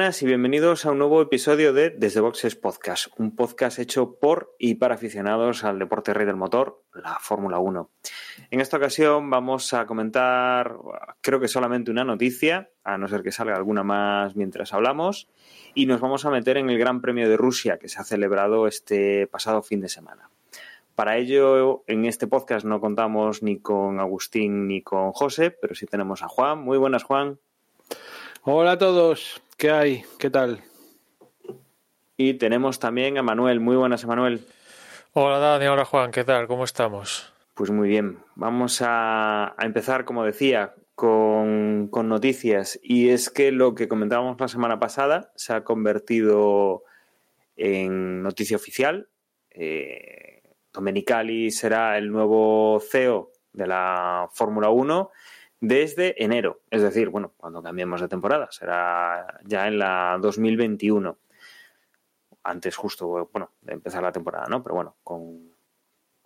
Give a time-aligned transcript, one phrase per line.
[0.00, 4.76] y bienvenidos a un nuevo episodio de Desde Boxes Podcast, un podcast hecho por y
[4.76, 7.90] para aficionados al deporte rey del motor, la Fórmula 1.
[8.50, 10.74] En esta ocasión vamos a comentar,
[11.20, 15.28] creo que solamente una noticia, a no ser que salga alguna más mientras hablamos,
[15.74, 18.66] y nos vamos a meter en el Gran Premio de Rusia que se ha celebrado
[18.66, 20.30] este pasado fin de semana.
[20.94, 25.84] Para ello, en este podcast no contamos ni con Agustín ni con José, pero sí
[25.84, 26.58] tenemos a Juan.
[26.60, 27.38] Muy buenas, Juan.
[28.42, 30.04] Hola a todos, ¿qué hay?
[30.18, 30.62] ¿Qué tal?
[32.16, 33.60] Y tenemos también a Manuel.
[33.60, 34.46] Muy buenas, Manuel.
[35.12, 36.46] Hola Dani, hola Juan, ¿qué tal?
[36.46, 37.30] ¿Cómo estamos?
[37.52, 38.20] Pues muy bien.
[38.36, 42.80] Vamos a, a empezar, como decía, con, con, noticias.
[42.82, 46.84] Y es que lo que comentábamos la semana pasada se ha convertido
[47.54, 49.10] en noticia oficial.
[49.50, 55.10] Eh, Domenicali será el nuevo CEO de la Fórmula 1
[55.60, 61.18] desde enero, es decir, bueno, cuando cambiemos de temporada, será ya en la 2021,
[62.42, 64.62] antes justo, bueno, de empezar la temporada, ¿no?
[64.62, 65.50] Pero bueno, con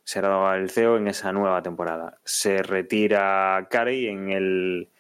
[0.04, 2.20] será el CEO en esa nueva temporada.
[2.24, 4.90] Se retira Carey en el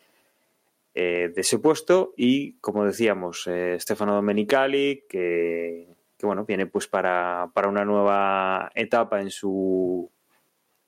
[0.94, 6.88] eh, de ese puesto y, como decíamos, eh, Stefano Domenicali, que, que, bueno, viene pues
[6.88, 10.10] para, para una nueva etapa en su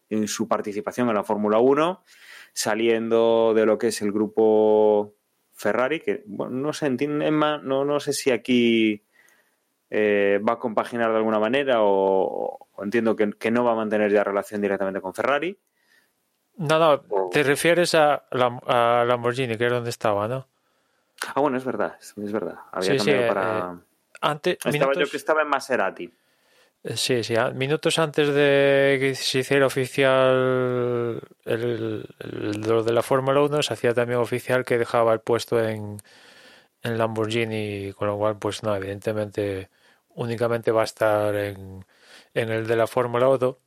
[0.08, 2.04] en su participación en la Fórmula 1
[2.56, 5.14] saliendo de lo que es el grupo
[5.52, 9.04] Ferrari, que bueno, no sé, Emma, no, no sé si aquí
[9.90, 13.74] eh, va a compaginar de alguna manera o, o entiendo que, que, no va a
[13.74, 15.58] mantener ya relación directamente con Ferrari.
[16.56, 17.28] No, no, o...
[17.30, 20.48] te refieres a, a, Lamborghini, que es donde estaba, ¿no?
[21.34, 22.56] Ah, bueno, es verdad, es, es verdad.
[22.72, 23.58] Había sí, cambiado sí, para...
[23.58, 23.78] Eh,
[24.22, 24.98] antes, estaba minutos...
[24.98, 26.10] yo que estaba en Maserati.
[26.94, 33.40] Sí, sí, minutos antes de que se hiciera oficial el, el, lo de la Fórmula
[33.42, 36.00] 1, se hacía también oficial que dejaba el puesto en,
[36.82, 39.68] en Lamborghini, con lo cual, pues no, evidentemente
[40.10, 41.84] únicamente va a estar en,
[42.34, 43.58] en el de la Fórmula 1.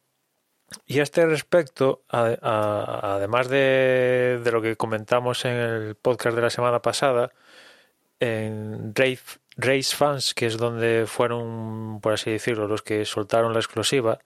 [0.85, 6.35] Y a este respecto, a, a, además de, de, lo que comentamos en el podcast
[6.35, 7.33] de la semana pasada,
[8.19, 13.59] en Race, Race Fans, que es donde fueron, por así decirlo, los que soltaron la
[13.59, 14.19] exclusiva,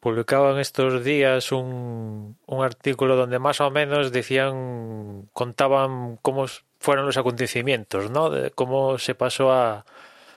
[0.00, 6.46] publicaban estos días un, un artículo donde más o menos decían, contaban cómo
[6.78, 8.30] fueron los acontecimientos, ¿no?
[8.54, 9.84] Cómo se pasó a,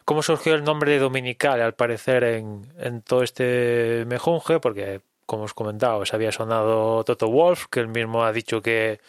[0.06, 5.44] cómo surgió el nombre de Dominical, al parecer, en, en todo este mejunje, porque, como
[5.44, 9.02] os comentaba, os había sonado Toto Wolf, que él mismo ha dicho que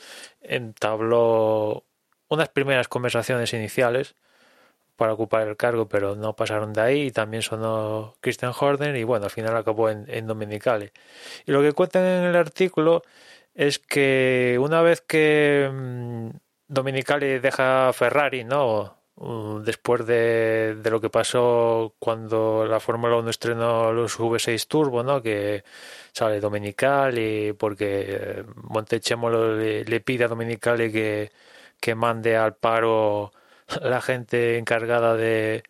[0.43, 1.85] entabló
[2.29, 4.17] unas primeras conversaciones iniciales
[4.99, 7.03] para ocupar el cargo, pero no pasaron de ahí.
[7.07, 10.91] Y también sonó Christian Horner y bueno, al final acabó en, en Dominicali.
[11.47, 13.03] Y lo que cuentan en el artículo
[13.55, 16.31] es que una vez que mmm,
[16.69, 18.99] Dominicali deja Ferrari, ¿no?
[19.65, 25.21] después de, de, lo que pasó cuando la Fórmula 1 estrenó los V6 Turbo, ¿no?
[25.23, 25.65] Que
[26.13, 31.33] sale Dominicali porque Montechemolo le, le pide a Dominicali que,
[31.81, 33.33] que mande al paro
[33.83, 35.63] la gente encargada de,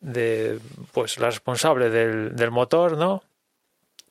[0.00, 0.58] de
[0.92, 3.22] pues la responsable del, del motor, ¿no?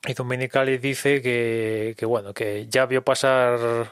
[0.06, 3.92] Y Dominicali dice que, que, bueno, que ya vio pasar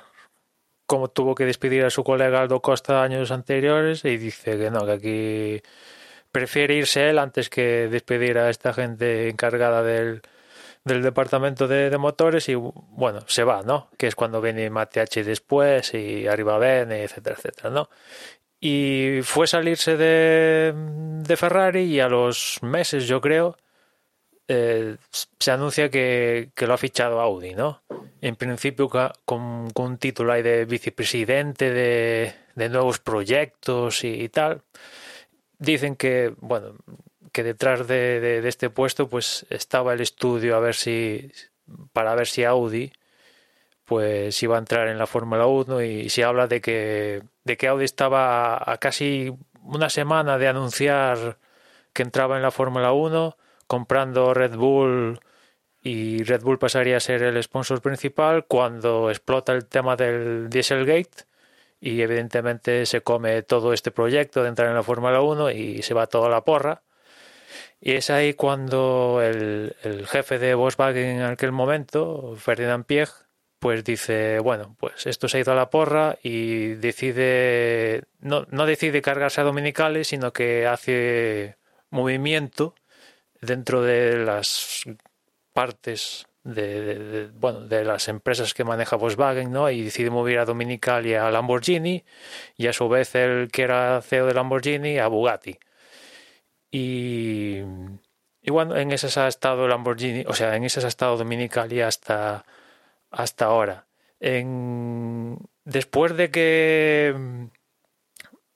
[0.86, 4.86] cómo tuvo que despedir a su colega Aldo Costa años anteriores y dice que no,
[4.86, 5.62] que aquí
[6.32, 10.22] prefiere irse él antes que despedir a esta gente encargada del,
[10.86, 13.90] del departamento de, motores y bueno, se va, ¿no?
[13.98, 17.90] Que es cuando viene Mate H después y arriba Bene, etcétera, etcétera, ¿no?
[18.68, 23.58] Y fue salirse de, de Ferrari y a los meses, yo creo,
[24.48, 24.98] eh,
[25.40, 27.84] se anuncia que, que, lo ha fichado Audi, ¿no?
[28.22, 34.30] En principio con, con un título ahí de vicepresidente de, de nuevos proyectos y, y,
[34.30, 34.64] tal.
[35.60, 36.74] Dicen que, bueno,
[37.32, 41.32] que detrás de, de, este puesto pues estaba el estudio a ver si
[41.94, 42.92] para ver si Audi
[43.86, 47.68] pues iba a entrar en la Fórmula 1 y se habla de que de que
[47.68, 51.38] Audi estaba a casi una semana de anunciar
[51.94, 53.38] que entraba en la Fórmula 1
[53.68, 55.20] comprando Red Bull
[55.82, 61.26] y Red Bull pasaría a ser el sponsor principal cuando explota el tema del Dieselgate
[61.80, 65.94] y evidentemente se come todo este proyecto de entrar en la Fórmula 1 y se
[65.94, 66.82] va toda la porra.
[67.80, 73.10] Y es ahí cuando el, el, jefe de Volkswagen en aquel momento, Ferdinand Piech,
[73.60, 78.66] pues dice, bueno, pues esto se ha ido a la porra y decide, no, no
[78.66, 81.58] decide cargarse a Dominicales, sino que hace
[81.90, 82.76] movimiento
[83.42, 84.84] dentro de las
[85.54, 89.70] partes de, bueno, de las empresas que maneja Volkswagen, ¿no?
[89.70, 92.04] Y decide mover a Dominicali a Lamborghini
[92.56, 95.58] y a su vez el que era CEO de Lamborghini a Bugatti.
[96.70, 97.62] Y,
[98.42, 102.46] y bueno, en ese ha estado Lamborghini, o sea, en ese ha estado Dominicali hasta,
[103.16, 103.88] hasta ahora.
[105.66, 107.16] Después de que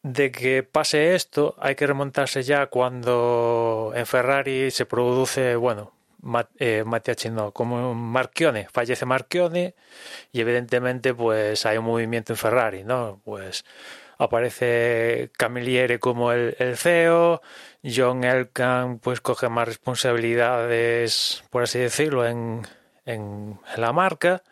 [0.02, 5.92] de que pase esto, hay que remontarse ya cuando en Ferrari se produce, bueno,
[6.60, 6.84] eh,
[7.32, 9.76] no, como Marchione, fallece Marchione
[10.32, 13.22] y evidentemente pues hay un movimiento en Ferrari, ¿no?
[13.24, 13.66] Pues
[14.18, 17.42] aparece Camilliere como el, el CEO,
[17.84, 22.64] John Elkann pues coge más responsabilidades, por así decirlo, en,
[23.10, 24.44] en, la marca.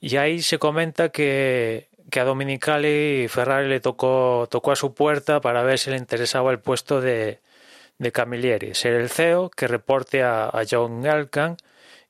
[0.00, 5.40] Y ahí se comenta que, que a Dominicali Ferrari le tocó, tocó a su puerta
[5.40, 7.40] para ver si le interesaba el puesto de,
[7.98, 11.56] de Camilleri, ser el CEO que reporte a, John Elkann.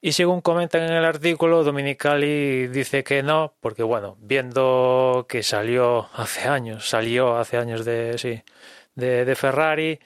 [0.01, 6.09] Y según comentan en el artículo, Dominicali dice que no, porque bueno, viendo que salió
[6.15, 8.43] hace años, salió hace años de, sí,
[8.95, 9.99] de, de, Ferrari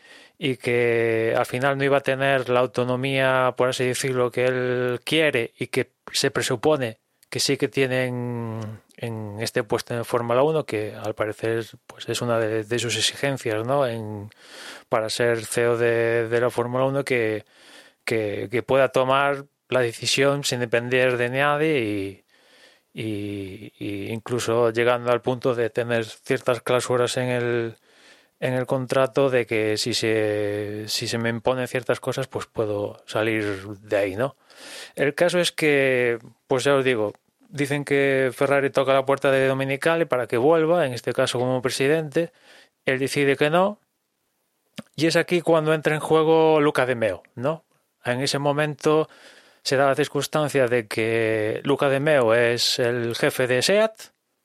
[0.42, 5.00] y que al final no iba a tener la autonomía, por así decirlo, que él
[5.04, 6.98] quiere y que se presupone
[7.28, 12.22] que sí que tienen en este puesto en Fórmula 1, que al parecer pues es
[12.22, 13.86] una de, sus exigencias ¿no?
[13.86, 14.30] en,
[14.88, 17.44] para ser CEO de, la Fórmula 1, que,
[18.04, 22.24] que, pueda tomar la decisión sin depender de nadie
[22.94, 27.76] y, y, incluso llegando al punto de tener ciertas cláusulas en el,
[28.40, 33.02] en el contrato de que si se, si se me imponen ciertas cosas, pues puedo
[33.06, 34.34] salir de ahí, ¿no?
[34.96, 37.12] El caso es que, pues ya os digo,
[37.50, 41.60] dicen que Ferrari toca la puerta de Dominicali para que vuelva, en este caso como
[41.60, 42.32] presidente.
[42.86, 43.78] Él decide que no.
[44.96, 47.64] Y es aquí cuando entra en juego Luca de Meo, ¿no?
[48.04, 49.08] En ese momento
[49.62, 53.92] se da la circunstancia de que Luca de Meo es el jefe de SEAT,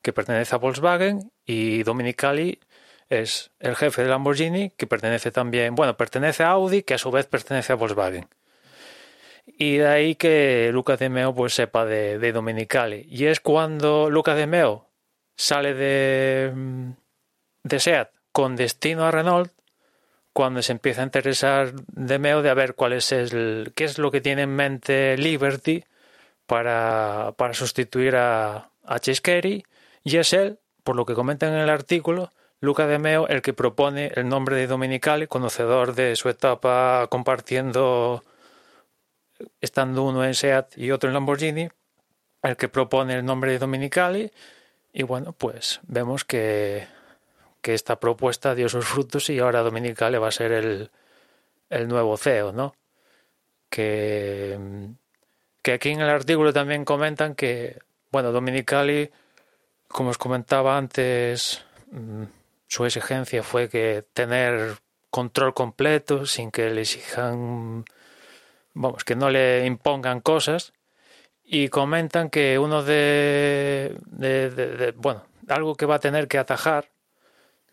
[0.02, 2.60] que pertenece a Volkswagen, y Dominicali
[3.10, 7.12] es el jefe de Lamborghini, que pertenece también, bueno, pertenece a Audi, que a su
[7.12, 8.28] vez pertenece a Volkswagen.
[9.46, 13.06] Y de ahí que Luca de Meo pues sepa de, de Dominicali.
[13.10, 14.90] Y es cuando Luca de Meo
[15.36, 16.52] sale de,
[17.64, 19.52] de SEAT con destino a Renault,
[20.34, 23.98] cuando se empieza a interesar de Meo de a ver cuál es el, qué es
[23.98, 25.86] lo que tiene en mente Liberty
[26.46, 29.00] para, para sustituir a, a
[30.04, 32.32] y es él, por lo que comentan en el artículo,
[32.66, 38.24] Luca de Meo el que propone el nombre de Dominicali, conocedor de su etapa compartiendo
[39.62, 41.70] estando uno en SEAT y otro en Lamborghini,
[42.44, 44.32] el que propone el nombre de Dominicali
[44.92, 46.88] y bueno, pues vemos que,
[47.62, 50.90] que esta propuesta dio sus frutos y ahora Dominicali va a ser el,
[51.70, 52.76] el nuevo CEO, ¿no?
[53.70, 54.58] Que,
[55.62, 57.80] que aquí en el artículo también comentan que,
[58.12, 59.12] bueno, Dominicali,
[59.88, 62.24] como os comentaba antes, mm,
[62.68, 64.78] su exigencia fue que tener
[65.10, 67.86] control completo sin que le exijan
[68.76, 70.74] vamos, que no le impongan cosas.
[71.44, 73.96] Y comentan que uno de,
[74.98, 76.90] bueno, algo que va a tener que atajar,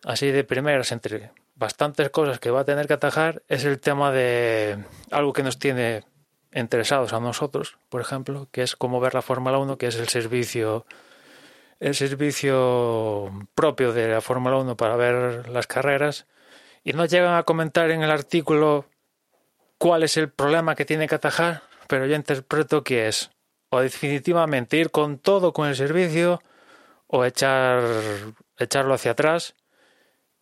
[0.05, 4.13] así de primeras, entre bastantes cosas que va a tener que atajar, es el tema
[4.13, 4.79] de
[5.11, 6.05] algo que nos tiene
[6.53, 10.09] interesados a nosotros, por ejemplo, que es cómo ver la Fórmula 1, que es el
[10.09, 10.85] servicio
[11.83, 16.29] el servicio propio de la Fórmula 1 para ver las carreras
[16.85, 18.87] y no llegan a comentar en el artículo
[19.79, 23.33] cuál es el problema que tiene que atajar, pero yo interpreto que es
[23.71, 26.41] o definitivamente ir con todo con el servicio
[27.09, 27.83] o echar
[28.59, 29.57] echarlo hacia atrás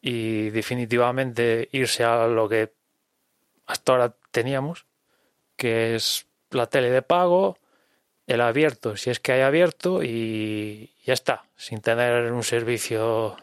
[0.03, 2.75] y definitivamente irse a lo que
[3.65, 4.85] hasta ahora teníamos,
[5.57, 7.57] que es la tele de pago,
[8.31, 13.37] el abierto, si es que hay abierto y ya está, sin tener un servicio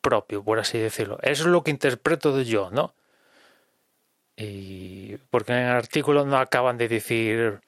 [0.00, 1.18] propio, por así decirlo.
[1.22, 2.94] Eso es lo que interpreto yo, ¿no?
[4.36, 7.60] Y porque en el artículo no acaban de decir,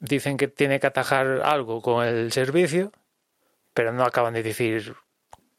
[0.00, 2.90] dicen que tiene que atajar algo con el servicio,
[3.74, 4.96] pero no acaban de decir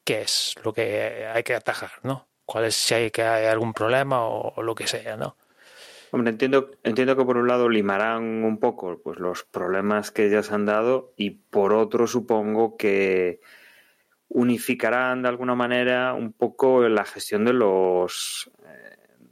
[0.03, 2.27] qué es lo que hay que atajar, ¿no?
[2.45, 5.37] Cuál es si hay que hay algún problema o, lo que sea, ¿no?
[6.11, 10.43] Hombre, entiendo, entiendo que por un lado limarán un poco pues, los problemas que ya
[10.43, 13.41] se han dado y por otro supongo que
[14.29, 18.51] unificarán de alguna manera un poco la gestión de los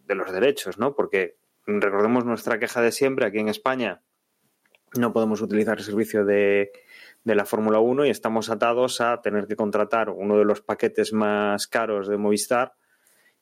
[0.06, 0.96] de los derechos, ¿no?
[0.96, 4.02] Porque recordemos nuestra queja de siempre aquí en España
[5.00, 6.72] no podemos utilizar el servicio de,
[7.24, 11.14] de la Fórmula 1 y estamos atados a tener que contratar uno de los paquetes
[11.14, 12.74] más caros de Movistar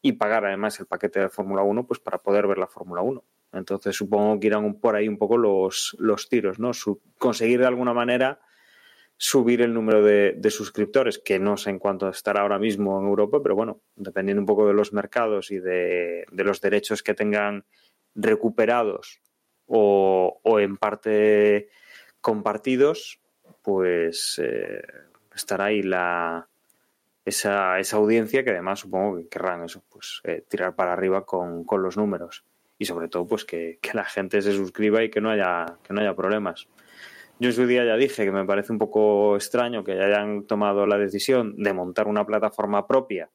[0.01, 3.23] y pagar además el paquete de Fórmula 1 pues para poder ver la Fórmula 1.
[3.53, 6.71] Entonces supongo que irán por ahí un poco los, los tiros, ¿no?
[7.17, 8.39] conseguir de alguna manera
[9.17, 13.39] subir el número de, suscriptores, que no sé en cuánto estará ahora mismo en Europa,
[13.43, 17.65] pero bueno, dependiendo un poco de los mercados y de, los derechos que tengan
[18.15, 19.21] recuperados
[19.67, 21.69] o, o en parte
[22.19, 23.19] compartidos,
[23.61, 24.81] pues eh,
[25.35, 26.49] estará ahí la,
[27.25, 31.63] esa, esa, audiencia que además supongo que querrán eso, pues eh, tirar para arriba con,
[31.63, 32.45] con, los números
[32.77, 35.93] y sobre todo pues que, que, la gente se suscriba y que no haya, que
[35.93, 36.67] no haya problemas.
[37.39, 40.85] Yo en su día ya dije que me parece un poco extraño que hayan tomado
[40.85, 43.29] la decisión de montar una plataforma propia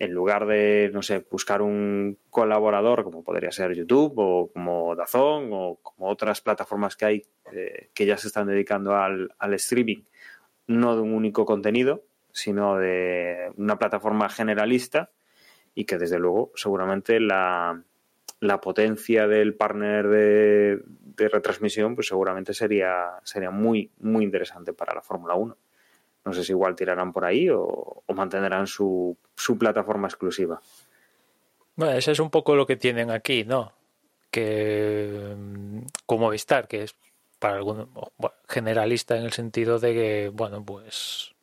[0.00, 5.50] en lugar de, no sé, buscar un colaborador como podría ser YouTube o como Dazón
[5.52, 7.22] o como otras plataformas que hay
[7.52, 10.02] eh, que ya se están dedicando al, al, streaming,
[10.66, 15.10] no de un único contenido, sino de una plataforma generalista
[15.74, 17.82] y que desde luego seguramente la,
[18.40, 20.82] la potencia del partner de,
[21.16, 25.56] retransmisión pues seguramente sería, sería muy, muy interesante para la Fórmula 1.
[26.24, 30.60] No sé si igual tirarán por ahí o, o mantendrán su, su, plataforma exclusiva.
[31.76, 33.72] Bueno, eso es un poco lo que tienen aquí, ¿no?
[34.30, 36.94] Que mm, como Movistar, que es
[37.38, 37.88] para algunos
[38.48, 41.34] generalista en el sentido de que, bueno, pues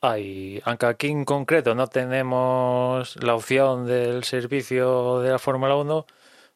[0.00, 6.06] hay, aunque aquí en concreto no tenemos la opción del servicio de la Fórmula 1,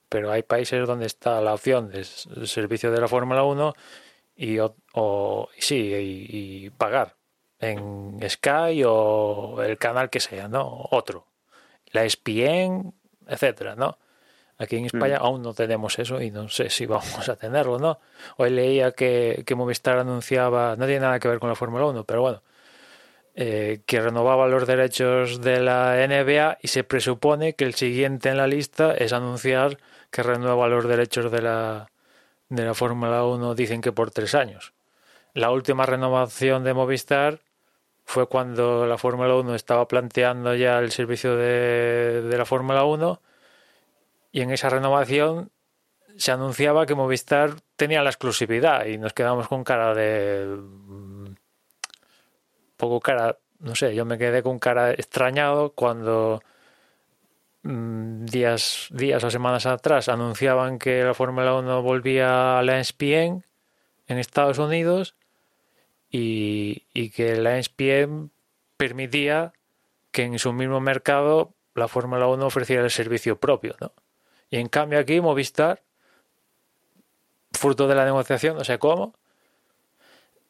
[0.09, 3.75] pero hay países donde está la opción del servicio de la Fórmula 1
[4.37, 7.17] y o, sí y, pagar
[7.61, 10.89] en Sky o el canal que sea, ¿no?
[10.91, 11.27] Otro.
[11.93, 12.93] La ESPN,
[13.27, 13.99] etcétera, ¿no?
[14.59, 15.23] Aquí en España mm.
[15.23, 18.01] aún no tenemos eso y no sé si vamos a tenerlo, ¿no?
[18.37, 22.05] Hoy leía que, que Movistar anunciaba, no tiene nada que ver con la Fórmula 1,
[22.05, 22.43] pero bueno,
[23.37, 28.37] eh, que renovaba los derechos de la NBA y se presupone que el siguiente en
[28.37, 29.79] la lista es anunciar
[30.11, 31.91] que renueva los derechos de la,
[32.49, 34.73] de la Fórmula 1 dicen que por tres años.
[35.33, 37.41] La última renovación de Movistar
[38.05, 43.21] fue cuando la Fórmula 1 estaba planteando ya el servicio de, de la Fórmula 1
[44.31, 45.51] y en esa renovación
[46.17, 50.57] se anunciaba que Movistar tenía la exclusividad y nos quedamos con cara de
[52.77, 56.41] poco cara, no sé, yo me quedé con cara extrañado cuando
[57.65, 63.43] Mm, días, días o semanas atrás anunciaban que la Fórmula 1 volvía a la ESPN
[64.07, 65.17] en Estados Unidos
[66.11, 68.31] y, que la ESPN
[68.77, 69.55] permitía
[70.13, 73.77] que en su mismo mercado la Fórmula 1 ofreciera el servicio propio.
[73.81, 73.93] ¿no?
[74.51, 75.83] Y en cambio aquí Movistar,
[77.53, 79.15] fruto de la negociación, no sé cómo,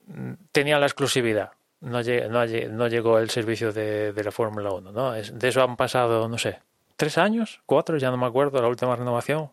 [0.07, 1.53] mm, tenía la exclusividad.
[1.85, 4.93] No, no, llegó el servicio de, de la Fórmula 1.
[4.93, 5.13] ¿no?
[5.13, 6.59] De eso han pasado, no sé,
[6.97, 9.51] tres años, cuatro, ya no me acuerdo, la última renovación.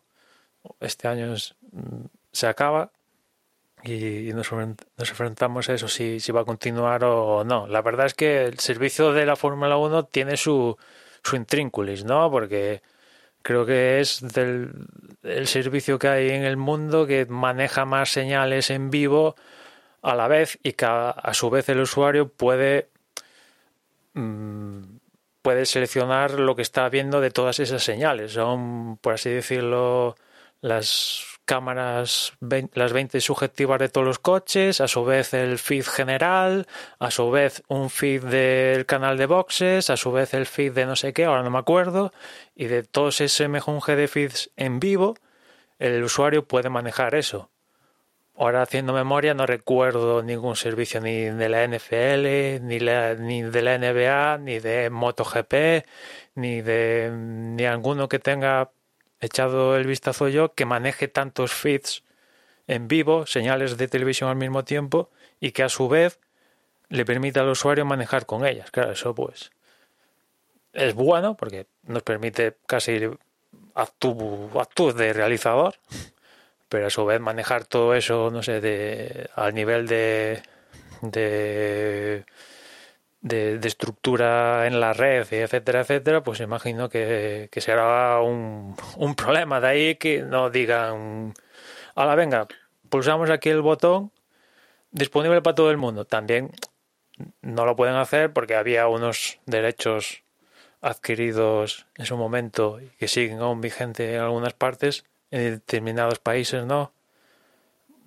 [0.80, 2.92] Este año mm, se acaba
[3.84, 4.52] y nos,
[4.98, 7.68] enfrentamos a eso, si, va a continuar o no.
[7.68, 10.78] La verdad es que el servicio de la Fórmula 1 tiene su,
[11.24, 12.30] su intrínculis, ¿no?
[12.30, 12.82] Porque
[13.42, 14.24] creo que es
[15.24, 19.36] el servicio que hay en el mundo que maneja más señales en vivo
[20.02, 22.90] a la vez y que a, su vez el usuario puede
[24.14, 24.82] mm,
[25.42, 28.34] puede seleccionar lo que está viendo de todas esas señales.
[28.34, 30.16] Son, por así decirlo,
[30.62, 32.34] las cámaras,
[32.74, 36.68] las 20 subjetivas de todos los coches, a su vez el feed general,
[37.00, 40.86] a su vez un feed del canal de boxes, a su vez el feed de
[40.86, 42.14] no sé qué, ahora no me acuerdo,
[42.56, 45.16] y de todos ese mejunje de feeds en vivo,
[45.80, 47.51] el usuario puede manejar eso.
[48.36, 53.78] Ahora haciendo memoria no recuerdo ningún servicio ni de la NFL, ni, ni de la
[53.78, 55.86] NBA, ni de MotoGP,
[56.36, 58.72] ni de ni alguno que tenga
[59.20, 62.04] echado el vistazo yo que maneje tantos feeds
[62.68, 65.10] en vivo, señales de televisión al mismo tiempo
[65.40, 66.20] y que a su vez
[66.90, 68.72] le permita al usuario manejar con ellas.
[68.72, 69.52] Claro, eso pues
[70.74, 73.00] es bueno porque nos permite casi
[73.76, 75.76] actúe de realizador
[76.72, 80.42] pero a su vez manejar todo eso, no sé, de, al nivel de,
[81.02, 82.24] de,
[83.20, 89.60] de, estructura en la red, etcétera, etcétera, pues imagino que, que será un, un problema.
[89.60, 91.34] De ahí que no digan,
[91.94, 92.48] ahora venga,
[92.88, 94.14] pulsamos aquí el botón
[94.92, 96.06] disponible para todo el mundo.
[96.06, 96.52] También
[97.42, 100.24] no lo pueden hacer porque había unos derechos
[100.80, 106.66] adquiridos en su momento y que siguen aún vigentes en algunas partes en determinados países,
[106.66, 106.92] ¿no?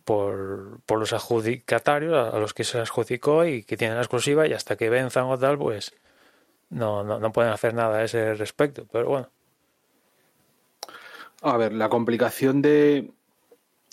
[0.04, 4.52] por, por los adjudicatarios a los que se adjudicó y que tienen la exclusiva y
[4.52, 5.94] hasta que venzan o tal, pues
[6.70, 8.86] no, no, no pueden hacer nada a ese respecto.
[8.90, 9.28] Pero bueno.
[11.42, 13.10] A ver, la complicación de,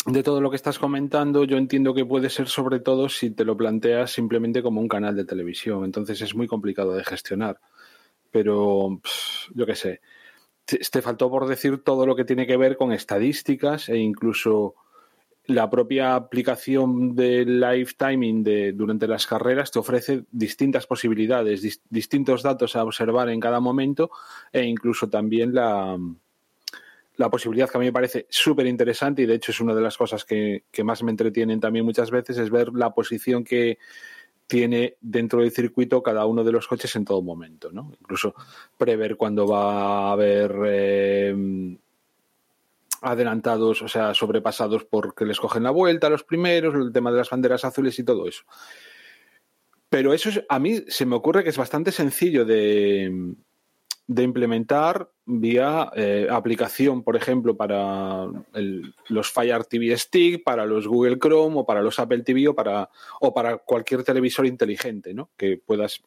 [0.05, 3.45] de todo lo que estás comentando, yo entiendo que puede ser sobre todo si te
[3.45, 5.85] lo planteas simplemente como un canal de televisión.
[5.85, 7.59] Entonces es muy complicado de gestionar.
[8.31, 9.01] Pero
[9.53, 10.01] yo qué sé.
[10.91, 14.75] Te, faltó por decir todo lo que tiene que ver con estadísticas e incluso
[15.47, 22.43] la propia aplicación de live timing de, durante las carreras te ofrece distintas posibilidades, distintos
[22.43, 24.11] datos a observar en cada momento
[24.53, 25.97] e incluso también la,
[27.17, 29.81] la posibilidad que a mí me parece súper interesante y de hecho es una de
[29.81, 33.77] las cosas que, más me entretienen también muchas veces es ver la posición que
[34.51, 37.89] tiene dentro del circuito cada uno de los coches en todo momento, ¿no?
[38.01, 38.35] Incluso
[38.77, 41.77] prever cuándo va a haber eh,
[43.01, 47.19] adelantados, o sea, sobrepasados porque les cogen la vuelta a los primeros, el tema de
[47.19, 48.43] las banderas azules y todo eso.
[49.87, 53.33] Pero eso a mí se me ocurre que es bastante sencillo de,
[54.13, 58.27] de implementar vía eh, aplicación, por ejemplo, para
[59.07, 62.89] los Fire TV Stick, para los Google Chrome o para los Apple TV o para,
[63.21, 65.29] o para cualquier televisor inteligente, ¿no?
[65.37, 66.01] Que puedas,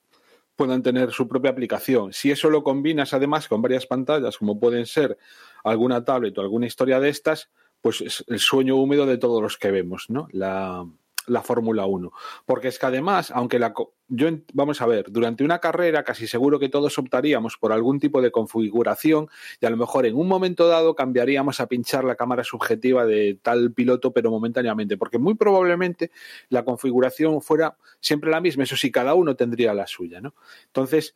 [0.55, 2.13] puedan tener su propia aplicación.
[2.13, 5.17] Si eso lo combinas además con varias pantallas, como pueden ser
[5.65, 7.49] alguna tablet o alguna historia de estas,
[7.81, 10.29] pues es el sueño húmedo de todos los que vemos, ¿no?
[10.31, 10.85] La,
[11.27, 12.13] la Fórmula 1.
[12.47, 13.75] Porque es que además, aunque la,
[14.09, 18.21] yo, vamos a ver, durante una carrera casi seguro que todos optaríamos por algún tipo
[18.21, 19.29] de configuración
[19.61, 23.39] y a lo mejor en un momento dado cambiaríamos a pinchar la cámara subjetiva de
[23.43, 26.11] tal piloto, pero momentáneamente, porque muy probablemente
[26.49, 30.35] la configuración fuera siempre la misma, eso sí, cada uno tendría la suya, ¿no?
[30.67, 31.15] Entonces,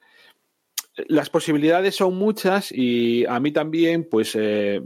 [1.07, 4.83] las posibilidades son muchas y a mí también, pues, eh,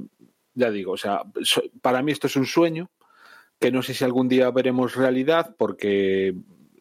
[0.54, 1.22] ya digo, o sea,
[1.80, 2.90] para mí esto es un sueño,
[3.62, 6.34] que no sé si algún día veremos realidad porque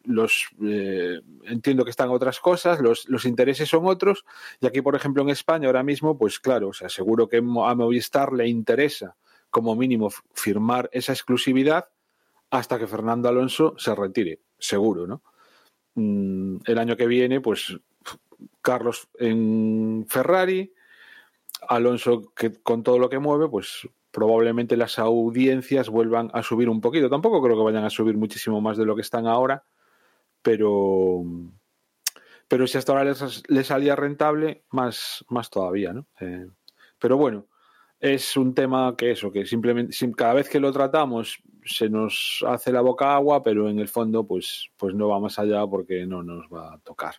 [0.04, 4.24] los eh, entiendo que están otras cosas, los, los, intereses son otros,
[4.60, 7.40] y aquí, por ejemplo, en España ahora mismo, pues claro, o sea, seguro que a
[7.40, 9.14] Movistar le interesa
[9.48, 11.88] como mínimo firmar esa exclusividad
[12.50, 15.22] hasta que Fernando Alonso se retire, seguro, ¿no?
[15.94, 17.78] Mm, el año que viene, pues
[18.60, 20.72] Carlos en Ferrari,
[21.68, 26.80] Alonso que con todo lo que mueve, pues probablemente las audiencias vuelvan a subir un
[26.80, 27.10] poquito.
[27.10, 29.64] Tampoco creo que vayan a subir muchísimo más de lo que están ahora,
[30.42, 31.24] pero,
[32.46, 36.06] pero si hasta ahora les, salía rentable, más, más todavía, ¿no?
[36.20, 36.46] Eh,
[36.98, 37.46] pero bueno,
[37.98, 42.70] es un tema que eso, que simplemente cada vez que lo tratamos se nos hace
[42.70, 46.22] la boca agua, pero en el fondo pues, pues no va más allá porque no
[46.22, 47.14] nos va a tocar.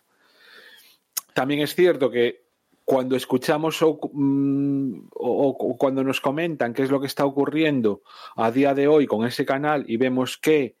[1.32, 2.43] También es cierto que
[2.84, 8.02] cuando escuchamos mm, o, cuando nos comentan qué es lo que está ocurriendo
[8.36, 10.76] a día de hoy con ese canal y vemos que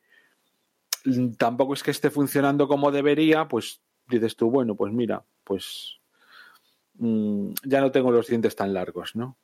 [1.04, 6.00] mm, tampoco es que esté funcionando como debería, pues dices tú, bueno, pues mira, pues
[6.94, 9.38] mm, ya no tengo los dientes tan largos, ¿no?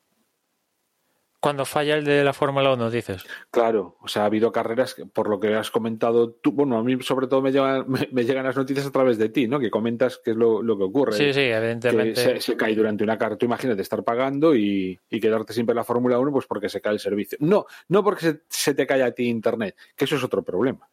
[1.41, 3.25] Cuando falla el de la Fórmula 1, dices.
[3.51, 6.83] Claro, o sea, ha habido carreras, que, por lo que has comentado tú, bueno, a
[6.83, 9.59] mí sobre todo me llegan, me, llegan las noticias a través de ti, ¿no?
[9.59, 11.13] Que comentas qué es lo, que ocurre.
[11.15, 12.43] Sí, sí, evidentemente.
[12.43, 16.19] se, cae durante una carrera, tú imagínate estar pagando y, quedarte siempre en la Fórmula
[16.19, 17.39] 1 pues porque se cae el servicio.
[17.41, 20.91] No, no porque se, te cae a ti Internet, que eso es otro problema.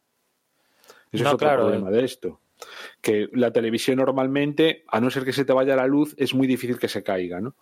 [1.12, 2.39] Eso es otro problema de esto.
[3.01, 6.47] Que la televisión normalmente, a no ser que se te vaya la luz, es muy
[6.47, 7.53] difícil que se caiga, ¿no?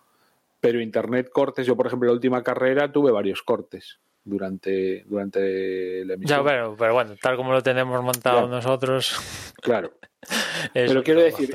[0.60, 6.14] Pero internet cortes, yo por ejemplo, la última carrera tuve varios cortes durante, durante la
[6.14, 6.40] emisión.
[6.40, 9.52] Ya, pero, pero bueno, tal como lo tenemos montado nosotros.
[9.62, 9.92] Claro.
[10.74, 11.54] pero quiero decir,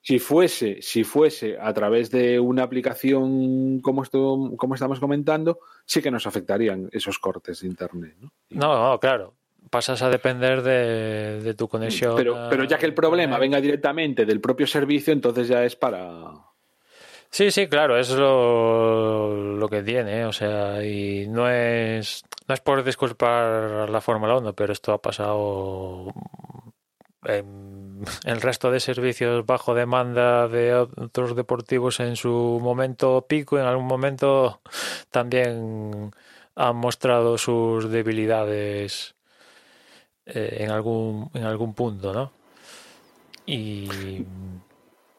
[0.00, 6.00] si, fuese, si fuese a través de una aplicación como esto, como estamos comentando, sí
[6.00, 8.16] que nos afectarían esos cortes de internet.
[8.50, 9.34] No, no, claro
[9.70, 12.14] pasas a depender de, de, tu conexión.
[12.14, 16.30] Pero, pero ya que el problema venga directamente del propio servicio, entonces ya es para,
[17.34, 20.24] Sí, sí, claro, es lo, lo que tiene, ¿eh?
[20.24, 25.02] o sea, y no es, no es por disculpar la Fórmula 1, pero esto ha
[25.02, 26.14] pasado
[27.24, 33.66] en el resto de servicios bajo demanda de otros deportivos en su momento pico, en
[33.66, 34.60] algún momento
[35.10, 36.12] también
[36.54, 39.16] han mostrado sus debilidades
[40.26, 42.30] eh, en algún en algún punto, ¿no?
[43.44, 44.24] Y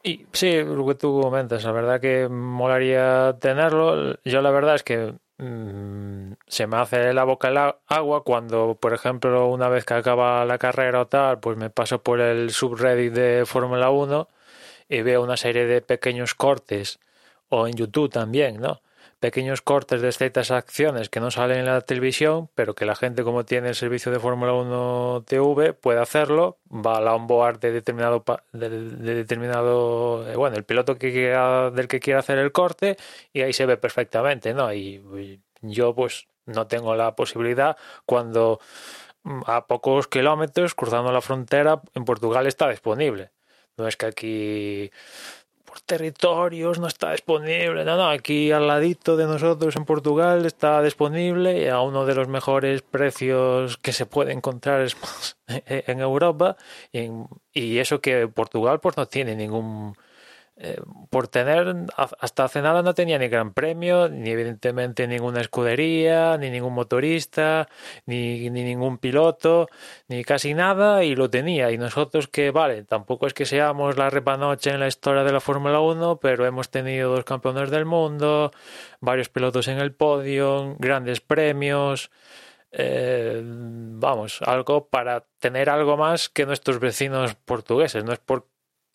[0.06, 4.16] y sí, lo que tú comentas, la verdad que molaría tenerlo.
[4.24, 7.56] Yo la verdad es que mm, se me hace la boca el
[7.88, 12.02] agua cuando, por ejemplo, una vez que acaba la carrera o tal, pues me paso
[12.02, 14.28] por el subreddit de Fórmula 1
[14.88, 17.00] y veo una serie de pequeños cortes,
[17.48, 18.80] o en YouTube también, ¿no?
[19.20, 23.24] Pequeños cortes de ciertas acciones que no salen en la televisión, pero que la gente
[23.24, 27.72] como tiene el servicio de Fórmula 1 TV puede hacerlo, va a la onboard de
[27.72, 28.68] determinado de,
[29.14, 32.96] determinado eh, bueno, el piloto que quiera, del que quiera hacer el corte
[33.32, 34.72] y ahí se ve perfectamente, ¿no?
[34.72, 37.76] y yo pues no tengo la posibilidad
[38.06, 38.60] cuando
[39.24, 43.32] mm, a pocos kilómetros cruzando la frontera en Portugal está disponible.
[43.76, 44.90] No es que aquí
[45.84, 51.70] territorios no está disponible, no, no, aquí al ladito de nosotros en Portugal está disponible
[51.70, 54.86] a uno de los mejores precios que se puede encontrar
[55.46, 56.56] en Europa
[56.92, 57.08] y,
[57.52, 59.96] y eso que Portugal pues no tiene ningún
[60.58, 66.38] eh, por tener, hasta hace nada no tenía ni gran premio, ni evidentemente ninguna escudería,
[66.38, 67.68] ni ningún motorista,
[68.06, 69.68] ni, ni, ningún piloto,
[70.08, 71.70] ni casi nada, y lo tenía.
[71.72, 75.40] Y nosotros que, vale, tampoco es que seamos la repanoche en la historia de la
[75.40, 78.50] Fórmula 1, pero hemos tenido dos campeones del mundo,
[79.00, 82.10] varios pilotos en el podio, grandes premios.
[82.72, 88.04] Eh, vamos, algo para tener algo más que nuestros vecinos portugueses.
[88.04, 88.46] No es por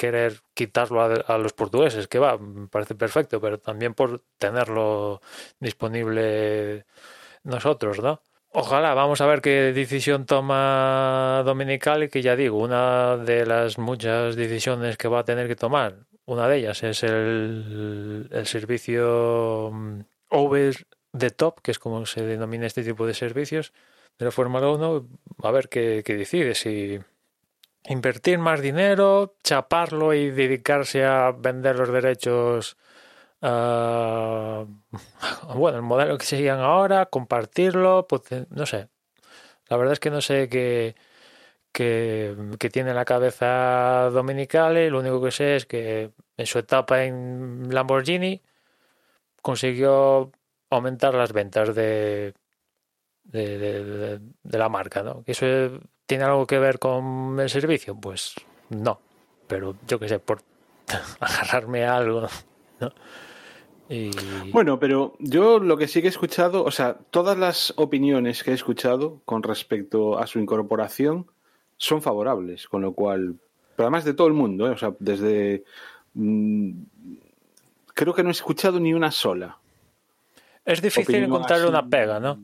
[0.01, 5.21] querer quitarlo a, los portugueses, que va, me parece perfecto, pero también por tenerlo
[5.59, 6.87] disponible
[7.43, 8.19] nosotros, ¿no?
[8.49, 13.77] Ojalá, vamos a ver qué decisión toma Dominical y que ya digo, una de las
[13.77, 19.99] muchas decisiones que va a tener que tomar, una de ellas es el, servicio mm,
[20.29, 23.71] over the top, que es como se denomina este tipo de servicios
[24.17, 25.07] de la Fórmula 1,
[25.43, 26.99] a ver qué decide, si
[27.85, 32.77] invertir más dinero, chaparlo y dedicarse a vender los derechos.
[33.41, 34.65] Uh,
[35.55, 38.89] bueno, el modelo que seguían ahora, compartirlo, pues, no sé.
[39.69, 40.95] La verdad es que no sé qué,
[41.71, 44.89] qué, tiene la cabeza Dominicale.
[44.89, 48.41] Lo único que sé es que en su etapa en Lamborghini
[49.41, 50.31] consiguió
[50.69, 52.33] aumentar las ventas de,
[53.23, 55.23] de, la marca, ¿no?
[55.23, 55.45] Que eso
[56.11, 57.95] ¿Tiene algo que ver con el servicio?
[57.95, 58.35] Pues
[58.69, 58.99] no,
[59.47, 60.41] pero yo qué sé, por
[61.21, 62.27] agarrarme a algo.
[62.81, 62.91] ¿no?
[64.51, 68.51] Bueno, pero yo lo que sí que he escuchado, o sea, todas las opiniones que
[68.51, 71.27] he escuchado con respecto a su incorporación
[71.77, 73.37] son favorables, con lo cual,
[73.77, 74.71] pero además de todo el mundo, ¿eh?
[74.71, 75.63] o sea, desde...
[76.15, 76.73] Mm,
[77.93, 79.59] creo que no he escuchado ni una sola.
[80.65, 82.43] Es difícil encontrarle una pega, ¿no?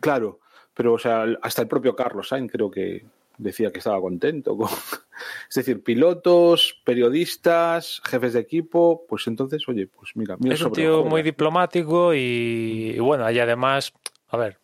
[0.00, 0.40] Claro,
[0.74, 3.04] pero, o sea, hasta el propio Carlos Sainz creo que
[3.38, 4.56] decía que estaba contento.
[5.48, 10.36] Es decir, pilotos, periodistas, jefes de equipo, pues entonces, oye, pues mira.
[10.40, 13.92] mira es un tío muy diplomático y, bueno, y además,
[14.28, 14.58] a ver,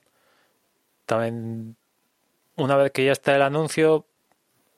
[1.05, 1.77] también
[2.57, 4.07] una vez que ya está el anuncio,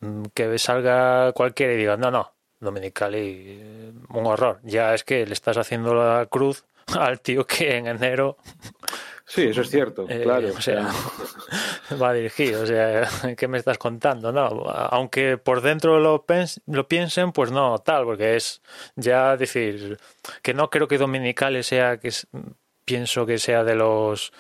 [0.01, 4.61] mm, que salga cualquiera y diga, no, no, Dominicali, un horror.
[4.63, 6.65] Ya es que le estás haciendo la cruz
[6.99, 8.37] al tío que en enero
[9.33, 10.49] Sí, eso es cierto, eh, claro.
[10.49, 10.89] O sea,
[12.03, 14.33] va dirigido, o sea, ¿qué me estás contando?
[14.33, 14.49] No,
[14.91, 16.25] aunque por dentro lo,
[16.67, 18.61] lo piensen, pues no, tal, porque es
[18.97, 19.99] ya decir
[20.43, 22.11] que no creo que Dominicales sea que
[22.85, 24.33] pienso que sea de los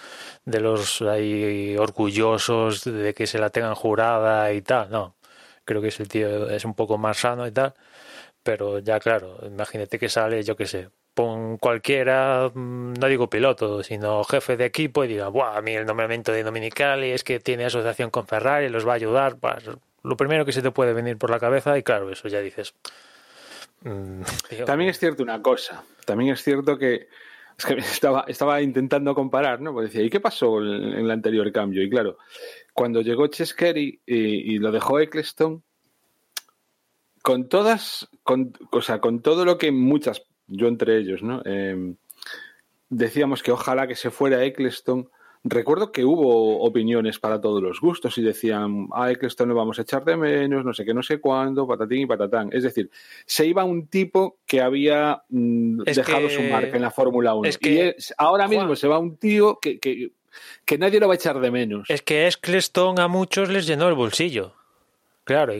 [0.44, 5.14] de los ahí orgullosos de que se la tengan jurada y tal, no.
[5.64, 7.74] Creo que ese tío es un poco más sano y tal,
[8.42, 13.82] pero ya claro, imagínate que sale, yo qué sé, pon cualquiera, mm, no digo piloto,
[13.82, 17.40] sino jefe de equipo y diga, Buah, a mí el nombramiento de Dominicali es que
[17.40, 19.38] tiene asociación con Ferrari, los va a ayudar.
[19.38, 19.70] Pues,
[20.02, 22.74] lo primero que se te puede venir por la cabeza y claro, eso ya dices.
[23.82, 24.22] Mm,
[24.66, 27.08] también es cierto una cosa, también es cierto que
[27.58, 29.72] es que estaba, estaba intentando comparar, ¿no?
[29.72, 31.82] Porque decía, ¿y qué pasó en, el anterior cambio?
[31.82, 32.18] Y claro,
[32.72, 35.62] cuando llegó Cheskeri y, y lo dejó Eccleston,
[37.22, 41.42] con todas, con, o sea, con todo lo que muchas yo entre ellos, ¿no?
[41.44, 41.96] Em,
[42.88, 45.08] decíamos que ojalá que se fuera Eccleston.
[45.42, 49.82] Recuerdo que hubo opiniones para todos los gustos y decían, a Eccleston lo vamos a
[49.82, 52.50] echar de menos, no sé qué, no sé cuándo, patatín y patatán.
[52.52, 52.90] Es decir,
[53.24, 57.48] se iba un tipo que había mm, dejado su marca en la Fórmula 1.
[57.62, 60.10] y ahora mismo se va un tío que, que,
[60.66, 61.88] que, nadie lo va a echar de menos.
[61.88, 64.52] Es que Eccleston a muchos les llenó el bolsillo.
[65.24, 65.54] Claro,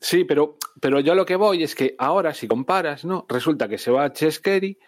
[0.00, 3.26] Sí, pero, pero yo a lo que voy es que ahora, si comparas, ¿no?
[3.28, 4.78] Resulta que se va a Cheskeri,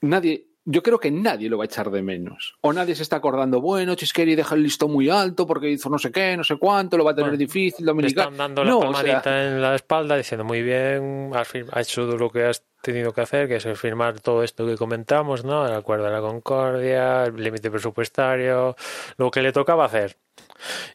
[0.00, 2.56] nadie, yo creo que nadie lo va a echar de menos.
[2.62, 5.98] O nadie se está acordando, bueno, Cheskeri deja el listón muy alto porque hizo no
[5.98, 8.30] sé qué, no sé cuánto, lo va a tener difícil, Dominicano.
[8.30, 12.64] están dando la palmadita en la espalda diciendo, muy bien, has, hecho lo que has
[12.80, 15.66] tenido que hacer, que es firmar todo esto que comentamos, ¿no?
[15.66, 18.74] El acuerdo de la concordia, el límite presupuestario,
[19.18, 20.16] lo que le tocaba hacer.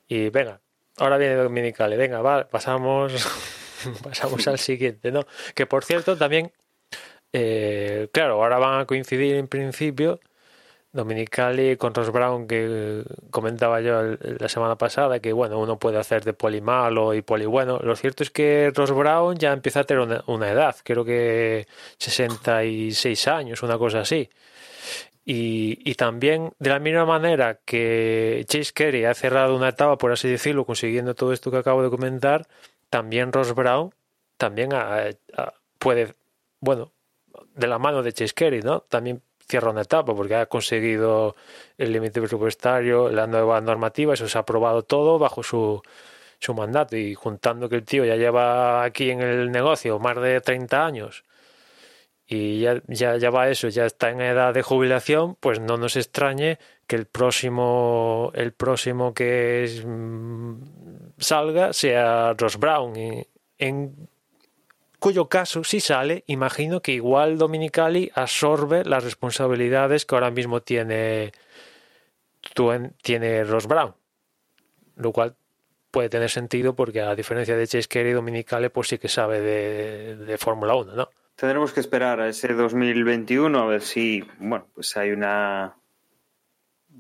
[0.08, 0.62] Y venga,
[0.98, 3.14] Ahora viene Dominicale, venga, va, pasamos,
[4.04, 5.26] pasamos al siguiente, ¿no?
[5.54, 6.52] Que por cierto, también,
[7.34, 10.20] eh, claro, ahora van a coincidir en principio
[10.96, 16.24] Dominicali con Ross Brown que comentaba yo la semana pasada que bueno uno puede hacer
[16.24, 17.80] de poli malo y poli bueno.
[17.84, 21.68] Lo cierto es que Ross Brown ya empieza a tener una, edad creo que
[22.00, 24.30] 66 años una cosa así
[25.26, 30.12] y, y, también de la misma manera que Chase Carey ha cerrado una etapa por
[30.12, 32.48] así decirlo consiguiendo todo esto que acabo de comentar
[32.90, 33.94] también Ross Brown
[34.38, 34.70] también
[35.80, 36.14] puede
[36.60, 36.92] bueno
[37.56, 41.36] de la mano de Chase Carey no también cierra una etapa porque ha conseguido
[41.78, 45.82] el límite presupuestario, la nueva normativa, eso se ha aprobado todo bajo su,
[46.40, 46.98] su mandato.
[46.98, 51.24] Y juntando que el tío ya lleva aquí en el negocio más de 30 años
[52.28, 55.96] y ya, ya, ya va eso, ya está en edad de jubilación, pues no nos
[55.96, 56.58] extrañe
[56.88, 60.56] que el próximo, el próximo que mm,
[61.18, 62.94] salga sea Ross Brown.
[63.58, 64.10] En
[65.00, 71.32] cuyo caso, si sale, imagino que igual Dominicali absorbe las responsabilidades que ahora mismo tiene,
[73.04, 73.94] tiene Ross Brown.
[74.96, 75.36] Lo cual
[75.92, 80.38] puede tener sentido porque a diferencia de Chase Carey, Dominicali pues sí que sabe de,
[80.38, 81.10] Fórmula 1, ¿no?
[81.36, 85.76] Tendremos que esperar a ese 2021 a ver si, bueno, pues hay una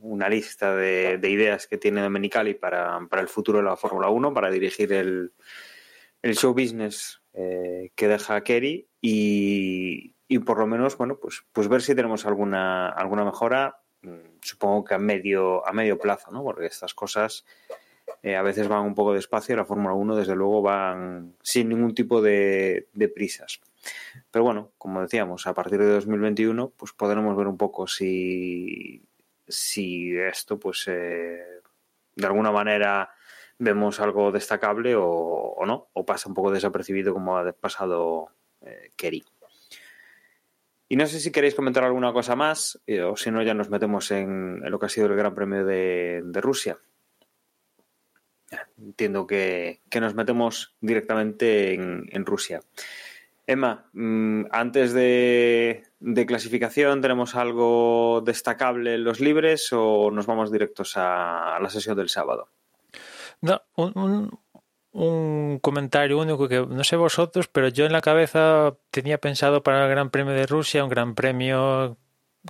[0.01, 4.33] una lista de, ideas que tiene Dominicali para, para el futuro de la Fórmula 1,
[4.33, 5.33] para dirigir el,
[6.21, 11.67] el show business eh, que deja Kerry y, y, por lo menos, bueno, pues, pues
[11.67, 16.43] ver si tenemos alguna, alguna mejora, mm, supongo que a medio, a medio plazo, ¿no?
[16.43, 17.45] Porque estas cosas
[18.21, 21.69] eh, a veces van un poco despacio y la Fórmula 1 desde luego van sin
[21.69, 23.59] ningún tipo de, prisas.
[24.31, 29.03] Pero bueno, como decíamos, a partir de 2021 pues podremos ver un poco si,
[29.47, 31.61] si esto pues eh,
[32.15, 33.11] de alguna manera
[33.57, 38.29] vemos algo destacable o, no, o pasa un poco desapercibido como ha pasado
[38.61, 39.23] eh, Kerry.
[40.87, 43.69] Y no sé si queréis comentar alguna cosa más, eh, o si no, ya nos
[43.69, 46.77] metemos en, lo que ha sido el Gran Premio de, Rusia.
[48.77, 52.61] Entiendo que, nos metemos directamente en, Rusia.
[53.47, 55.83] Emma, mm, antes de,
[56.27, 62.09] clasificación, ¿tenemos algo destacable en los libres o nos vamos directos a la sesión del
[62.09, 62.49] sábado?
[63.41, 64.39] No, un,
[64.91, 69.83] un, comentario único que no sé vosotros, pero yo en la cabeza tenía pensado para
[69.83, 71.97] el Gran Premio de Rusia un Gran Premio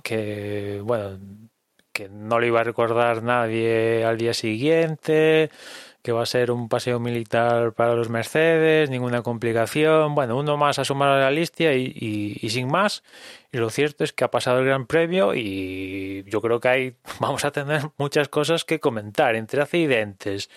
[0.02, 1.18] que, bueno,
[1.92, 5.50] que no lo iba a recordar nadie al día siguiente,
[6.06, 10.78] que va a ser un paseo militar para los Mercedes, ninguna complicación, bueno, uno más
[10.78, 13.02] a sumar a la lista y, y, sin más.
[13.50, 16.94] Y lo cierto es que ha pasado el Gran Premio y yo creo que hay,
[17.18, 20.48] vamos a tener muchas cosas que comentar, entre accidentes,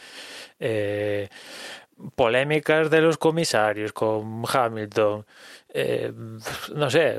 [0.59, 1.29] eh,
[2.15, 5.25] polémicas de los comisarios con Hamilton.
[5.73, 6.13] Eh,
[6.75, 7.17] no sé,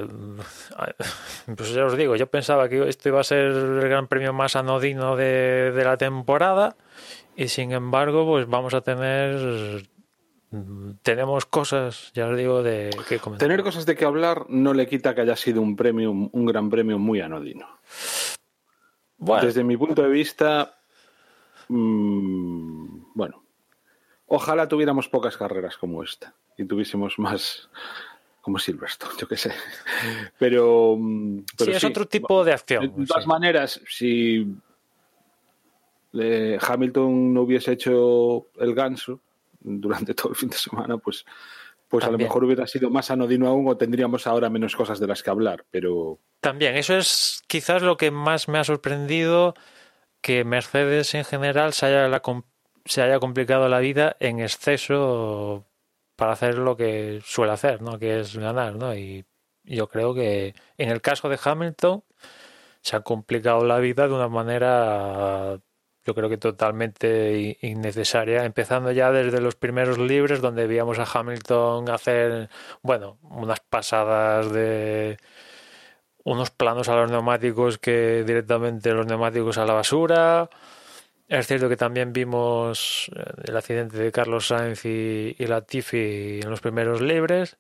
[1.56, 4.54] pues ya os digo, yo pensaba que esto iba a ser el gran premio más
[4.54, 6.76] anodino de, de la temporada
[7.36, 9.82] y sin embargo, pues vamos a tener
[11.02, 13.46] tenemos cosas, ya os digo, de que comentar.
[13.46, 16.68] Tener cosas de que hablar no le quita que haya sido un premio, un gran
[16.68, 17.68] premio muy anodino.
[19.16, 20.80] Desde mi punto de vista,
[21.68, 23.44] mmm, bueno,
[24.26, 27.68] ojalá tuviéramos pocas carreras como esta y tuviésemos más
[28.40, 29.52] como Silverstone, yo qué sé.
[30.38, 32.92] Pero, mm, sí, es otro tipo de acción.
[32.96, 34.56] De todas maneras, si
[36.12, 39.20] Hamilton no hubiese hecho el ganso
[39.60, 41.24] durante todo el fin de semana, pues,
[41.88, 45.06] pues a lo mejor hubiera sido más anodino aún o tendríamos ahora menos cosas de
[45.06, 46.18] las que hablar, pero...
[46.40, 49.54] También, eso es quizás lo que más me ha sorprendido,
[50.20, 52.22] que Mercedes en general se haya,
[52.84, 55.66] se haya complicado la vida en exceso
[56.16, 57.98] para hacer lo que suele hacer, ¿no?
[57.98, 58.76] que es ganar.
[58.76, 58.94] ¿no?
[58.94, 59.24] Y
[59.64, 62.04] yo creo que en el caso de Hamilton
[62.82, 65.60] se ha complicado la vida de una manera
[66.04, 71.90] yo creo que totalmente innecesaria, empezando ya desde los primeros libres donde veíamos a Hamilton
[71.90, 72.48] hacer,
[72.82, 75.18] bueno, unas pasadas de
[76.24, 80.48] unos planos a los neumáticos que directamente los neumáticos a la basura.
[81.28, 86.50] Es cierto que también vimos eh, el accidente de Carlos Sainz y, y Latifi en
[86.50, 87.56] los primeros libres.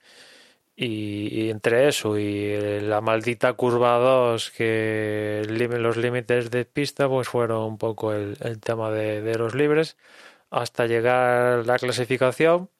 [0.82, 7.64] Y, entre eso y la maldita curva 2 que los límites de pista pues fueron
[7.64, 9.98] un poco el, tema de, los libres
[10.48, 12.70] hasta llegar la clasificación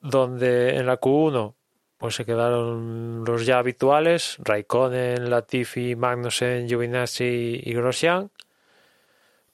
[0.00, 1.54] donde en la Q1
[1.98, 8.32] pues se quedaron los ya habituales Raikkonen, Latifi, Magnussen, Giovinazzi y Grosjean.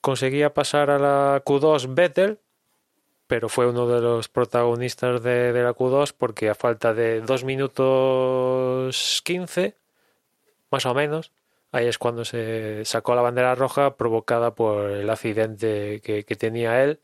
[0.00, 2.38] Conseguía pasar a la Q2 Vettel
[3.26, 9.22] pero fue uno de los protagonistas de, la Q2 porque a falta de 2 minutos
[9.24, 9.76] 15,
[10.70, 11.32] más o menos,
[11.72, 17.00] Ahí es cuando se sacó la bandera roja provocada por el accidente que, tenía él,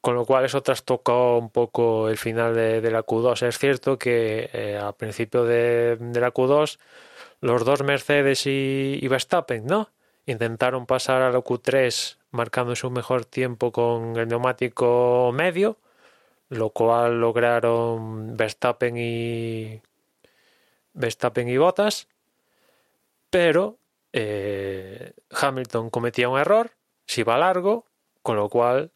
[0.00, 3.46] con lo cual eso trastocó un poco el final de, la Q2.
[3.46, 6.78] Es cierto que eh, al principio de, la Q2
[7.40, 9.90] los dos Mercedes y, y, Verstappen, ¿no?
[10.26, 15.78] Intentaron pasar a la Q3 marcando su mejor tiempo con el neumático medio,
[16.48, 19.82] lo cual lograron Verstappen y
[20.94, 22.08] Verstappen y Bottas,
[23.30, 23.78] pero
[24.12, 26.72] eh, Hamilton cometía un error,
[27.06, 27.86] si va largo,
[28.22, 28.92] con lo cual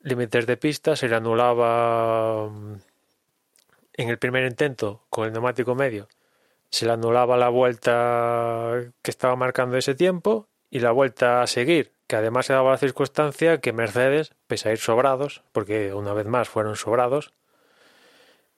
[0.00, 2.74] límites de pista se le anulaba mm,
[3.94, 6.08] en el primer intento con el neumático medio,
[6.70, 11.92] se le anulaba la vuelta que estaba marcando ese tiempo y la vuelta a seguir,
[12.06, 16.26] que además se daba la circunstancia que Mercedes, pese a ir sobrados, porque una vez
[16.26, 17.32] más fueron sobrados,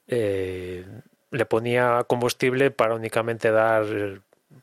[0.07, 0.87] eh,
[1.31, 3.85] le ponía combustible para únicamente dar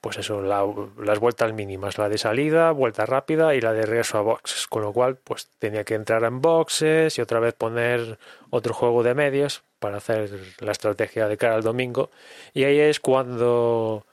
[0.02, 4.21] pues eso, las vueltas mínimas, la de salida, vuelta rápida y la de regreso a
[4.21, 8.17] boxes, con lo cual pues tenía que entrar en boxes y otra vez poner
[8.50, 12.10] otro juego de medios para hacer la estrategia de cara al domingo.
[12.54, 14.06] Y ahí es cuando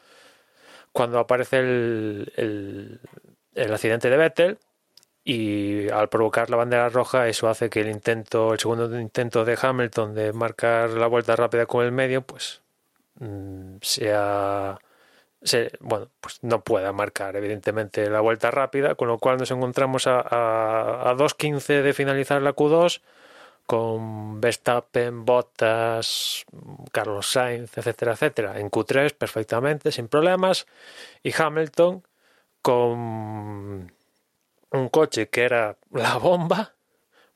[0.93, 3.01] cuando aparece el, el,
[3.55, 4.59] el accidente de Vettel
[5.25, 9.57] y al provocar la bandera roja eso hace que el intento el segundo intento de
[9.61, 12.61] Hamilton de marcar la vuelta rápida con el medio pues
[13.21, 13.77] mm,
[15.45, 20.07] sea bueno pues no pueda marcar evidentemente la vuelta rápida con lo cual nos encontramos
[20.07, 23.01] a, a, a 2.15 de finalizar la Q2
[23.67, 26.45] con Verstappen, Bottas,
[26.91, 30.67] Carlos Sainz, etcétera, etcétera, en Q3 perfectamente, sin problemas,
[31.23, 32.03] y Hamilton
[32.61, 33.93] con
[34.71, 36.75] un coche que era la bomba,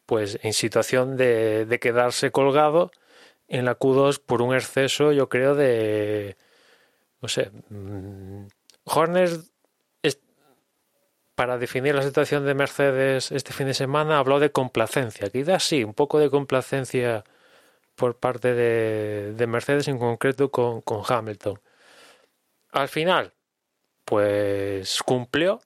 [0.07, 2.90] pues en situación de, de quedarse colgado
[3.49, 6.37] en la Q2 por un exceso, yo creo, de.
[7.20, 7.50] No sé.
[7.70, 8.46] Mm,
[8.85, 9.31] Horner,
[11.35, 15.29] para definir la situación de Mercedes este fin de semana, habló de complacencia.
[15.29, 17.24] Quizás sí, un poco de complacencia
[17.94, 21.61] por parte de, de Mercedes, en concreto con, con Hamilton.
[22.70, 23.35] Al final,
[24.05, 25.61] pues cumplió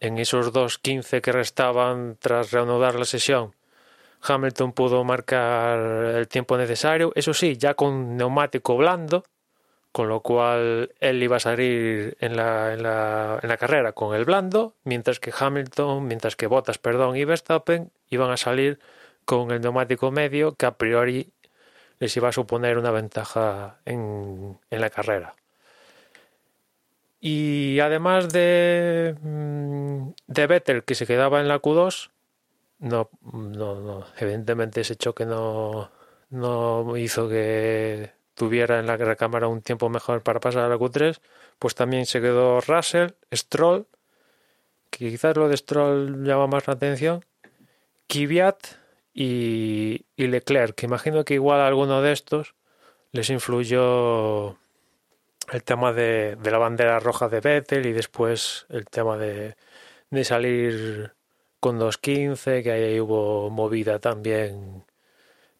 [0.00, 3.54] en esos dos 15 que restaban tras reanudar la sesión,
[4.22, 5.78] Hamilton pudo marcar
[6.16, 9.24] el tiempo necesario, eso sí, ya con neumático blando,
[9.92, 14.14] con lo cual él iba a salir en la, en la, en la carrera con
[14.16, 18.80] el blando, mientras que Hamilton, mientras que Bottas, perdón, y Verstappen iban a salir
[19.26, 21.32] con el neumático medio, que a priori
[21.98, 25.36] les iba a suponer una ventaja en, en la carrera.
[27.20, 32.10] Y además de, mm, de Vettel, que se quedaba en la Q2,
[32.80, 35.92] no, no, no, evidentemente ese choque no,
[36.30, 41.20] no hizo que tuviera en la recámara un tiempo mejor para pasar a la Q3,
[41.58, 43.86] pues también se quedó Russell, Stroll,
[44.90, 47.24] que quizás lo de Stroll llama más la atención,
[48.08, 48.66] Kvyat
[49.14, 52.54] y, Leclerc, que imagino que igual a alguno de estos
[53.12, 54.58] les influyó
[55.52, 59.56] el tema de, de, la bandera roja de Vettel y después el tema de,
[60.10, 61.14] de salir
[61.60, 64.84] con 2.15, que ahí hubo movida también.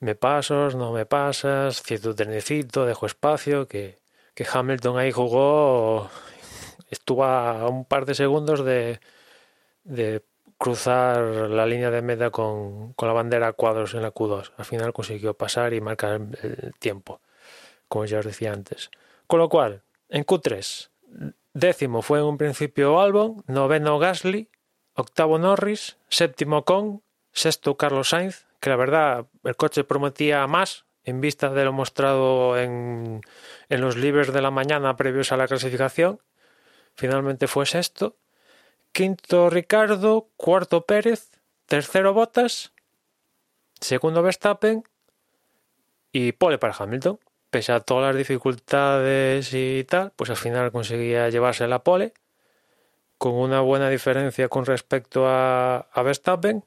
[0.02, 4.00] Me pasos, no me pasas, cierto trenecito, dejo espacio, que,
[4.34, 6.10] que Hamilton ahí jugó,
[6.90, 8.98] estuvo a un par de segundos de,
[9.84, 10.24] de
[10.58, 14.50] cruzar la línea de meta con, con, la bandera cuadros en la Q2.
[14.56, 17.20] Al final consiguió pasar y marcar el tiempo,
[17.86, 18.90] como ya os decía antes.
[19.28, 20.90] Con lo cual, en Q3,
[21.54, 24.50] décimo fue en un principio Albon, noveno Gasly,
[24.94, 31.20] octavo Norris, séptimo Kong, sexto Carlos Sainz, que la verdad el coche prometía más en
[31.20, 33.20] vista de lo mostrado en,
[33.68, 36.20] en los libres de la mañana previos a la clasificación.
[36.94, 38.16] Finalmente fue sexto.
[38.92, 41.30] Quinto Ricardo, cuarto Pérez,
[41.66, 42.72] tercero Bottas,
[43.80, 44.84] segundo Verstappen.
[46.12, 47.18] Y pole para Hamilton.
[47.50, 52.14] Pese a todas las dificultades y tal, pues al final conseguía llevarse la pole
[53.18, 56.64] con una buena diferencia con respecto a, a Verstappen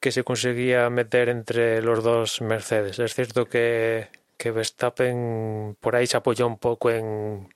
[0.00, 2.98] que se conseguía meter entre los dos Mercedes.
[2.98, 7.48] Es cierto que, que Verstappen por ahí se apoyó un poco en,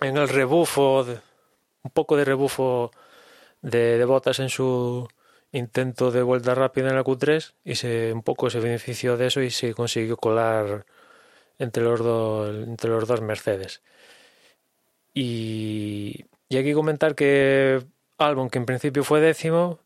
[0.00, 1.04] en el rebufo,
[1.82, 2.90] un poco de rebufo
[3.62, 5.08] de, botas en su
[5.52, 9.40] intento de vuelta rápida en la Q3 y se un poco se benefició de eso
[9.42, 10.86] y se consiguió colar
[11.58, 13.82] entre los, dos, entre los dos Mercedes.
[15.14, 17.82] Y, y aquí comentar que
[18.18, 19.80] Albon, que en principio fue décimo,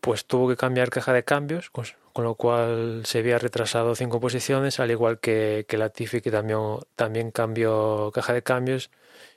[0.00, 4.20] pues tuvo que cambiar caja de cambios, con, con lo cual se había retrasado cinco
[4.20, 6.60] posiciones, al igual que, que Latifi, que también,
[6.96, 8.90] también cambió caja de cambios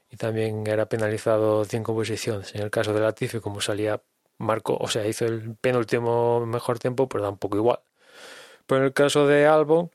[0.10, 2.54] y también era penalizado cinco posiciones.
[2.56, 4.02] En el caso de Latifi, como salía
[4.38, 7.80] Marco, o sea, hizo el penúltimo mejor tiempo, pues da un poco igual.
[8.66, 9.92] Pero en el caso de Albon,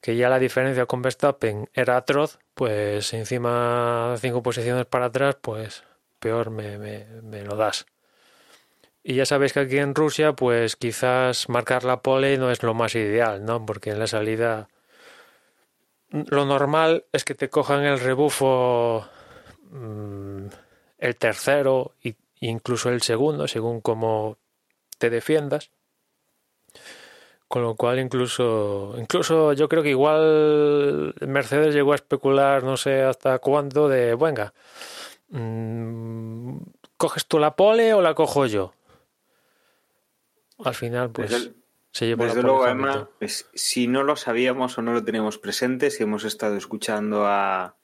[0.00, 5.84] que ya la diferencia con Verstappen era atroz, pues encima cinco posiciones para atrás, pues
[6.18, 7.86] peor me, lo das.
[9.02, 12.74] Y ya sabéis que aquí en Rusia, pues quizás marcar la pole no es lo
[12.74, 13.64] más ideal, ¿no?
[13.64, 14.68] Porque en la salida
[16.10, 19.06] lo normal es que te cojan el rebufo
[19.70, 20.46] mm,
[20.98, 24.38] el tercero e incluso el segundo, según cómo
[24.98, 25.70] te defiendas.
[27.48, 33.02] Con lo cual incluso, incluso yo creo que igual Mercedes llegó a especular no sé
[33.02, 34.52] hasta cuándo de, venga,
[35.30, 36.58] mm,
[36.96, 38.72] ¿coges tú la pole o la cojo yo?
[40.64, 41.52] Al final, pues
[41.92, 45.90] se llevó desde luego, Emma, pues, si no lo sabíamos o no lo teníamos presente,
[45.90, 47.76] si hemos estado escuchando a,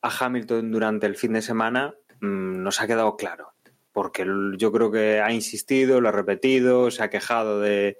[0.00, 3.52] a Hamilton durante el fin de semana, mm, nos ha quedado claro.
[3.92, 7.98] Porque yo creo que ha insistido, lo ha repetido, se ha quejado de,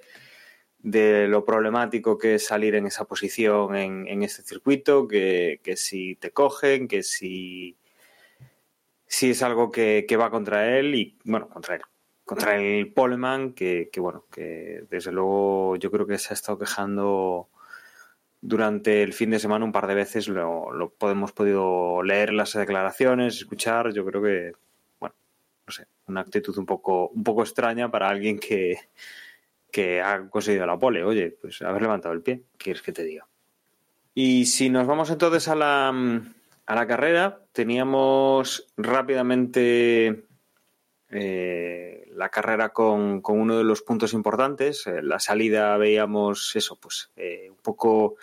[0.85, 6.31] de lo problemático que es salir en esa posición en, este circuito, que, si te
[6.31, 7.79] cogen, que si,
[9.07, 11.83] si es algo que, va contra él y, bueno, contra él,
[12.25, 17.49] contra el Poleman, que, bueno, que desde luego yo creo que se ha estado quejando
[18.41, 22.53] durante el fin de semana un par de veces, lo, lo hemos podido leer las
[22.53, 24.53] declaraciones, escuchar, yo creo que,
[25.01, 25.15] bueno,
[25.67, 28.79] no sé, una actitud un poco, un poco extraña para alguien que
[29.75, 31.03] que ha conseguido la pole.
[31.03, 33.27] Oye, pues haber levantado el pie, quieres que te diga?
[34.15, 40.27] Y si nos vamos entonces a la, a la carrera, teníamos rápidamente
[41.15, 44.87] eh, la carrera con, uno de los puntos importantes.
[44.87, 48.17] En la salida veíamos eso, pues eh, un poco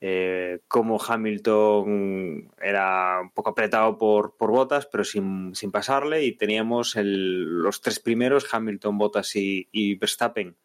[0.00, 6.94] eh, como Hamilton era un poco apretado por, por Botas, pero sin, pasarle, y teníamos
[6.96, 10.56] los tres primeros, Hamilton, Botas y Verstappen,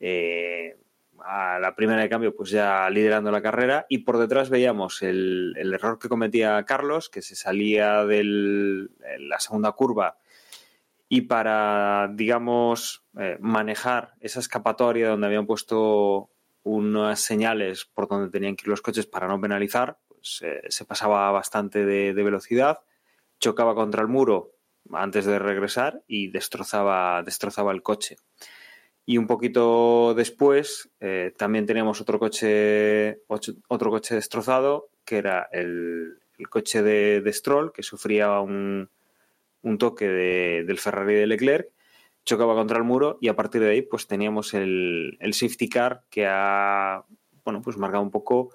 [0.00, 0.76] eh,
[1.20, 3.86] a la primera de cambio, pues ya liderando la carrera.
[3.88, 9.72] Y por detrás veíamos el, error que cometía Carlos, que se salía de la segunda
[9.72, 10.18] curva
[11.08, 16.30] y para, digamos, eh, manejar esa escapatoria donde habían puesto
[16.62, 20.84] unas señales por donde tenían que ir los coches para no penalizar, pues eh, se
[20.84, 22.80] pasaba bastante de, velocidad,
[23.40, 24.52] chocaba contra el muro
[24.92, 28.16] antes de regresar y destrozaba, destrozaba el coche.
[29.06, 36.18] Y un poquito después eh, también teníamos otro coche, otro coche destrozado, que era el,
[36.50, 38.90] coche de, Stroll, que sufría un,
[39.78, 41.68] toque del Ferrari de Leclerc,
[42.24, 46.26] chocaba contra el muro y a partir de ahí pues teníamos el, safety car que
[46.26, 47.04] ha
[47.44, 48.50] bueno, pues marcado un poco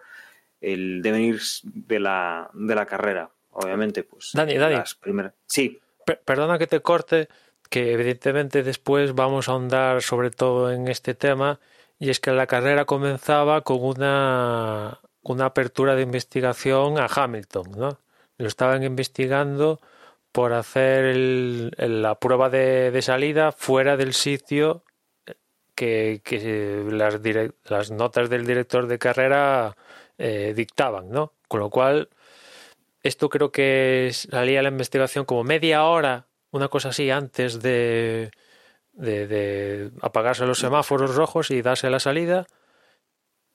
[0.61, 3.31] el devenir de la, de la carrera.
[3.51, 5.33] Obviamente, pues Dani, Dani, las primeras...
[5.47, 5.79] Sí.
[6.25, 7.27] perdona que te corte,
[7.69, 11.59] que evidentemente después vamos a ahondar sobre todo en este tema,
[11.99, 17.99] y es que la carrera comenzaba con una, una apertura de investigación a Hamilton, ¿no?
[18.37, 19.79] Lo estaban investigando
[20.33, 24.83] por hacer la prueba de, salida fuera del sitio
[25.75, 26.21] que,
[26.91, 27.21] las,
[27.69, 29.77] las, notas del director de carrera
[30.17, 31.33] eh, dictaban, ¿no?
[31.47, 32.09] Con lo cual,
[33.03, 38.31] esto creo que salía la investigación como media hora una cosa así antes de,
[38.93, 42.47] de, apagarse los semáforos rojos y darse la salida,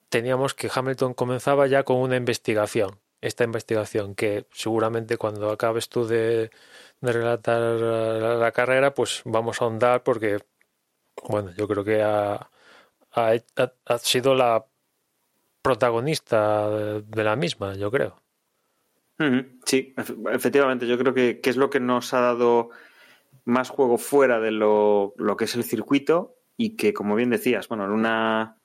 [0.09, 3.01] teníamos que Hamilton comenzaba ya con una investigación.
[3.21, 6.51] Esta investigación que seguramente cuando acabes tú de,
[7.03, 10.39] relatar la, carrera, pues vamos a ahondar porque,
[11.29, 12.49] bueno, yo creo que ha,
[13.13, 14.65] ha, sido la
[15.63, 18.23] protagonista de, la misma, yo creo.
[19.65, 19.95] Sí,
[20.33, 22.71] efectivamente, yo creo que, es lo que nos ha dado
[23.45, 27.85] más juego fuera de lo, que es el circuito y que, como bien decías, bueno,
[27.93, 28.58] una,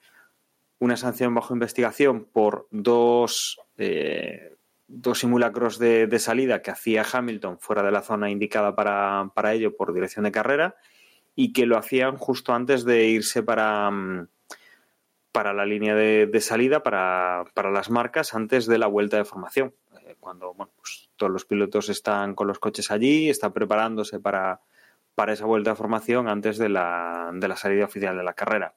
[0.84, 4.58] una sanción bajo investigación por dos, eh,
[4.88, 9.78] dos simulacros de, salida que hacía Hamilton fuera de la zona indicada para, para, ello
[9.78, 10.76] por dirección de carrera
[11.36, 13.90] y que lo hacían justo antes de irse para,
[15.32, 19.74] para la línea de, salida, para, para, las marcas, antes de la vuelta de formación.
[20.06, 24.60] Eh, cuando bueno, pues, todos los pilotos están con los coches allí, están preparándose para,
[25.16, 28.76] para esa vuelta de formación antes de la, de la salida oficial de la carrera.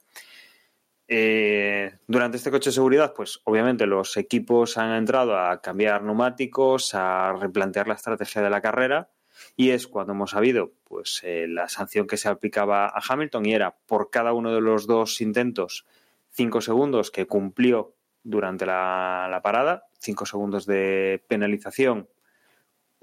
[1.09, 6.95] Eh, durante este coche de seguridad, pues obviamente los equipos han entrado a cambiar neumáticos,
[6.95, 9.11] a replantear la estrategia de la carrera
[9.55, 13.55] y es cuando hemos sabido pues eh, la sanción que se aplicaba a Hamilton y
[13.55, 15.87] era por cada uno de los dos intentos
[16.31, 17.95] cinco segundos que cumplió
[18.25, 22.09] durante la, la parada, cinco segundos de penalización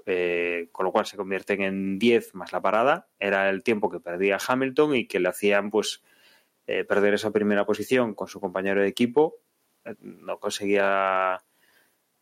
[0.06, 3.08] eh, con lo cual se convierten en 10 más la parada.
[3.18, 6.02] Era el tiempo que perdía Hamilton y que le hacían pues
[6.66, 9.36] eh, perder esa primera posición con su compañero de equipo.
[9.84, 11.42] Eh, no conseguía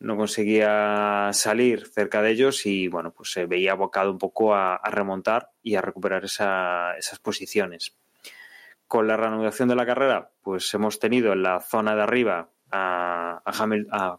[0.00, 4.80] no conseguía salir cerca de ellos y bueno, pues se veía abocado un poco a,
[4.90, 7.96] remontar y a recuperar esas posiciones.
[8.88, 13.42] Con la reanudación de la carrera, pues hemos tenido en la zona de arriba a,
[13.44, 14.18] a,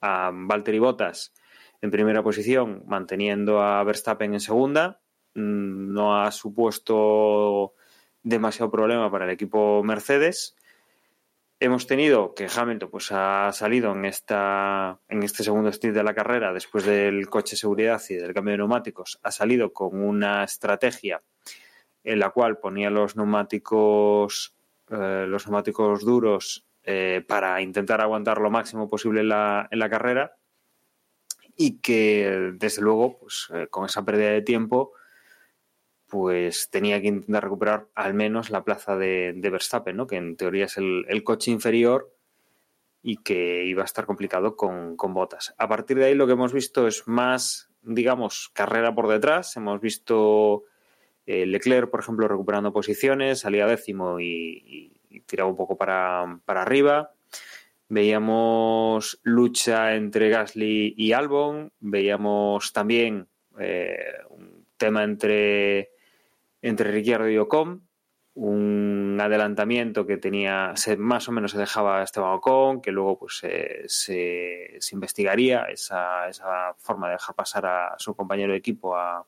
[0.00, 1.32] a Valtteri Bottas
[1.82, 5.00] en primera posición, manteniendo a Verstappen en segunda.
[5.34, 7.74] Mm, no ha supuesto
[8.22, 10.56] demasiado problema para el equipo Mercedes.
[11.60, 16.14] Hemos tenido que Hamilton pues, ha salido en, esta, en este segundo stint de la
[16.14, 21.22] carrera, después del coche seguridad y del cambio de neumáticos, ha salido con una estrategia
[22.04, 24.56] en la cual ponía los neumáticos,
[24.90, 29.88] eh, los neumáticos duros eh, para intentar aguantar lo máximo posible en la, en la
[29.88, 30.36] carrera
[31.56, 34.94] y que desde luego pues, eh, con esa pérdida de tiempo
[36.12, 40.06] pues tenía que intentar recuperar al menos la plaza de, Verstappen, ¿no?
[40.06, 42.14] que en teoría es el, coche inferior
[43.02, 45.54] y que iba a estar complicado con, botas.
[45.56, 49.56] A partir de ahí lo que hemos visto es más, digamos, carrera por detrás.
[49.56, 50.64] Hemos visto
[51.24, 54.92] eh, Leclerc, por ejemplo, recuperando posiciones, salía décimo y,
[55.24, 57.14] tiraba un poco para, para arriba.
[57.88, 63.96] Veíamos lucha entre Gasly y Albon, veíamos también eh,
[64.28, 65.92] un tema entre,
[66.62, 67.86] entre Ricciardo y Ocon,
[68.34, 73.42] un adelantamiento que tenía, más o menos se dejaba Esteban Ocon, que luego pues
[73.86, 76.30] se, investigaría esa,
[76.78, 79.26] forma de dejar pasar a su compañero de equipo a,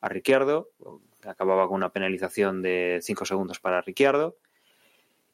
[0.00, 0.70] a Ricciardo,
[1.24, 4.36] acababa con una penalización de 5 segundos para Ricciardo.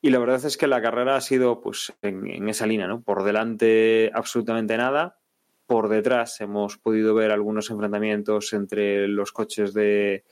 [0.02, 3.02] Y la verdad es que la carrera ha sido pues en, esa línea, ¿no?
[3.02, 5.18] Por delante absolutamente nada.
[5.66, 10.24] Por detrás hemos podido ver algunos enfrentamientos entre los coches de,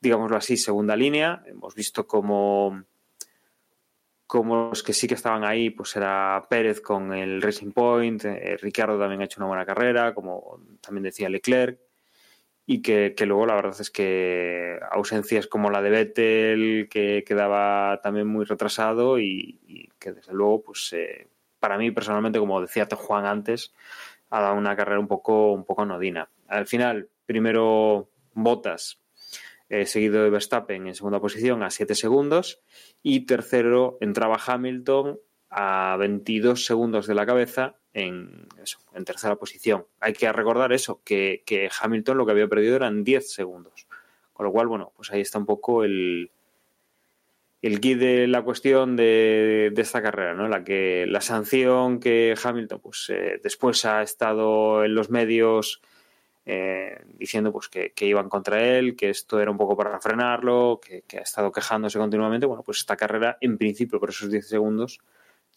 [0.00, 1.42] digámoslo así, segunda línea.
[1.46, 2.84] Hemos visto como
[4.32, 8.98] los que sí que estaban ahí, pues era Pérez con el Racing Point, eh, Ricardo
[8.98, 11.80] también ha hecho una buena carrera, como también decía Leclerc
[12.70, 18.26] y que, luego la verdad es que ausencias como la de Vettel, que quedaba también
[18.26, 21.28] muy retrasado y, que desde luego, pues eh,
[21.60, 23.72] para mí personalmente, como decía Juan antes,
[24.28, 26.28] ha dado una carrera un poco, un poco nodina.
[26.46, 29.00] Al final, primero Botas,
[29.68, 32.60] eh, seguido de Verstappen en segunda posición a 7 segundos
[33.02, 35.18] y tercero entraba Hamilton
[35.50, 38.46] a 22 segundos de la cabeza en,
[38.94, 39.86] en tercera posición.
[40.00, 41.42] Hay que recordar eso, que,
[41.80, 43.86] Hamilton lo que había perdido eran 10 segundos.
[44.32, 46.30] Con lo cual, bueno, pues ahí está un poco el,
[47.60, 50.48] el guía de la cuestión de, esta carrera, ¿no?
[50.48, 55.82] La que la sanción que Hamilton, pues eh, después ha estado en los medios
[56.50, 61.02] eh, diciendo pues que, iban contra él, que esto era un poco para frenarlo, que,
[61.02, 62.46] que, ha estado quejándose continuamente.
[62.46, 64.98] Bueno, pues esta carrera, en principio, por esos 10 segundos,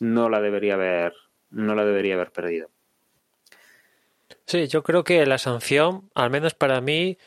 [0.02, 1.14] no la debería haber,
[1.50, 2.70] no la debería haber perdido.
[4.46, 7.18] Sí, yo creo que la sanción, al menos para mí,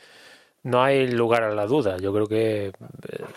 [0.63, 1.97] no hay lugar a la duda.
[1.97, 2.73] Yo creo que eh,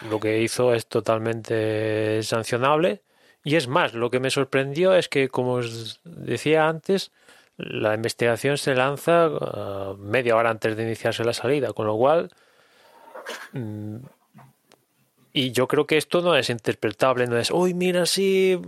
[0.09, 3.01] lo que hizo es totalmente sancionable.
[3.45, 7.13] Y es más, lo que me sorprendió es que, como os decía antes,
[7.57, 12.31] la investigación se lanza uh, media hora antes de iniciarse la salida, con lo cual.
[13.53, 13.97] Mm,
[15.33, 18.59] y yo creo que esto no es interpretable, no es, uy, mira, sí,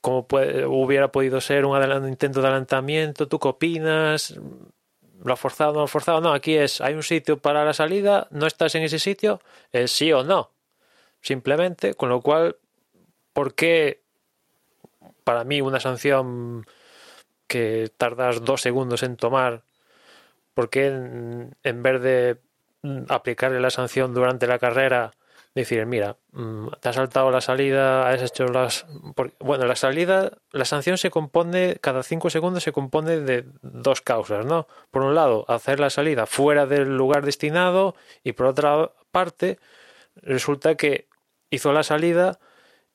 [0.00, 0.26] como
[0.68, 4.34] hubiera podido ser un intento de adelantamiento, ¿tú qué opinas?
[5.22, 6.20] ¿Lo ha forzado no ha forzado?
[6.20, 9.40] No, aquí es, hay un sitio para la salida, no estás en ese sitio,
[9.72, 10.50] es sí o no.
[11.20, 12.56] Simplemente, con lo cual,
[13.32, 14.02] ¿por qué
[15.24, 16.66] para mí una sanción
[17.46, 19.62] que tardas dos segundos en tomar,
[20.54, 22.38] ¿por qué en, vez de
[23.08, 25.12] aplicarle la sanción durante la carrera,
[25.54, 28.86] decir, mira, mm, te has saltado la salida, has hecho las...
[29.40, 34.44] Bueno, la salida, la sanción se compone, cada cinco segundos se compone de dos causas,
[34.44, 34.66] ¿no?
[34.90, 39.58] Por un lado, hacer la salida fuera del lugar destinado y por otra parte,
[40.16, 41.08] resulta que
[41.50, 42.38] hizo la salida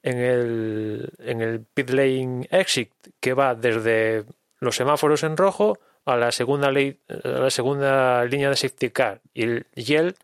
[0.04, 4.26] en el, en el pit lane exit, que va desde
[4.62, 9.22] los semáforos en rojo a la segunda, ley, a la segunda línea de safety car
[9.34, 9.46] y,
[9.76, 10.16] y él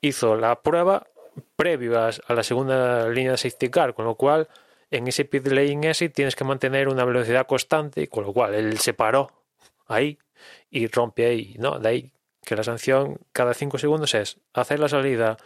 [0.00, 1.08] hizo la prueba
[1.56, 4.48] previo a, la segunda línea de safety car, con lo cual
[4.90, 8.78] en ese pit lane exit tienes que mantener una velocidad constante, con lo cual él
[8.78, 9.32] se paró
[9.88, 10.18] ahí
[10.70, 11.78] y rompe ahí, ¿no?
[11.78, 12.12] De ahí
[12.44, 15.36] que la sanción cada 5 segundos es hacer la salida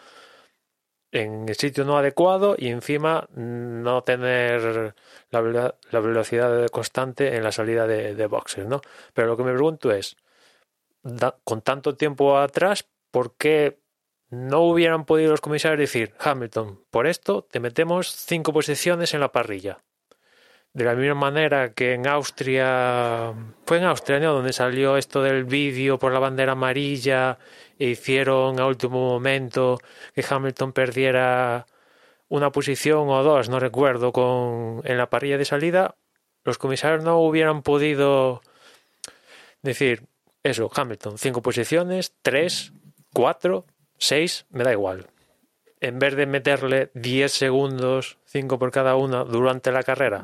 [1.12, 4.94] en el sitio no adecuado y encima no tener
[5.30, 8.80] la, velocidad constante en la salida de, de boxes, ¿no?
[9.12, 10.16] Pero lo que me pregunto es,
[11.44, 13.80] con tanto tiempo atrás, ¿por qué
[14.30, 19.32] no hubieran podido los comisarios decir, Hamilton, por esto te metemos cinco posiciones en la
[19.32, 19.82] parrilla?
[20.72, 23.34] De la misma manera que en Austria,
[23.66, 24.34] fue en Austria, ¿no?
[24.34, 27.38] Donde salió esto del vídeo por la bandera amarilla
[27.78, 29.80] e hicieron a último momento
[30.14, 31.66] que Hamilton perdiera
[32.28, 35.96] una posición o dos, no recuerdo, con en la parrilla de salida,
[36.44, 38.40] los comisarios no hubieran podido
[39.62, 40.04] decir
[40.44, 42.72] eso, Hamilton, cinco posiciones, tres,
[43.12, 43.66] cuatro,
[43.98, 45.08] seis, me da igual.
[45.80, 50.22] En vez de meterle diez segundos, cinco por cada una durante la carrera,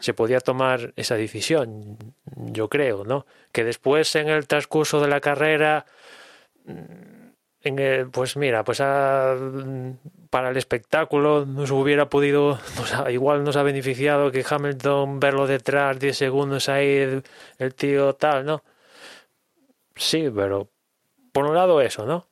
[0.00, 1.96] se podía tomar esa decisión,
[2.34, 3.24] yo creo, ¿no?
[3.52, 5.86] Que después en el transcurso de la carrera
[7.62, 12.58] en pues mira, pues para el espectáculo nos hubiera podido,
[13.10, 17.22] igual nos ha beneficiado que Hamilton verlo detrás 10 segundos ahí,
[17.58, 18.64] el, tío tal, ¿no?
[19.94, 20.68] Sí, pero
[21.32, 22.26] por un lado eso, ¿no?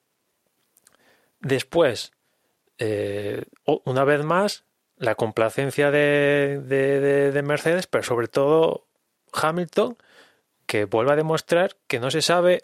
[1.41, 2.13] Después,
[2.79, 3.45] eh,
[3.85, 4.65] una vez más,
[4.99, 8.87] la complacencia de, de, de Mercedes, pero sobre todo
[9.33, 9.97] Hamilton,
[10.67, 12.63] que vuelve a demostrar que no se sabe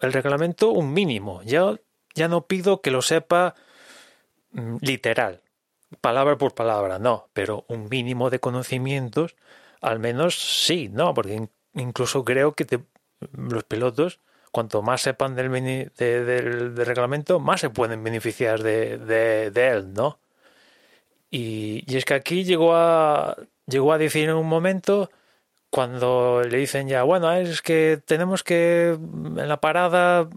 [0.00, 1.42] el reglamento un mínimo.
[1.44, 1.76] Ya,
[2.14, 3.54] ya no pido que lo sepa
[4.50, 5.40] mm, literal,
[6.00, 9.36] palabra por palabra, no, pero un mínimo de conocimientos,
[9.80, 12.66] al menos sí, no, porque incluso creo que
[13.32, 15.50] los pilotos, cuanto más sepan del,
[15.96, 20.18] del, reglamento, más se pueden beneficiar de, de, él, ¿no?
[21.32, 25.10] Y, y, es que aquí llegó a, llegó a decir en un momento
[25.70, 30.28] cuando le dicen ya, bueno, es que tenemos que en la parada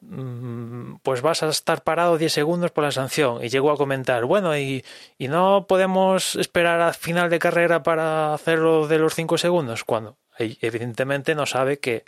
[0.00, 3.44] mm, pues vas a estar parado 10 segundos por la sanción.
[3.44, 4.84] Y llegó a comentar, bueno, y,
[5.18, 10.16] y no podemos esperar al final de carrera para hacerlo de los 5 segundos, cuando
[10.38, 12.04] evidentemente no sabe que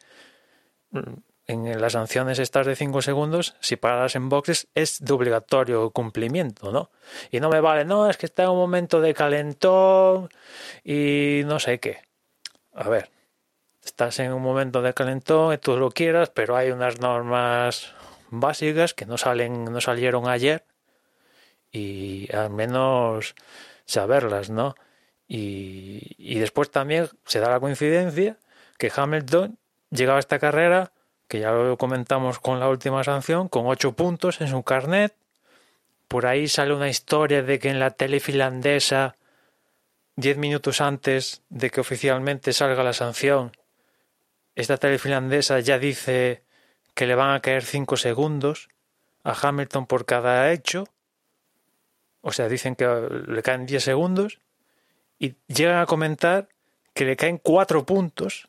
[0.93, 1.01] mm,
[1.51, 6.73] en las sanciones estas de 5 segundos, si paras en boxes, es de obligatorio cumplimiento,
[6.73, 6.91] ¿no?
[7.31, 10.29] Y no me vale, no, es que está en un momento de calentón
[10.85, 12.11] y no sé qué
[12.73, 13.11] a ver,
[13.85, 17.93] estás en un momento de calentón y tú lo quieras, pero hay unas normas
[18.31, 20.65] básicas que no salen, no salieron ayer
[21.73, 23.35] y al menos
[23.85, 24.75] saberlas, ¿no?
[25.29, 28.39] Y, y después también se da la coincidencia
[28.79, 29.59] que Hamilton
[29.91, 30.93] llegaba a esta carrera,
[31.31, 35.15] que ya lo comentamos con la última sanción, con ocho puntos en su carnet.
[36.09, 39.15] Por ahí sale una historia de que en la tele finlandesa
[40.17, 43.53] diez minutos antes de que oficialmente salga la sanción,
[44.57, 46.43] esta tele finlandesa ya dice
[46.95, 48.69] que le van a caer cinco segundos
[49.23, 50.89] a Hamilton por cada hecho.
[52.23, 52.87] O sea, dicen que
[53.29, 54.41] le caen diez segundos
[55.21, 56.49] y llegan a comentar
[56.93, 58.49] que le caen cuatro puntos,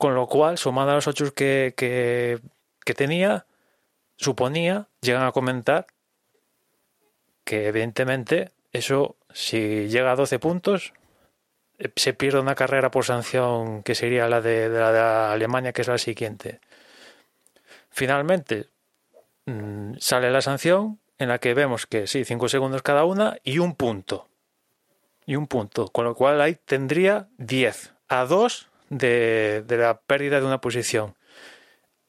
[0.00, 2.40] con lo cual, sumado a los ocho que, que,
[2.86, 3.44] que tenía,
[4.16, 5.88] suponía, llegan a comentar
[7.44, 10.94] que evidentemente eso si llega a 12 puntos,
[11.78, 15.00] eh, se pierde una carrera por sanción que sería la de, la de
[15.34, 16.60] Alemania, que es la siguiente.
[17.90, 18.70] Finalmente,
[19.44, 23.58] mm, sale la sanción en la que vemos que sí, 5 segundos cada una y
[23.58, 24.28] un punto.
[25.26, 30.46] Y un punto, con lo cual ahí tendría 10 a 2 de, la pérdida de
[30.46, 31.16] una posición.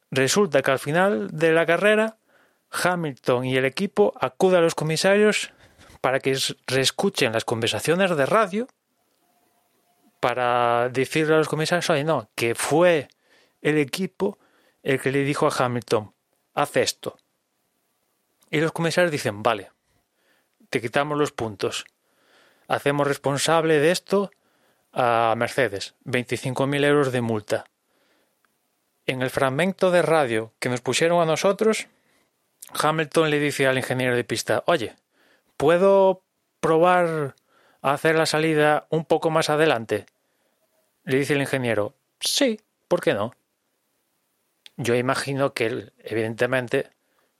[0.10, 2.18] Resulta que al final de la carrera,
[2.72, 5.54] Hamilton y el equipo acuden a los comisarios
[6.02, 8.68] para que reescuchen las conversaciones de radio
[10.20, 13.08] para decirle a los comisarios, no, que fue
[13.62, 14.38] el equipo
[14.84, 16.14] el que le dijo a Hamilton,
[16.54, 17.18] haz esto.
[18.50, 19.72] Y los comisarios dicen, vale,
[20.70, 21.86] te quitamos los puntos.
[22.68, 24.32] Hacemos responsable de esto
[24.94, 27.66] a Mercedes, 25.000 euros de multa.
[29.06, 31.88] En el fragmento de radio que nos pusieron a nosotros,
[32.74, 34.96] Hamilton le dice al ingeniero de pista, oye,
[35.62, 36.24] ¿Puedo
[36.60, 37.36] probar
[37.84, 40.08] a hacer la salida un poco más adelante?
[41.04, 41.94] Le dice el ingeniero.
[42.20, 43.36] Sí, ¿por qué no?
[44.76, 46.90] Yo imagino que él, evidentemente,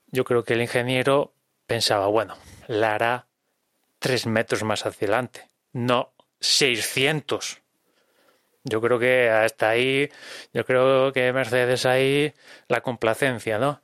[0.06, 1.32] yo creo que el ingeniero
[1.66, 2.36] pensaba, bueno,
[2.68, 3.26] la hará
[3.98, 6.12] tres metros más adelante, no
[6.42, 7.62] 600.
[8.64, 10.10] Yo creo que hasta ahí,
[10.52, 12.32] yo creo que Mercedes ahí
[12.68, 13.80] la complacencia, ¿no?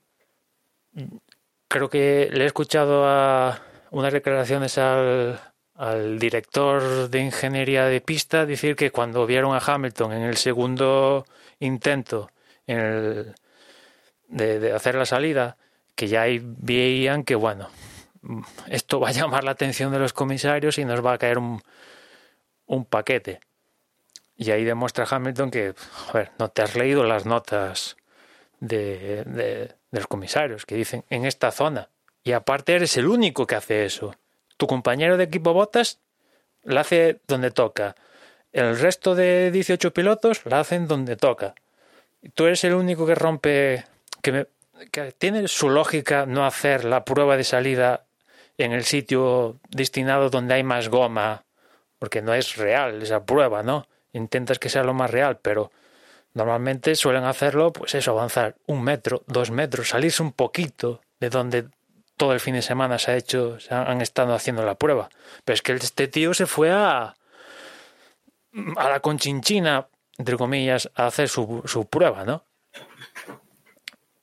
[1.68, 5.40] Creo que le he escuchado a, unas declaraciones al,
[5.74, 11.24] al director de ingeniería de pista decir que cuando vieron a Hamilton en el segundo
[11.60, 12.30] intento
[12.66, 13.34] en el,
[14.28, 15.56] de, hacer la salida,
[15.94, 17.68] que ya ahí veían que, bueno,
[18.68, 21.62] esto va a llamar la atención de los comisarios y nos va a caer un,
[22.68, 23.40] un paquete.
[24.36, 25.74] Y ahí demuestra Hamilton que,
[26.38, 27.96] no te has leído las notas
[28.60, 31.88] de, de, los comisarios que dicen en esta zona.
[32.22, 34.14] Y aparte eres el único que hace eso.
[34.56, 35.98] Tu compañero de equipo Botas
[36.62, 37.96] la hace donde toca.
[38.52, 41.54] El resto de 18 pilotos la hacen donde toca.
[42.34, 43.84] Tú eres el único que rompe,
[44.22, 44.46] que,
[44.90, 48.04] que tiene su lógica no hacer la prueba de salida
[48.56, 51.44] en el sitio destinado donde hay más goma,
[51.98, 53.86] porque no es real esa prueba, ¿no?
[54.12, 55.70] Intentas que sea lo más real, pero
[56.34, 61.66] normalmente suelen hacerlo, pues eso, avanzar un metro, dos metros, salirse un poquito de donde
[62.16, 65.08] todo el fin de semana se ha hecho, se han estado haciendo la prueba.
[65.44, 67.14] Pero es que este tío se fue a,
[68.76, 72.44] a la conchinchina, entre comillas, a hacer su, su prueba, ¿no?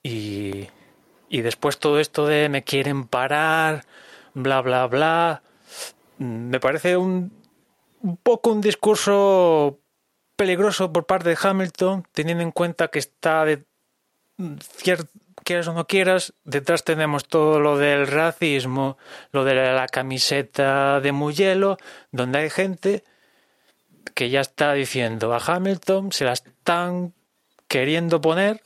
[0.02, 0.68] Y,
[1.28, 3.84] y después todo esto de me quieren parar,
[4.34, 5.42] bla, bla, bla,
[6.18, 7.32] me parece un,
[8.02, 9.78] un poco un discurso
[10.36, 13.64] peligroso por parte de Hamilton, teniendo en cuenta que está de
[14.60, 15.10] cierto
[15.46, 18.98] quieras o no quieras, detrás tenemos todo lo del racismo,
[19.30, 21.78] lo de la camiseta de Mugello,
[22.10, 23.04] donde hay gente
[24.14, 27.12] que ya está diciendo a Hamilton se la están
[27.68, 28.60] queriendo poner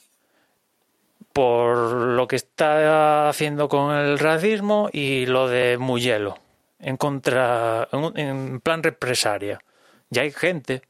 [1.33, 6.39] por lo que está haciendo con el racismo y lo de Mugello
[6.81, 9.63] en contra en plan represaria.
[10.11, 10.83] Ya hay gente,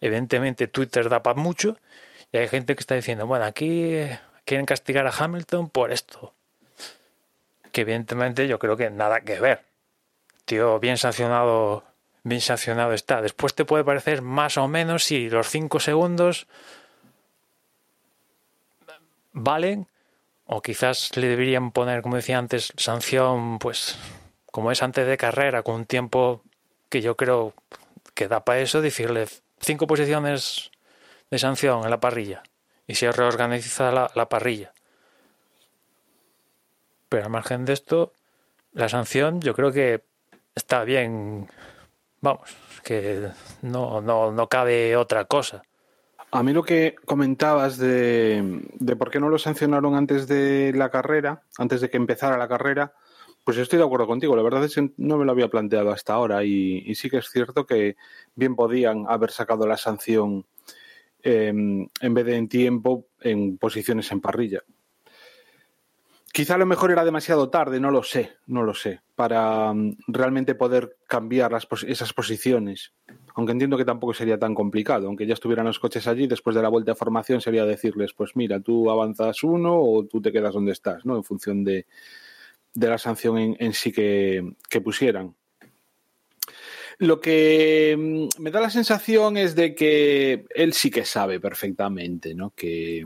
[0.00, 1.76] evidentemente Twitter da para mucho,
[2.32, 4.06] y hay gente que está diciendo, bueno, aquí
[4.44, 6.34] quieren castigar a Hamilton por esto.
[7.72, 9.64] Que evidentemente yo creo que nada que ver.
[10.44, 11.84] Tío, bien sancionado,
[12.22, 13.20] bien sancionado está.
[13.20, 16.46] Después te puede parecer más o menos si los cinco segundos
[19.32, 19.86] valen
[20.46, 23.98] o quizás le deberían poner, como decía antes, sanción, pues
[24.50, 26.42] como es antes de carrera, con un tiempo
[26.88, 27.54] que yo creo
[28.14, 29.26] que da para eso, decirle
[29.60, 30.70] cinco posiciones
[31.30, 32.42] de sanción en la parrilla
[32.86, 34.72] y se reorganiza la, la parrilla.
[37.08, 38.12] Pero al margen de esto,
[38.72, 40.04] la sanción yo creo que
[40.54, 41.48] está bien.
[42.20, 42.50] Vamos,
[42.82, 43.28] que
[43.62, 45.62] no, no, no cabe otra cosa.
[46.30, 50.90] A mí lo que comentabas de, de, por qué no lo sancionaron antes de la
[50.90, 52.92] carrera, antes de que empezara la carrera,
[53.48, 54.36] pues estoy de acuerdo contigo.
[54.36, 57.30] La verdad es que no me lo había planteado hasta ahora y, sí que es
[57.30, 57.96] cierto que
[58.34, 60.44] bien podían haber sacado la sanción
[61.22, 64.64] eh, en vez de en tiempo en posiciones en parrilla.
[66.30, 69.96] Quizá a lo mejor era demasiado tarde, no lo sé, no lo sé, para um,
[70.08, 72.92] realmente poder cambiar las, esas posiciones.
[73.34, 76.60] Aunque entiendo que tampoco sería tan complicado, aunque ya estuvieran los coches allí, después de
[76.60, 80.52] la vuelta de formación sería decirles, pues mira, tú avanzas uno o tú te quedas
[80.52, 81.16] donde estás, ¿no?
[81.16, 81.86] En función de,
[82.78, 85.34] de la sanción en, sí que, pusieran.
[86.98, 92.34] Lo que mm, me da la sensación es de que él sí que sabe perfectamente,
[92.34, 92.50] ¿no?
[92.54, 93.04] Que,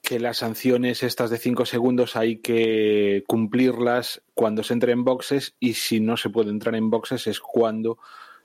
[0.00, 5.54] que las sanciones estas de cinco segundos hay que cumplirlas cuando se entre en boxes
[5.60, 7.98] y si no se puede entrar en boxes es cuando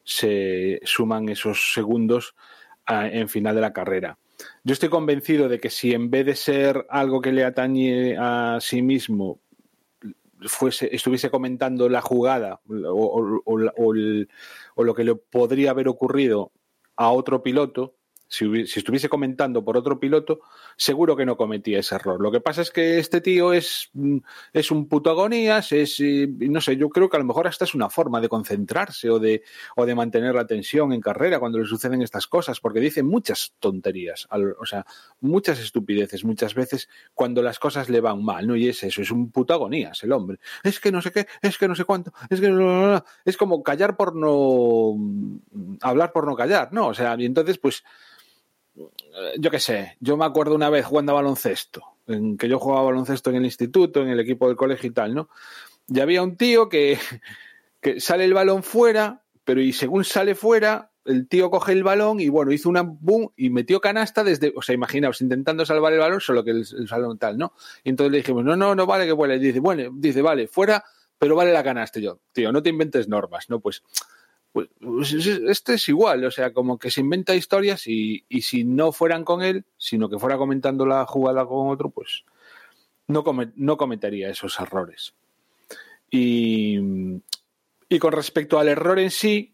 [0.04, 2.36] se suman esos segundos
[2.88, 4.18] en final de la carrera.
[4.66, 8.58] Yo estoy convencido de que si en vez de ser algo que le atañe a
[8.60, 9.40] sí mismo
[10.48, 16.52] fuese, estuviese comentando la jugada o, o, lo que le podría haber ocurrido
[16.96, 17.94] a otro piloto,
[18.36, 20.40] si, estuviese comentando por otro piloto,
[20.76, 22.22] seguro que no cometía ese error.
[22.22, 23.90] Lo que pasa es que este tío es,
[24.54, 27.74] es un puto agonías, es, no sé, yo creo que a lo mejor hasta es
[27.74, 29.44] una forma de concentrarse o de,
[29.76, 33.54] o de mantener la tensión en carrera cuando le suceden estas cosas, porque dice muchas
[33.60, 34.28] tonterías,
[34.60, 34.86] o sea,
[35.22, 38.56] muchas estupideces muchas veces cuando las cosas le van mal, ¿no?
[38.56, 40.40] Y es eso, es un puto agonías el hombre.
[40.64, 43.96] Es que no sé qué, es que no sé cuánto, es que es como callar
[43.96, 44.96] por no
[45.82, 46.88] hablar por no callar, ¿no?
[46.88, 47.84] O sea, y entonces pues
[49.38, 52.84] yo qué sé, yo me acuerdo una vez jugando a baloncesto, en que yo jugaba
[52.84, 55.30] baloncesto en el instituto, en el equipo del colegio y tal, ¿no?
[55.88, 56.98] Y había un tío que,
[57.82, 62.20] que sale el balón fuera, pero y según sale fuera, el tío coge el balón
[62.20, 66.00] y bueno, hizo una boom y metió canasta desde, o sea, imaginaos, intentando salvar el
[66.00, 67.54] balón, solo que el, el balón tal, ¿no?
[67.84, 69.36] Y entonces le dijimos, no, no, no vale que vuele.
[69.36, 70.84] Y dice, bueno, dice, vale, fuera,
[71.18, 72.00] pero vale la canasta.
[72.00, 73.60] Yo, tío, no te inventes normas, ¿no?
[73.60, 73.84] Pues,
[74.56, 79.26] este es igual, o sea, como que se inventa historias y, y, si no fueran
[79.26, 82.24] con él, sino que fuera comentando la jugada con otro, pues
[83.08, 83.24] no,
[83.56, 85.14] no cometería esos errores.
[86.10, 86.80] Y,
[87.90, 89.54] y con respecto al error en sí,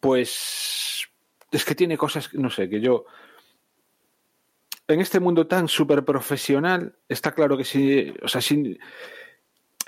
[0.00, 1.06] pues
[1.50, 3.04] es que tiene cosas, no sé, que yo...
[4.88, 8.78] En este mundo tan súper profesional, está claro que si, o sea, si,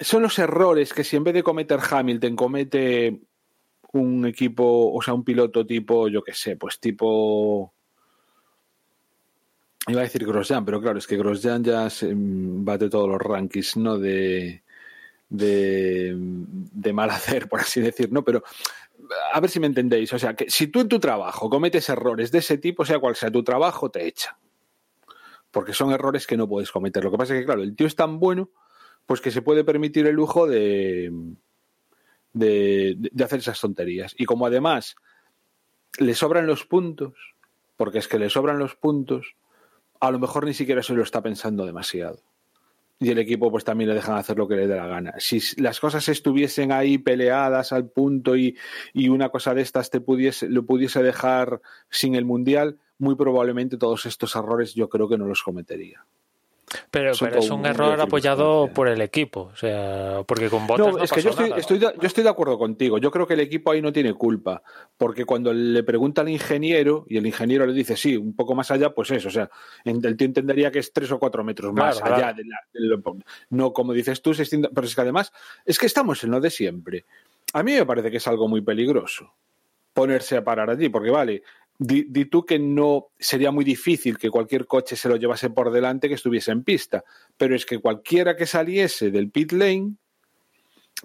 [0.00, 3.20] son los errores que si en vez de cometer Hamilton comete
[3.92, 7.72] un equipo, o sea, un piloto tipo, yo qué sé, pues tipo
[9.88, 13.20] Iba a decir Grosjean, pero claro, es que Grosjean ya se mm, bate todos los
[13.20, 13.98] rankings, ¿no?
[13.98, 14.62] De,
[15.30, 18.22] de, de mal hacer, por así decir, ¿no?
[18.22, 18.42] Pero
[19.32, 20.12] a ver si me entendéis.
[20.12, 23.16] O sea, que si tú en tu trabajo cometes errores de ese tipo, sea cual
[23.16, 24.34] sea tu trabajo, te echan.
[25.50, 27.02] Porque son errores que no puedes cometer.
[27.02, 28.50] Lo que pasa es que, claro, el tío es tan bueno,
[29.06, 31.10] pues que se puede permitir el lujo de,
[32.32, 34.14] de, hacer esas tonterías.
[34.18, 34.96] Y como además
[35.98, 37.14] le sobran los puntos,
[37.76, 39.36] porque es que le sobran los puntos,
[40.00, 42.20] a lo mejor ni siquiera se lo está pensando demasiado.
[43.00, 45.14] Y el equipo pues también le dejan hacer lo que le dé la gana.
[45.18, 48.56] Si las cosas estuviesen ahí peleadas al punto y,
[48.92, 51.60] y una cosa de estas te pudiese, lo pudiese dejar
[51.90, 56.04] sin el Mundial, muy probablemente todos estos errores yo creo que no los cometería.
[56.90, 59.50] Pero, es un error apoyado por el equipo.
[59.52, 61.60] O sea, porque con Bottas No, no, es que yo estoy, nada.
[61.60, 62.98] estoy de, yo estoy de acuerdo contigo.
[62.98, 64.62] Yo creo que el equipo ahí no tiene culpa.
[64.96, 68.70] Porque cuando le pregunta al ingeniero y el ingeniero le dice, sí, un poco más
[68.70, 69.28] allá, pues eso.
[69.28, 69.50] O sea,
[69.84, 72.22] el tío entendería que es tres o cuatro metros más Claro, allá.
[72.24, 72.36] claro.
[72.36, 73.16] de la- de lo-
[73.50, 75.32] no como dices tú, 600 pero es que además,
[75.64, 77.04] es que estamos en lo de siempre.
[77.54, 79.32] A mí me parece que es algo muy peligroso
[79.94, 81.42] ponerse a parar allí, porque vale,
[81.78, 86.08] di, tú que no sería muy difícil que cualquier coche se lo llevase por delante
[86.08, 87.04] que estuviese en pista,
[87.36, 89.94] pero es que cualquiera que saliese del pit lane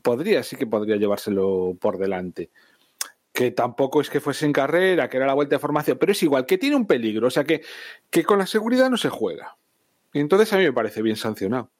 [0.02, 2.50] podría, sí que podría llevárselo por delante.
[3.32, 6.22] Que tampoco es que fuese en carrera, que era la vuelta de formación, pero es
[6.24, 7.62] igual, que tiene un peligro, o sea que,
[8.10, 9.58] que con la seguridad no se juega.
[10.12, 11.72] Y entonces a mí me parece bien sancionado.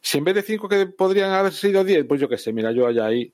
[0.00, 2.72] Si en vez de 5 que podrían haber sido 10, pues yo qué sé, mira,
[2.72, 3.32] yo allá ahí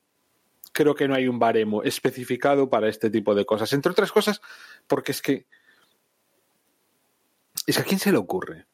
[0.73, 3.73] creo que no hay un baremo especificado para este tipo de cosas.
[3.73, 4.41] Entre otras cosas,
[4.91, 5.47] porque es que.
[7.67, 8.67] Es que a quién se le ocurre.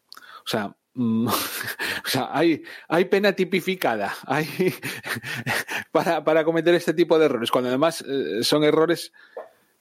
[0.45, 1.27] O sea, mm,
[2.07, 4.49] o sea hay, hay pena tipificada hay,
[5.93, 9.12] para, para cometer este tipo de errores, cuando además eh, son errores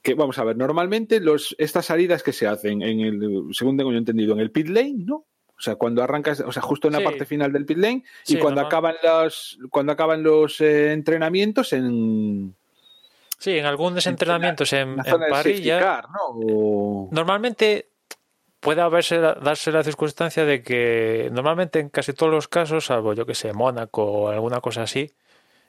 [0.02, 3.92] que, vamos a ver, normalmente los, estas salidas que se hacen, en el, según tengo
[3.92, 5.26] yo entendido, en el pit lane, ¿no?
[5.58, 7.06] O sea, cuando arrancas, o sea, justo en la Sí.
[7.06, 8.66] parte final del pit lane y cuando normal.
[8.66, 12.56] acaban los, cuando acaban los eh, entrenamientos en,
[13.40, 15.04] Sí, en algunos entrenamientos en, la
[15.80, 16.20] car, ¿no?
[16.54, 17.90] O- Normalmente
[18.60, 23.26] puede haberse, darse la circunstancia de que normalmente en casi todos los casos, salvo yo
[23.26, 25.12] que sé, Mónaco o alguna cosa así,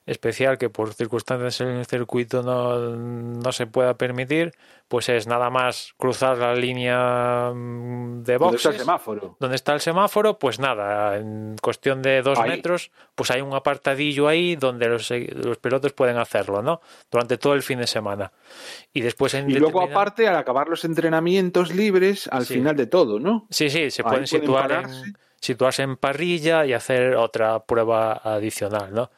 [0.07, 4.53] especial que por circunstancias en el circuito no, no se pueda permitir,
[4.89, 8.81] pues es nada más cruzar la línea mm, de ¿Dónde está el boxes.
[8.87, 9.37] semáforo?
[9.41, 12.51] donde está el semáforo, pues nada, en cuestión de dos Ahí.
[12.51, 16.81] metros, pues hay un apartadillo ahí donde los, los pilotos pueden hacerlo, ¿no?
[17.11, 18.31] Durante todo el fin de semana.
[18.93, 22.55] Y después en Y luego, determinado- aparte, al acabar los entrenamientos libres, al Sí.
[22.55, 23.47] final de todo, ¿no?
[23.51, 28.95] Sí, sí, se Ahí pueden situar en, situarse en parrilla y hacer otra prueba adicional,
[28.95, 29.11] ¿no?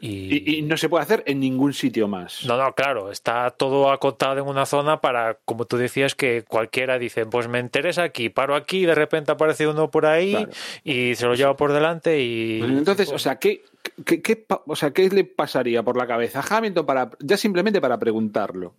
[0.00, 2.44] Y, Y, y no se puede hacer en ningún sitio más.
[2.46, 6.98] no, no, claro, está todo acotado en una zona para, como tú decías, que cualquiera
[6.98, 10.50] dice, pues me interesa aquí, paro aquí, y de repente aparece uno por ahí Claro.
[10.84, 12.60] y se lo lleva por delante y...
[12.60, 13.62] Pues Entonces, o sea, ¿qué,
[14.06, 17.98] qué, o sea, ¿qué le pasaría por la cabeza a Hamilton para, ya simplemente para
[17.98, 18.74] preguntarlo?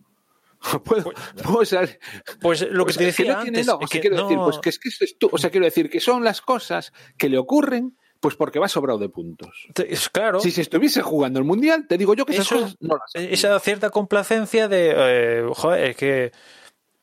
[0.84, 1.12] Puedo-
[1.44, 2.00] puedo ser-
[2.40, 4.08] Pues lo que o sea, te decía no tiene- antes, no, o es sea, que
[4.08, 6.24] quiero decir, pues que es que esto es tú, o sea, quiero decir que son
[6.24, 9.68] las cosas que le ocurren, pues porque va sobrado de puntos.
[9.76, 12.78] es claro, Si se estuviese jugando el mundial, te digo yo que esas Eso- cosas
[12.80, 16.32] no las esa cierta complacencia de, eh, joder, es que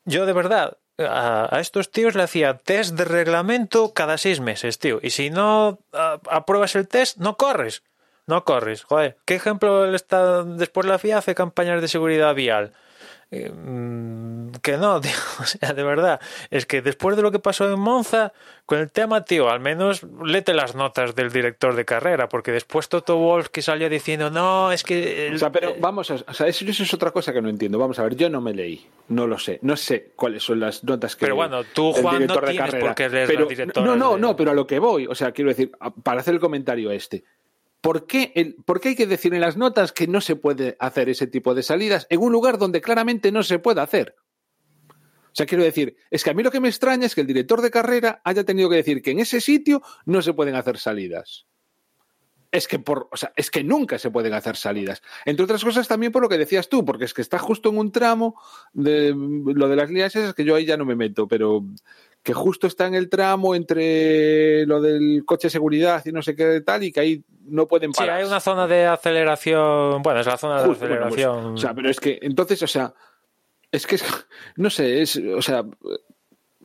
[0.06, 4.78] yo de verdad a, a estos tíos le hacía test de reglamento cada seis meses,
[4.78, 7.82] tío, y si no a- apruebas el test, no corres,
[8.26, 12.72] no corres, joder, ¿qué ejemplo está después la FIA hace campañas de seguridad vial?
[13.30, 15.10] Eh, mm, que no, tío,
[15.40, 16.18] o sea, de verdad,
[16.50, 18.32] es que después de lo que pasó en Monza
[18.64, 22.88] con el tema, tío, al menos léete las notas del director de carrera, porque después
[22.88, 25.26] Toto Wolf que salió diciendo, no, es que...
[25.28, 27.50] el- O sea, pero vamos, a, o sea, eso, eso es otra cosa que no
[27.50, 27.78] entiendo.
[27.78, 30.82] Vamos a ver, yo no me leí, no lo sé, no sé cuáles son las
[30.84, 31.26] notas que.
[31.26, 32.86] Pero bueno, tú, el Juan, no de tienes carrera.
[32.86, 35.50] por qué pero, No, no, de- no, pero a lo que voy, o sea, quiero
[35.50, 35.70] decir,
[36.02, 37.24] para hacer el comentario este.
[37.80, 40.76] ¿Por qué, el, ¿Por qué hay que decir en las notas que no se puede
[40.80, 44.16] hacer ese tipo de salidas en un lugar donde claramente no se puede hacer?
[44.90, 47.26] O sea, quiero decir, es que a mí lo que me extraña es que el
[47.28, 50.78] director de carrera haya tenido que decir que en ese sitio no se pueden hacer
[50.78, 51.46] salidas.
[52.50, 55.02] Es que por, es que nunca se pueden hacer salidas.
[55.26, 57.78] Entre otras cosas también por lo que decías tú, porque es que está justo en
[57.78, 58.40] un tramo
[58.72, 61.64] de lo de las líneas esas que yo ahí ya no me meto, pero
[62.28, 66.36] que justo está en el tramo entre lo del coche de seguridad y no sé
[66.36, 68.18] qué tal y que ahí no pueden Sí, parar.
[68.18, 71.54] hay una zona de aceleración, bueno, es la zona de Justo, bueno, pues, aceleración.
[71.54, 72.92] o sea, pero es que entonces, o sea,
[73.72, 73.96] es que
[74.56, 75.64] no sé, es, o sea,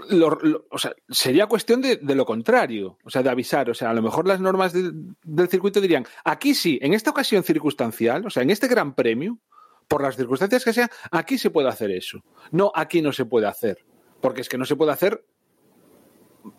[0.09, 3.73] lo- lo- o sea, sería cuestión de, de lo contrario, o sea, de avisar, o
[3.73, 4.91] sea, a lo mejor las normas de-
[5.23, 9.39] del circuito dirían, aquí sí, en esta ocasión circunstancial, o sea, en este gran premio,
[9.87, 12.21] por las circunstancias que sean, aquí se puede hacer eso.
[12.51, 13.85] No, aquí no se puede hacer,
[14.19, 15.23] porque es que no se puede hacer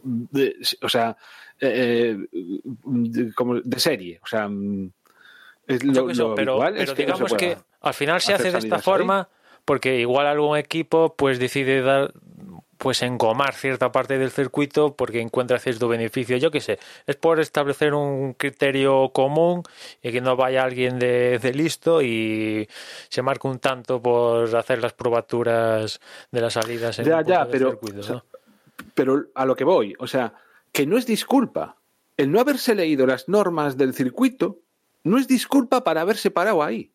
[0.03, 1.16] de- o sea,
[1.61, 4.20] eh, de, como de serie.
[4.22, 4.91] O sea, mm,
[5.66, 8.51] es lo, que sé, lo pero, pero es que digamos que al final se hace
[8.51, 8.82] de esta ahí.
[8.82, 9.28] forma
[9.64, 12.12] porque igual algún equipo pues decide dar
[12.76, 16.37] pues engomar cierta parte del circuito porque encuentra cierto beneficio.
[16.37, 19.62] Yo qué sé, es por establecer un criterio común
[20.03, 22.68] y que no vaya alguien de, de listo y
[23.09, 25.99] se marque un tanto por hacer las probaturas
[26.30, 28.24] de las salidas en Ya, un ya, del circuito.
[28.95, 30.35] Pero a lo que voy, o sea,
[30.72, 31.77] que no es disculpa.
[32.16, 34.61] El no haberse leído las normas del circuito
[35.03, 36.93] no es disculpa para haberse parado ahí.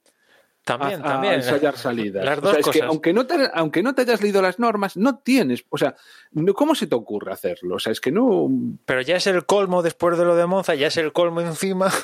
[0.66, 1.34] También, a, a también.
[1.36, 2.24] ensayar salidas.
[2.26, 2.90] Las O dos sea, es que cosas.
[2.90, 5.64] aunque no, te, aunque no te hayas leído las normas, no tienes.
[5.70, 5.96] O sea,
[6.32, 7.76] no- ¿cómo se te ocurre hacerlo?
[7.76, 8.50] O sea, es que no.
[8.86, 11.90] Pero ya es el colmo después de lo de Monza, ya es el colmo encima.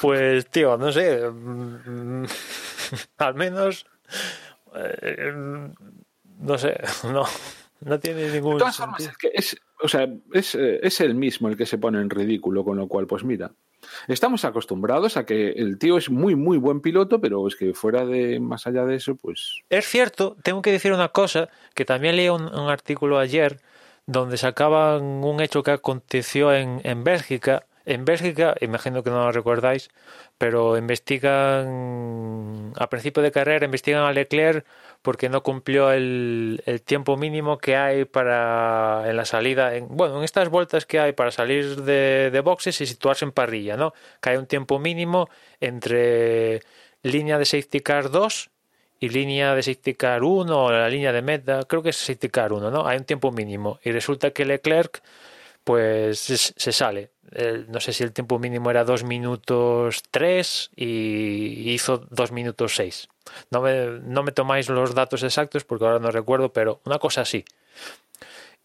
[0.00, 1.28] Pues, tío, no sé.
[1.30, 2.24] mm,
[3.18, 3.86] Al menos.
[4.74, 5.32] eh,
[6.40, 7.24] No sé, no.
[7.84, 9.12] No tiene ningún De todas formas, sentido.
[9.12, 12.10] es que es, o sea, es, eh, es el mismo el que se pone en
[12.10, 13.52] ridículo, con lo cual, pues mira.
[14.08, 18.06] Estamos acostumbrados a que el tío es muy, muy buen piloto, pero es que fuera
[18.06, 19.60] de más allá de eso, pues.
[19.68, 23.60] Es cierto, tengo que decir una cosa, que también leí un, un artículo ayer
[24.06, 27.66] donde sacaban un hecho que aconteció en, en Bélgica.
[27.86, 29.90] En Bélgica, imagino que no lo recordáis,
[30.38, 34.64] pero investigan, a principio de carrera, investigan a Leclerc
[35.04, 40.24] porque no cumplió el, tiempo mínimo que hay para en la salida, en, bueno, en
[40.24, 43.92] estas vueltas que hay para salir de, de boxes y situarse en parrilla, ¿no?
[44.22, 45.28] Que hay un tiempo mínimo
[45.60, 46.62] entre
[47.02, 48.50] línea de safety car 2
[48.98, 52.30] y línea de safety car 1 o la línea de meta, creo que es safety
[52.30, 52.86] car 1, ¿no?
[52.86, 55.02] Hay un tiempo mínimo y resulta que Leclerc
[55.64, 57.10] pues se, sale.
[57.68, 63.08] No sé si el tiempo mínimo era 2 minutos 3 y hizo 2 minutos 6.
[63.50, 67.22] No me, no me tomáis los datos exactos porque ahora no recuerdo, pero una cosa
[67.22, 67.44] así.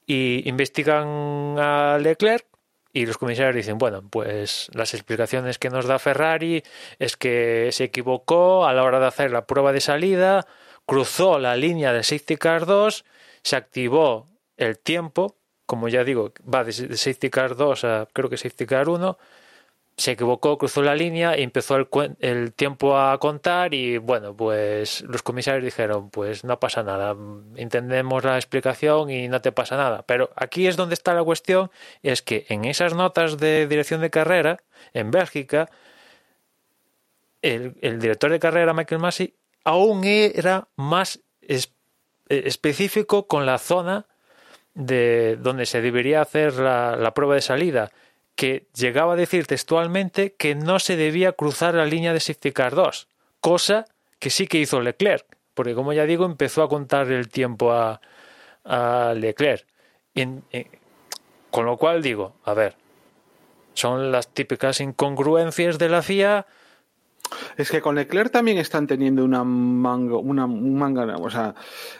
[0.05, 2.45] Y investigan a Leclerc
[2.91, 6.63] y los comisarios dicen, bueno, pues las explicaciones que nos da Ferrari
[6.97, 10.47] es que se equivocó a la hora de hacer la prueba de salida,
[10.85, 13.05] cruzó la línea de Safety Car 2,
[13.43, 14.25] se activó
[14.57, 15.35] el tiempo,
[15.67, 19.17] como ya digo, va de Safety Car 2 a creo que Safety Car 1,
[19.99, 25.21] se equivocó, cruzó la línea y empezó el, tiempo a contar y bueno, pues los
[25.23, 27.17] comisarios dijeron, pues no pasa nada,
[27.57, 30.03] entendemos la explicación y no te pasa nada.
[30.03, 31.69] Pero aquí es donde está la cuestión,
[32.01, 34.61] es que en esas notas de dirección de carrera,
[34.93, 35.69] en Bélgica,
[37.41, 39.33] el, director de carrera, Michael Massey,
[39.65, 41.59] aún era más eh,
[42.29, 44.05] específico con la zona
[44.73, 47.91] de donde se debería hacer la prueba de salida,
[48.39, 52.73] que llegaba a decir textualmente que no se debía cruzar la línea de safety car
[52.73, 53.09] 2,
[53.41, 53.83] cosa
[54.17, 57.99] que sí que hizo Leclerc, porque como ya digo, empezó a contar el tiempo a,
[58.63, 59.65] a Leclerc.
[60.13, 60.43] Y en-
[61.51, 62.75] con lo cual digo, a ver,
[63.73, 66.45] son las típicas incongruencias de la FIA.
[67.57, 71.55] Es que con Leclerc también están teniendo una manga, una, un manga, o sea,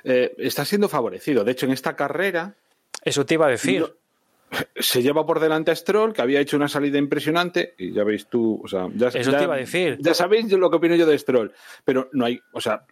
[0.05, 1.43] eh, está siendo favorecido.
[1.43, 2.55] De hecho, en esta carrera
[3.03, 3.93] Eso te iba a decir.
[4.75, 8.27] Se lleva por delante a Stroll, que había hecho una salida impresionante, y ya veis
[8.27, 9.97] tú, o sea, ya, Eso ya- te iba a decir.
[10.01, 11.53] Ya sabéis lo que opino yo de Stroll,
[11.85, 12.85] pero no hay, o sea,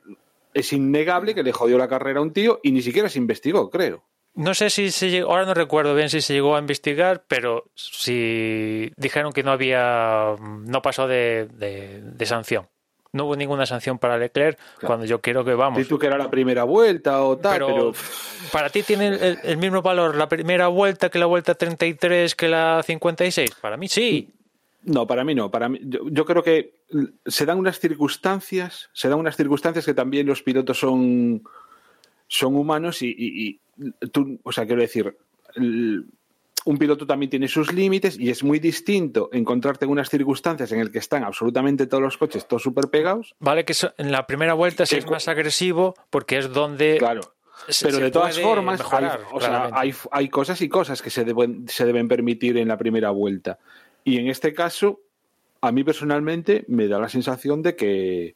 [0.54, 3.70] es innegable que le jodió la carrera a un tío y ni siquiera se investigó,
[3.70, 4.04] creo.
[4.36, 7.72] No sé si se llegó, ahora no recuerdo bien si se llegó a investigar, pero
[7.74, 12.68] si dijeron que no había, no pasó de, de- de sanción.
[13.14, 15.78] No hubo ninguna sanción para Leclerc cuando yo quiero que vamos.
[15.80, 17.94] Di tú que era la primera vuelta o tal, Pero, pero,
[18.52, 22.48] para ti tiene el, el mismo valor la primera vuelta que la vuelta 33 que
[22.48, 23.56] la 56.
[23.62, 24.30] Para mí sí.
[24.84, 25.50] No, para mí no.
[25.52, 26.74] Para mí, yo, yo creo que
[27.26, 31.44] se dan unas circunstancias, se dan unas circunstancias que también los pilotos son,
[32.28, 35.18] son humanos y, y- y tú, o sea, quiero decir,
[35.56, 36.06] el-
[36.68, 40.80] un piloto también tiene sus límites y es muy distinto encontrarte en unas circunstancias en
[40.80, 43.36] las que están absolutamente todos los coches todos súper pegados.
[43.40, 47.22] Vale que so- en la primera vuelta sí es más agresivo porque es donde Claro.
[47.70, 51.10] se- Pero se de todas formas, hay, o sea, hay, hay cosas y cosas que
[51.10, 53.58] se deben, se deben permitir en la primera vuelta.
[54.04, 55.00] Y en este caso,
[55.62, 58.36] a mí personalmente me da la sensación de que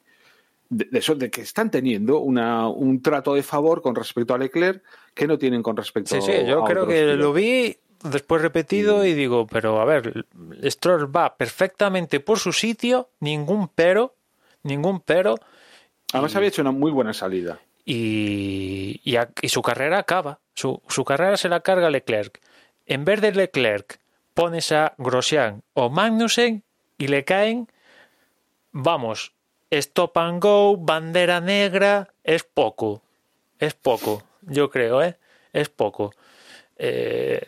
[0.70, 4.38] de, de eso, de que están teniendo una, un trato de favor con respecto a
[4.38, 4.82] Leclerc
[5.14, 7.20] que no tienen con respecto Sí, sí, yo a creo que pilotos.
[7.20, 10.26] lo vi después repetido y digo, pero a ver,
[10.64, 14.16] Stroll va perfectamente por su sitio, ningún pero,
[14.64, 15.36] ningún pero,
[16.14, 17.60] Además, había hecho una muy buena salida.
[17.86, 20.40] y, y, a- y su carrera acaba.
[20.54, 22.40] Su, su carrera se la carga Leclerc.
[22.86, 24.00] En vez de Leclerc,
[24.34, 26.64] pones a Grosjean o Magnussen
[26.98, 27.68] y le caen,
[28.72, 29.34] vamos,
[29.70, 33.02] stop and go, bandera negra, es poco.
[33.60, 35.18] Es poco, yo creo, ¿eh?
[35.54, 36.14] Es poco.
[36.78, 37.42] Eh,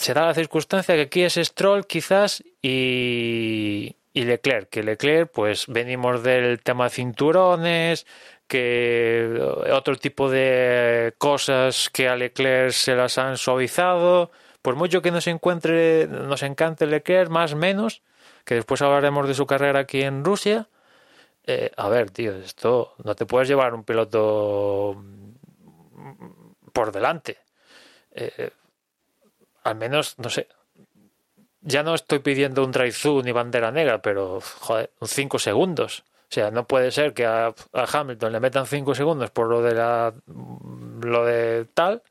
[0.00, 5.66] se da la circunstancia que aquí es Stroll quizás y, y Leclerc, que Leclerc pues
[5.66, 8.06] venimos del tema cinturones,
[8.48, 9.38] que
[9.72, 14.30] otro tipo de cosas que a Leclerc se las han suavizado,
[14.62, 18.02] por mucho que nos encuentre, nos encante Leclerc, más menos,
[18.44, 20.68] que después hablaremos de su carrera aquí en Rusia,
[21.46, 25.02] eh, a ver, tío, esto no te puedes llevar un piloto
[26.72, 27.38] por delante.
[28.12, 28.50] Eh,
[29.62, 30.48] al menos, no sé,
[31.62, 36.04] ya no estoy pidiendo un drive ni bandera negra, pero, joder, cinco segundos.
[36.30, 39.74] O sea, no puede ser que a, Hamilton le metan cinco segundos por lo de
[39.74, 40.14] la
[41.02, 42.02] lo de tal,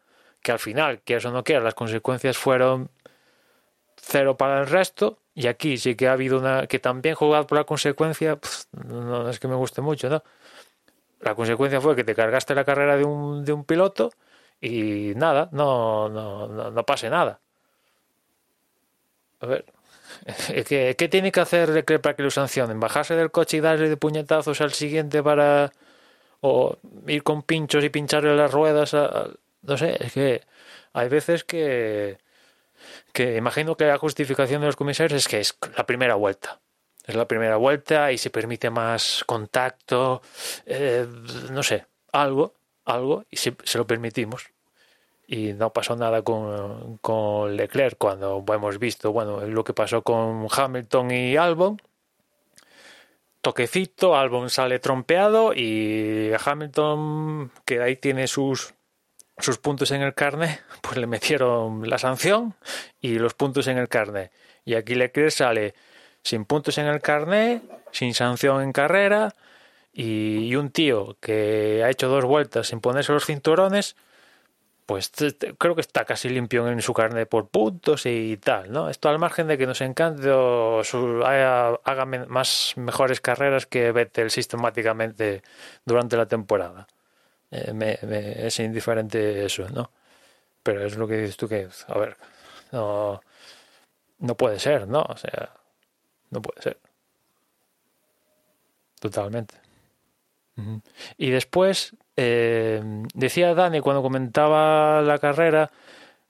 [0.42, 2.90] que al final, quieras o no quieras, las consecuencias fueron
[3.96, 5.20] cero para el resto.
[5.34, 8.40] Y aquí sí que ha habido una que también jugado por la consecuencia,
[8.74, 10.24] no es que me guste mucho, ¿no?
[11.22, 14.12] La consecuencia fue que te cargaste la carrera de un, de un piloto
[14.62, 17.40] y nada, no, no, no, no pase nada.
[19.40, 19.66] A ver,
[20.68, 22.80] ¿qué, ¿qué, tiene que hacer para que lo sancionen?
[22.80, 25.72] ¿Bajarse del coche y darle de puñetazos al siguiente para...
[26.42, 28.94] o ir con pinchos y pincharle las ruedas?
[28.94, 29.30] A,
[29.62, 30.42] no sé, es que
[30.94, 32.18] hay veces que...
[33.14, 36.60] que imagino que la justificación de los comisarios es que es la primera vuelta.
[37.06, 40.22] Es la primera vuelta y se permite más contacto,
[40.66, 41.08] eh,
[41.50, 42.54] no sé, algo,
[42.90, 44.50] algo, y se, lo permitimos.
[45.28, 47.98] Y no pasó nada con, Leclerc.
[47.98, 51.80] Cuando hemos visto bueno lo que pasó con Hamilton y Albon
[53.42, 58.74] toquecito Albon sale trompeado y Hamilton que ahí tiene sus
[59.38, 62.56] sus puntos en el carne pues le metieron la sanción
[63.00, 64.32] y los puntos en el carne
[64.66, 65.74] y aquí Leclerc sale
[66.22, 67.62] sin puntos en el carne
[67.92, 69.34] sin sanción en carrera
[69.94, 73.96] y, un tío que ha hecho dos vueltas sin ponerse los cinturones
[74.90, 75.12] pues
[75.60, 78.90] creo que está casi limpio en su carne por puntos y tal, ¿no?
[78.90, 80.82] Esto al margen de que nos encante o
[81.24, 85.44] haga, más mejores carreras que Vettel sistemáticamente
[85.86, 86.88] durante la temporada.
[87.52, 89.92] Eh, es indiferente eso, ¿no?
[90.64, 92.18] Pero es lo que dices tú que, a ver,
[92.72, 93.22] no,
[94.18, 95.02] no puede ser, ¿no?
[95.02, 95.54] O sea,
[96.32, 96.80] no puede ser.
[99.00, 99.69] Totalmente.
[101.18, 102.82] Y después eh,
[103.14, 105.72] decía Dani cuando comentaba la carrera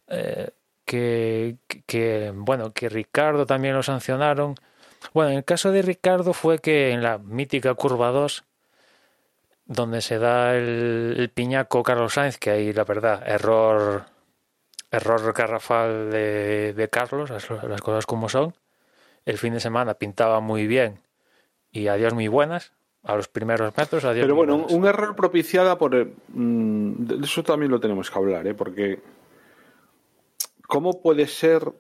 [0.08, 0.50] eh,
[0.86, 4.56] que, bueno, que Ricardo también lo sancionaron.
[5.14, 8.44] Bueno, en el caso de Ricardo fue que en la mítica curva 2,
[9.66, 14.06] donde se da el, piñaco Carlos Sainz, que ahí la verdad, error
[14.92, 18.56] error de Carlos, las, las, cosas como son.
[19.26, 21.00] El fin de semana pintaba muy bien
[21.72, 22.74] y adiós muy buenas
[23.04, 24.06] a los primeros metros.
[24.06, 25.96] A Pero bueno, un, error propiciada por...
[26.30, 28.54] Mm, de eso también lo tenemos que hablar, ¿eh?
[28.54, 29.00] porque
[30.68, 31.74] ¿cómo puede ser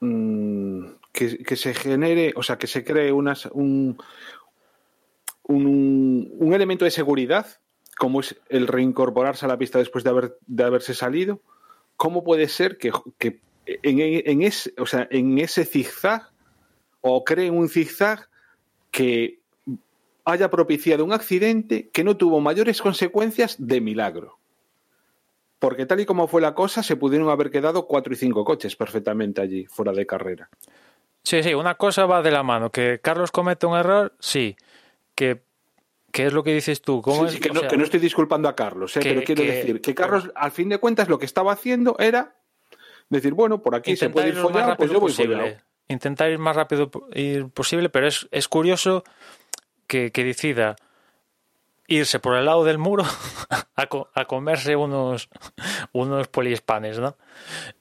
[0.00, 3.96] mm, que, se genere, o sea, que se cree unas, un,
[5.44, 7.46] un, un, elemento de seguridad,
[7.96, 11.40] como es el reincorporarse a la pista después de, haber, de haberse salido?
[11.96, 16.30] ¿Cómo puede ser que, que en, en, ese, o sea, en ese zigzag
[17.00, 18.28] o creen un zigzag
[18.90, 19.40] que
[20.24, 24.38] haya propiciado un accidente que no tuvo mayores consecuencias de milagro.
[25.58, 28.76] Porque tal y como fue la cosa, se pudieron haber quedado cuatro y cinco coches
[28.76, 30.48] perfectamente allí, fuera de carrera.
[31.22, 32.70] Sí, sí, una cosa va de la mano.
[32.70, 34.56] Que Carlos cometa un error, sí.
[35.14, 35.42] Que,
[36.12, 37.00] es lo que dices tú.
[37.00, 39.00] ¿Cómo sí, que, no, que, no, estoy disculpando a Carlos, ¿eh?
[39.02, 42.36] pero quiero decir que Carlos, al fin de cuentas, lo que estaba haciendo era
[43.08, 45.56] decir, bueno, por aquí se puede ir follado, pues yo voy follado.
[45.88, 49.04] Intentar ir más rápido ir posible, pero es, es curioso
[49.86, 50.76] que, decida
[51.86, 53.04] irse por el lado del muro
[53.76, 55.28] a, comerse unos,
[55.92, 57.16] unos poliespanes, ¿no?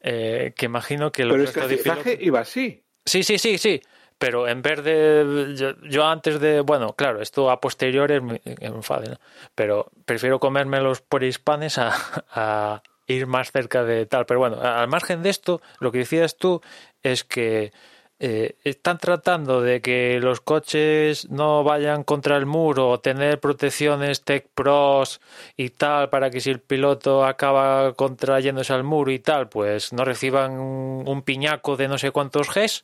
[0.01, 2.09] Eh, que imagino que lo Pero es que el piloto...
[2.19, 2.83] iba así.
[3.05, 3.81] Sí, sí, sí, sí.
[4.17, 5.75] Pero en vez de.
[5.83, 6.61] Yo, antes de.
[6.61, 9.19] Bueno, claro, esto a posteriori es muy, ¿no?
[9.55, 11.91] Pero prefiero comerme los poliespanes a,
[12.31, 14.25] a ir más cerca de tal.
[14.25, 16.61] Pero bueno, al margen de esto, lo que decías tú
[17.01, 17.73] es que
[18.19, 24.23] eh, están tratando de que los coches no vayan contra el muro o tener protecciones
[24.23, 25.19] Tech Pros
[25.57, 30.05] y tal para que si el piloto acaba contrayéndose al muro y tal, pues no
[30.05, 32.83] reciban un, piñaco de no sé cuántos Gs.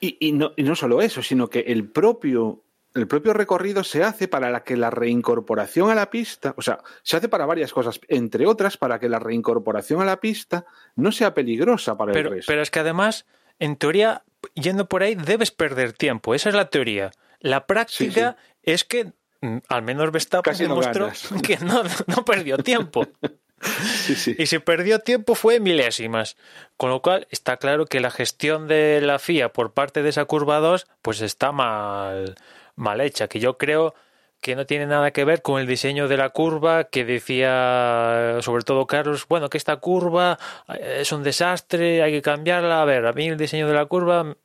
[0.00, 2.62] Y, no, y no solo eso, sino que el propio
[2.94, 6.80] el propio recorrido se hace para la que la reincorporación a la pista, o sea,
[7.02, 10.66] se hace para varias cosas, entre otras para que la reincorporación a la pista
[10.96, 12.50] no sea peligrosa para el resto.
[12.50, 13.26] Pero es que además,
[13.58, 16.34] en teoría, yendo por ahí debes perder tiempo.
[16.34, 17.10] Esa es la teoría.
[17.40, 21.10] La práctica es que, mm, al menos Verstappen demostró
[21.42, 23.06] que no, no perdió tiempo.
[23.62, 24.34] Sí.
[24.38, 26.36] Y si perdió tiempo fue milésimas.
[26.76, 30.24] Con lo cual está claro que la gestión de la FIA por parte de esa
[30.24, 32.34] curva 2 pues está mal,
[32.74, 33.28] mal hecha.
[33.28, 33.94] Que yo creo
[34.42, 38.64] que no tiene nada que ver con el diseño de la curva que decía sobre
[38.64, 40.36] todo Carlos, bueno, que esta curva
[40.68, 42.82] eh, es un desastre, hay que cambiarla.
[42.82, 44.36] A ver, a mí el diseño de la curva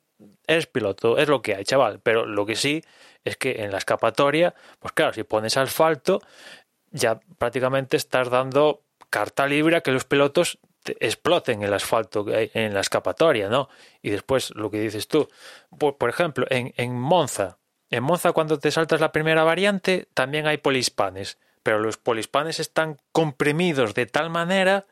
[0.46, 2.00] es piloto, es lo que hay, chaval.
[2.00, 2.82] Pero lo que sí
[3.24, 6.22] es que en la escapatoria, pues claro, si pones asfalto,
[6.92, 10.60] ya prácticamente estás dando carta libre a que los pilotos
[11.00, 13.68] exploten el asfalto en la escapatoria, ¿no?
[14.00, 15.28] Y después lo que dices tú,
[15.76, 17.58] por, por ejemplo, en, en Monza,
[17.90, 22.98] en Monza cuando te saltas la primera variante también hay polispanes, pero los polispanes están
[23.12, 24.86] comprimidos de tal manera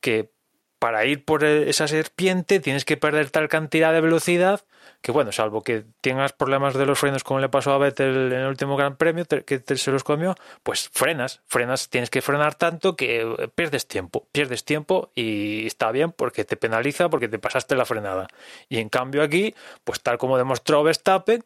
[0.00, 0.30] que
[0.78, 4.64] para ir por esa serpiente tienes que perder tal cantidad de velocidad
[5.00, 8.40] que bueno, salvo que tengas problemas de los frenos como le pasó a Vettel en
[8.40, 12.96] el último Gran Premio que se los comió, pues frenas, frenas, tienes que frenar tanto
[12.96, 17.84] que pierdes tiempo, pierdes tiempo y está bien porque te penaliza porque te pasaste la
[17.84, 18.28] frenada.
[18.68, 19.54] Y en cambio aquí,
[19.84, 21.44] pues tal como demostró Verstappen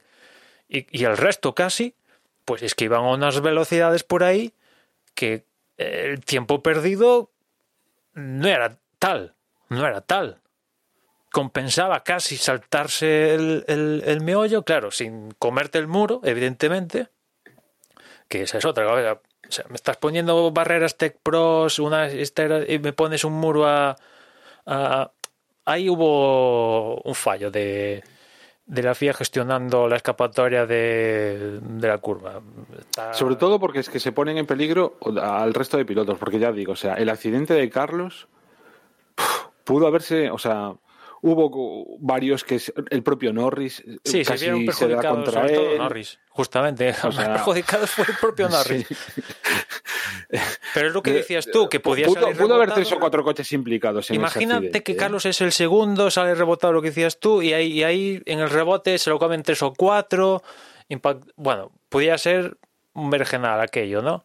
[0.70, 1.94] y, el resto casi,
[2.44, 4.54] pues es que iban a unas velocidades por ahí
[5.14, 5.44] que
[5.76, 7.30] el tiempo perdido
[8.14, 9.34] no era tal,
[9.68, 10.40] no era tal.
[11.32, 17.08] Compensaba casi saltarse el, el, meollo, claro, sin comerte el muro, evidentemente,
[18.28, 19.20] que esa es otra cosa.
[19.48, 23.96] O sea, me estás poniendo barreras Tech Pros, una, y me pones un muro a...
[25.64, 28.02] Ahí hubo un fallo de,
[28.70, 32.40] de la FIA gestionando la escapatoria de, de la curva.
[33.12, 36.52] Sobre todo porque es que se ponen en peligro al resto de pilotos, porque ya
[36.52, 38.28] digo, o sea, el accidente de Carlos
[39.64, 40.74] pudo haberse, o sea,
[41.22, 42.60] hubo varios que
[42.90, 45.60] el propio Norris sí, casi se, vieron se da contra sobre él.
[45.60, 46.94] todo Norris, justamente.
[47.04, 48.86] O sea, el perjudicado fue el propio Norris.
[48.86, 49.22] Sí.
[50.74, 53.22] Pero es lo que decías tú, que podía pudo, salir pudo haber tres o cuatro
[53.24, 54.96] coches implicados en Imagínate que ¿eh?
[54.96, 58.40] Carlos es el segundo, sale rebotado lo que decías tú, y ahí, y ahí en
[58.40, 60.42] el rebote se lo comen tres o cuatro.
[60.88, 61.28] Impact...
[61.36, 62.58] Bueno, podía ser
[62.94, 64.24] un vergenal aquello, ¿no?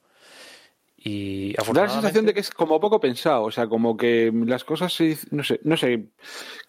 [1.08, 4.64] Y Da la sensación de que es como poco pensado, o sea, como que las
[4.64, 6.08] cosas se, no sé, no sé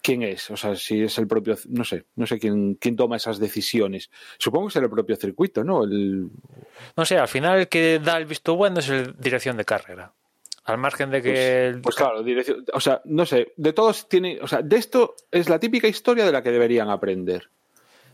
[0.03, 3.15] quién es, o sea, si es el propio, no sé, no sé quién, quién toma
[3.15, 4.11] esas decisiones.
[4.37, 5.83] Supongo que es el propio circuito, ¿no?
[5.83, 6.29] El,
[6.95, 10.13] No sé, al final el que da el visto bueno es el dirección de carrera.
[10.65, 11.31] Al margen de que...
[11.31, 11.39] pues,
[11.75, 15.15] el- pues claro, dirección, o sea, no sé, de todos tiene, o sea, de esto
[15.31, 17.49] es la típica historia de la que deberían aprender.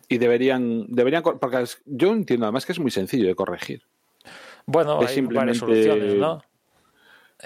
[0.07, 3.83] Y deberían, deberían, porque yo entiendo además que es muy sencillo de corregir.
[4.65, 6.41] Bueno, es hay simplemente- varias soluciones, ¿no?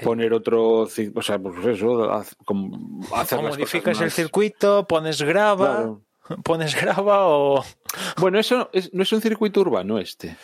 [0.03, 4.85] Poner otro, o sea, pues eso, haz- como- hacer O las modificas cosas el circuito,
[4.85, 6.01] pones grava, Claro.
[6.43, 7.63] pones grava o...
[8.17, 10.35] Bueno, eso es- no es un circuito urbano este.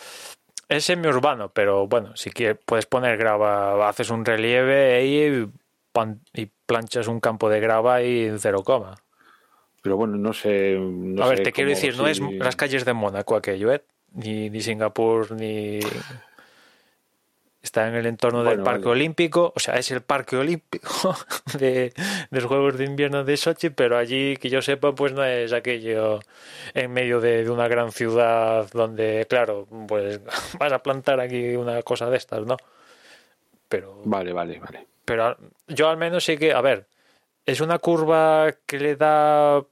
[0.68, 5.48] Es semiurbano, pero bueno, si quieres puedes poner grava, haces un relieve ahí y,
[5.92, 8.96] pan- y planchas un campo de grava y cero coma.
[9.82, 10.76] Pero bueno, no sé.
[10.80, 13.84] no a ver, sé te quiero decir, no es las calles de Mónaco aquello, ¿eh?
[14.14, 15.78] Ni, ni Singapur, ni...
[17.64, 19.00] Está en el entorno del Parque vale.
[19.00, 21.16] Olímpico, o sea, es el Parque Olímpico
[21.58, 21.94] de,
[22.30, 25.50] de los Juegos de Invierno de Sochi, pero allí, que yo sepa, pues no es
[25.54, 26.20] aquello
[26.74, 30.20] en medio de, de una gran ciudad donde, claro, pues
[30.60, 32.58] vas a plantar aquí una cosa de estas, ¿no?
[33.70, 34.86] Pero, Vale, vale, vale.
[35.06, 35.34] pero
[35.66, 36.86] yo al menos sé que, a ver,
[37.46, 39.64] es una curva que le da,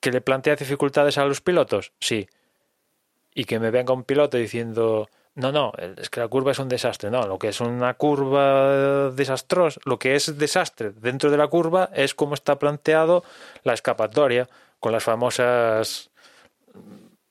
[0.00, 2.26] que le plantea dificultades a los pilotos, sí.
[3.34, 6.68] Y que me venga un piloto diciendo, no, no, es que la curva es un
[6.68, 11.48] desastre, no, lo que es una curva desastrosa, lo que es desastre dentro de la
[11.48, 13.24] curva es cómo está planteado
[13.64, 14.48] la escapatoria
[14.78, 16.10] con las famosas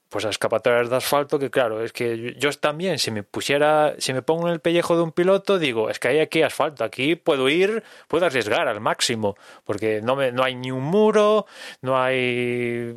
[0.10, 4.22] pues escapatorias de asfalto que claro, es que yo- también si me pusiera, si me
[4.22, 7.48] pongo en el pellejo de un piloto, digo, es que hay aquí asfalto, aquí puedo
[7.48, 11.46] ir, puedo arriesgar al máximo, porque no me, no hay ni un muro,
[11.82, 12.94] no hay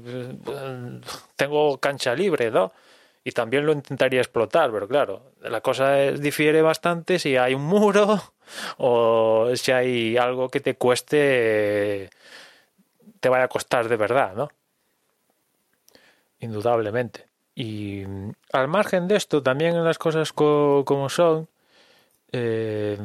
[1.37, 2.73] tengo cancha libre, ¿no?
[3.27, 8.21] Y también lo intentaría explotar, pero claro, la cosa difiere bastante si hay un muro
[8.79, 12.11] o si hay algo que te cueste
[13.21, 14.49] te vaya a costar de verdad, ¿no?
[16.41, 17.27] Indudablemente.
[17.55, 21.49] Y mm, al margen de esto, también en las cosas co- como son,
[22.33, 22.99] eh,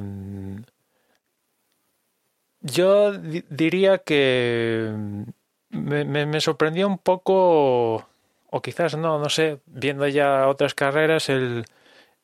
[2.62, 5.24] yo di- diría que mm,
[5.72, 8.08] me sorprendió un poco,
[8.52, 11.66] o quizás no, no sé, viendo ya otras carreras, el,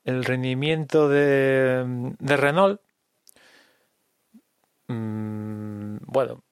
[0.06, 2.82] rendimiento de, Renault.
[4.88, 6.44] Mm, bueno,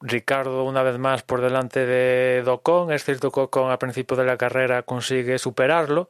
[0.00, 2.92] Ricardo una vez más por delante de Docon.
[2.92, 6.08] Es cierto que Ocon al principio de la carrera consigue superarlo,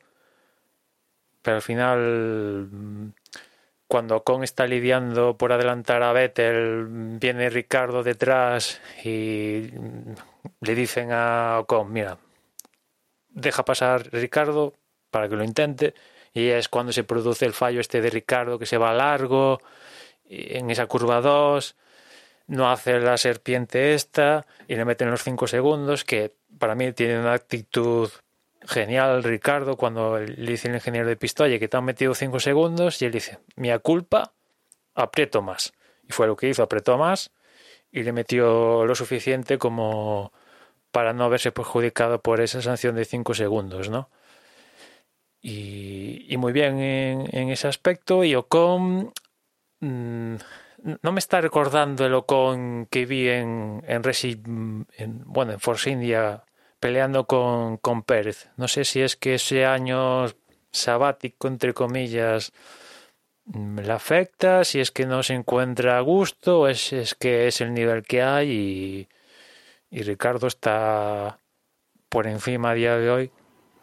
[1.43, 3.11] pero al final mm,
[3.89, 6.87] cuando Ocon está lidiando por adelantar a Vettel,
[7.21, 9.71] viene Ricardo detrás y
[10.61, 12.19] le dicen a Ocon, mira,
[13.37, 14.73] deja pasar Ricardo
[15.11, 15.95] para que lo intente
[16.33, 19.61] y es cuando se produce el fallo este de Ricardo que se va largo
[20.29, 21.77] en esa curva 2
[22.49, 27.21] no hace la serpiente esta y le meten los 5 segundos que para mí tiene
[27.21, 28.11] una actitud
[28.63, 33.01] genial Ricardo cuando le dice el ingeniero de pista, que te han metido 5 segundos
[33.03, 34.33] y él dice, mía culpa,
[34.95, 35.73] aprieto más.
[36.09, 37.31] Y fue lo que hizo, apretó más
[37.93, 40.33] y le metió lo suficiente como
[40.97, 44.09] para no verse perjudicado por esa sanción de 5 segundos, ¿no?
[45.43, 48.25] Y, muy bien en, ese aspecto.
[48.25, 49.13] Y Ocon
[49.81, 50.37] mm,
[51.03, 54.41] no me está recordando el Ocon que vi en, en, Resi,
[54.97, 56.45] en bueno, en Force India
[56.81, 58.49] peleando con, con Pérez.
[58.57, 60.25] No sé si es que ese año
[60.71, 62.55] sabático, entre comillas,
[63.45, 67.49] mm, le afecta, si es que no se encuentra a gusto, o es, es que
[67.49, 69.09] es el nivel que hay y,
[69.91, 71.39] y, Ricardo está
[72.09, 73.31] por encima a día de hoy,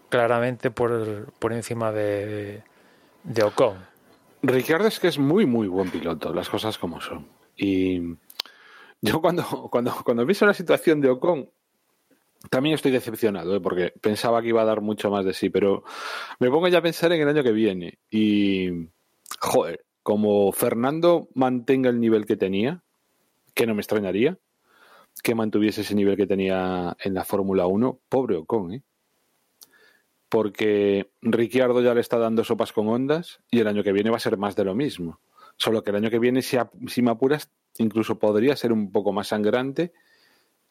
[0.10, 2.64] claramente por, por encima de,
[3.24, 3.78] de Ocon.
[4.42, 7.28] Ricardo es que es muy, muy buen piloto, las cosas como son.
[7.56, 8.02] Y
[9.02, 11.50] yo cuando, cuando, cuando visto la situación de Ocon,
[12.50, 13.62] también estoy decepcionado, ¿eh?
[13.62, 15.84] porque pensaba que iba a dar mucho más de sí, pero
[16.40, 18.00] me pongo ya a pensar en el año que viene.
[18.10, 18.90] Y,
[19.40, 22.84] joder, como Fernando mantenga el nivel que tenía,
[23.54, 24.38] que no me extrañaría,
[25.22, 28.84] que mantuviese ese nivel que tenía en la Fórmula 1, pobre Ocon, ¿eh?
[30.30, 34.18] Porque Ricciardo ya le está dando sopas con ondas y el año que viene va
[34.18, 35.20] a ser más de lo mismo.
[35.58, 36.58] Solo que el año que viene, si,
[36.88, 39.94] si me apuras, incluso podría ser un poco más sangrante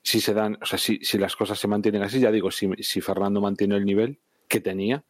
[0.03, 2.69] si se dan, o sea, si, si las cosas se mantienen así, ya digo, si,
[2.81, 5.05] si Fernando mantiene el nivel que tenía,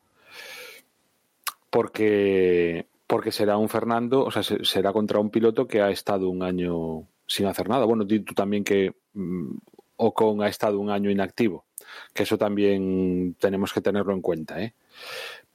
[1.70, 6.42] porque, porque será un Fernando, o sea, será contra un piloto que ha estado un
[6.42, 7.86] año sin hacer nada.
[7.86, 9.54] Bueno, tú también que mm,
[9.96, 11.64] Ocon ha estado un año inactivo,
[12.12, 14.74] que eso también tenemos que tenerlo en cuenta, ¿eh?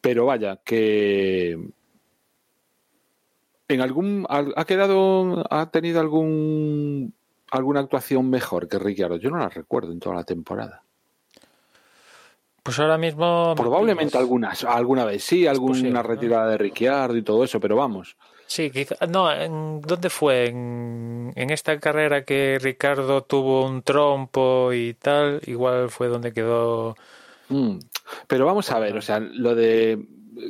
[0.01, 1.59] Pero vaya, que
[3.67, 7.13] en algún ha quedado ha tenido algún
[7.51, 9.17] alguna actuación mejor que Ricciardo?
[9.17, 10.83] Yo no la recuerdo en toda la temporada.
[12.63, 13.53] Pues ahora mismo.
[13.55, 18.17] Probablemente algunas, alguna vez sí, alguna retirada de Ricciardo y todo eso, pero vamos.
[18.47, 20.47] Sí, quizá, no, ¿en, ¿dónde fue?
[20.47, 26.95] En, esta carrera que Ricardo tuvo un trompo y tal, igual fue donde quedó.
[27.49, 27.79] Mm,
[28.27, 29.99] pero vamos a ver, o sea, lo de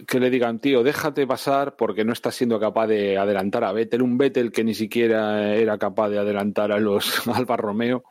[0.07, 4.01] que le digan, tío, déjate pasar porque no estás siendo capaz de adelantar a Vettel,
[4.01, 8.03] un Vettel que ni siquiera era capaz de adelantar a los Alfa Romeo.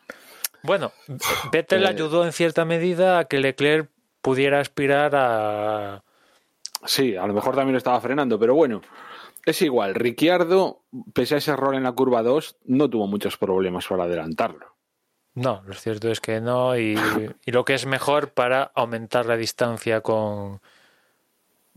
[0.63, 0.93] Bueno,
[1.53, 3.91] Vettel eh, ayudó en cierta medida a que Leclerc
[4.21, 6.03] pudiera aspirar a...
[6.85, 8.81] Sí, a lo mejor también lo estaba frenando, pero bueno,
[9.47, 9.95] es igual.
[9.95, 14.77] Ricciardo, pese a ese error en la curva 2, no tuvo muchos problemas para adelantarlo.
[15.35, 16.99] No, lo cierto es que no, y
[17.47, 20.61] lo que es mejor para aumentar la distancia con,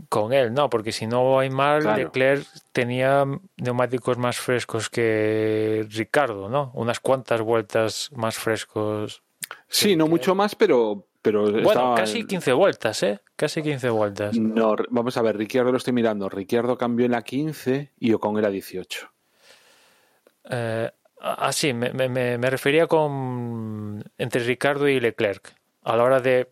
[0.07, 3.25] con él, no, porque si no hay mal, Leclerc tenía
[3.57, 6.71] neumáticos más frescos que Ricardo, ¿no?
[6.73, 9.23] Unas cuantas vueltas más frescos.
[9.67, 11.05] Sí, no mucho más, pero.
[11.21, 13.19] Pero bueno, casi 15 vueltas, ¿eh?
[13.35, 14.37] Casi 15 vueltas.
[14.37, 16.29] No, vamos a ver, Ricciardo lo estoy mirando.
[16.29, 19.11] Ricciardo cambió en la 15 y Ocon en la 18.
[20.51, 20.91] Eh,
[21.21, 25.53] ah, sí, me, me, me refería con entre Ricardo y Leclerc.
[25.83, 26.49] A la hora de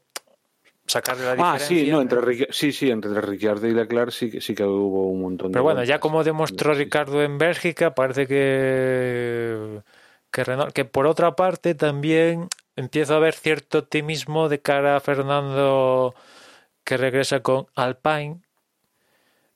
[0.85, 1.65] sacarle la diferencia.
[1.65, 5.21] Ah, sí, no, entre, sí, sí, entre Ricciardo y Leclerc sí, sí que hubo un
[5.21, 5.53] montón de.
[5.53, 9.81] Pero bueno, ya como demostró Ricardo en Bélgica, parece que,
[10.31, 12.47] que, que por otra parte también
[12.77, 16.15] empieza a haber cierto optimismo de cara a Fernando
[16.85, 18.41] que regresa con Alpine.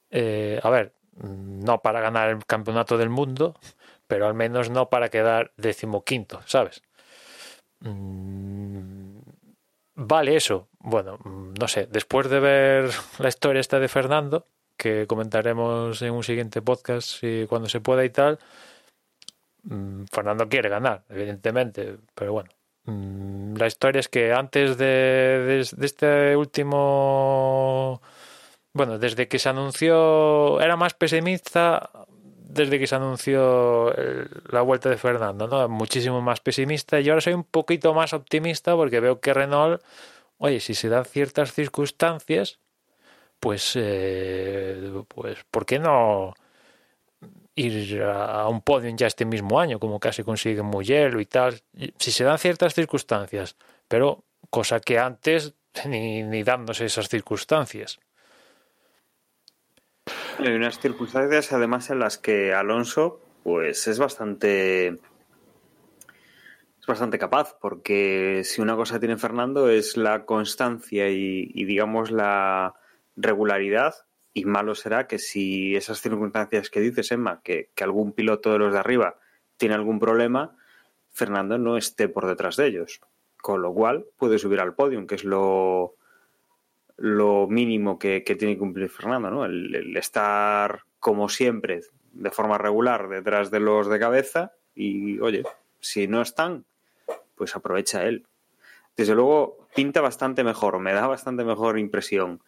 [0.10, 3.58] Eh, a ver, no para ganar el campeonato del mundo,
[4.08, 6.82] pero al menos no para quedar decimoquinto, ¿sabes?
[7.82, 9.20] Mm,
[9.96, 10.68] vale eso.
[10.80, 16.24] Bueno, no sé, después de ver la historia esta de Fernando, que comentaremos en un
[16.24, 18.40] siguiente podcast y cuando se pueda y tal,
[19.64, 22.50] mm, Fernando quiere ganar, evidentemente, pero bueno.
[22.86, 28.02] Mm, la historia es que antes de, de este último
[28.74, 33.94] bueno, desde que se anunció, era más pesimista desde que se anunció
[34.50, 35.70] la vuelta de Fernando, ¿no?
[35.70, 39.82] Muchísimo más pesimista y ahora soy un poquito más optimista porque veo que Renault,
[40.38, 42.60] oye, si se dan ciertas circunstancias,
[43.40, 46.34] pues, eh, pues, ¿por qué no
[47.62, 51.62] ir a un podio ya este mismo año, como casi consigue Mugello y tal?
[51.98, 53.58] Si se dan ciertas circunstancias,
[53.88, 55.54] pero cosa que antes
[55.86, 58.00] ni, ni dándose esas circunstancias.
[60.40, 68.42] Hay unas circunstancias además en las que Alonso pues es bastante es bastante capaz porque
[68.44, 72.74] si una cosa tiene Fernando es la constancia y digamos la
[73.16, 73.94] regularidad
[74.34, 78.60] y malo será que si esas circunstancias que dices, Emma, que, que, algún piloto de
[78.60, 79.18] los de arriba
[79.58, 80.56] tiene algún problema,
[81.12, 83.02] Fernando no esté por detrás de ellos.
[83.42, 85.96] Con lo cual puede subir al podium, que es lo,
[86.98, 89.46] lo mínimo que, que tiene que cumplir Fernando, ¿no?
[89.46, 91.82] El, el, estar, como siempre,
[92.14, 95.44] de forma regular detrás de los de cabeza y, oye,
[95.80, 96.66] si no están,
[97.36, 98.28] pues aprovecha él.
[98.96, 102.42] Desde luego, pinta bastante mejor, me da bastante mejor impresión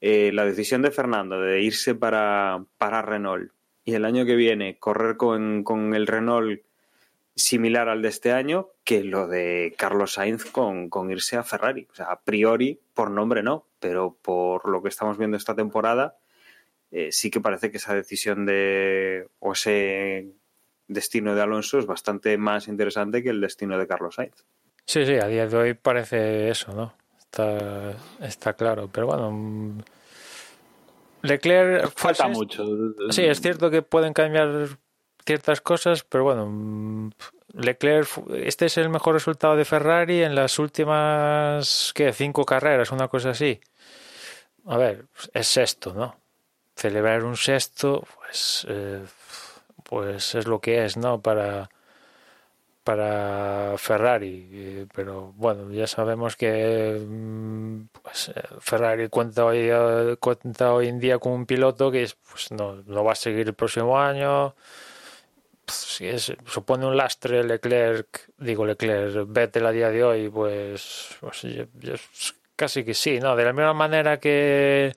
[0.00, 3.52] eh, la decisión de Fernando de irse para, para Renault
[3.84, 6.62] y el año que viene correr con, con, el Renault
[7.34, 11.86] similar al de este año que lo de Carlos Sainz con, con, irse a Ferrari.
[11.90, 16.16] O sea, a priori, por nombre no, pero por lo que estamos viendo esta temporada,
[16.90, 20.28] eh, sí que parece que esa decisión de o ese
[20.88, 24.44] destino de Alonso es bastante más interesante que el destino de Carlos Sainz.
[24.84, 26.99] Sí, sí, a día de hoy parece eso, ¿no?
[27.30, 29.84] Está, está claro, pero bueno.
[31.22, 31.82] Leclerc.
[31.82, 32.66] Pues Falta pues, mucho.
[33.10, 34.68] Sí, es cierto que pueden cambiar
[35.24, 37.12] ciertas cosas, pero bueno.
[37.52, 42.12] Leclerc, este es el mejor resultado de Ferrari en las últimas, ¿qué?
[42.12, 43.60] Cinco carreras, una cosa así.
[44.66, 46.16] A ver, es sexto, ¿no?
[46.76, 49.04] Celebrar un sexto, pues, eh,
[49.84, 51.20] pues es lo que es, ¿no?
[51.20, 51.70] Para,
[52.84, 60.72] para Ferrari, pero bueno, ya sabemos que mm, pues, eh, Ferrari cuenta hoy, eh, cuenta
[60.72, 63.98] hoy en día con un piloto que pues, no, no va a seguir el próximo
[63.98, 64.54] año.
[65.66, 71.46] Si es, supone un lastre Leclerc, digo Leclerc, Vettel a día de hoy, pues, pues
[72.56, 73.36] casi que sí, ¿no?
[73.36, 74.92] De la misma manera que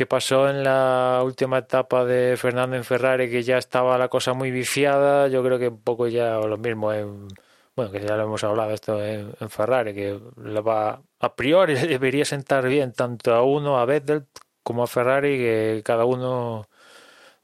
[0.00, 4.32] que pasó en la última etapa de Fernando en Ferrari, que ya estaba la cosa
[4.32, 7.28] muy viciada, yo creo que un poco ya lo mismo en,
[7.76, 12.24] bueno, que ya lo hemos hablado esto en, Ferrari, que le va, a priori debería
[12.24, 14.24] sentar bien tanto a uno, a Vettel,
[14.62, 16.66] como a Ferrari, que cada uno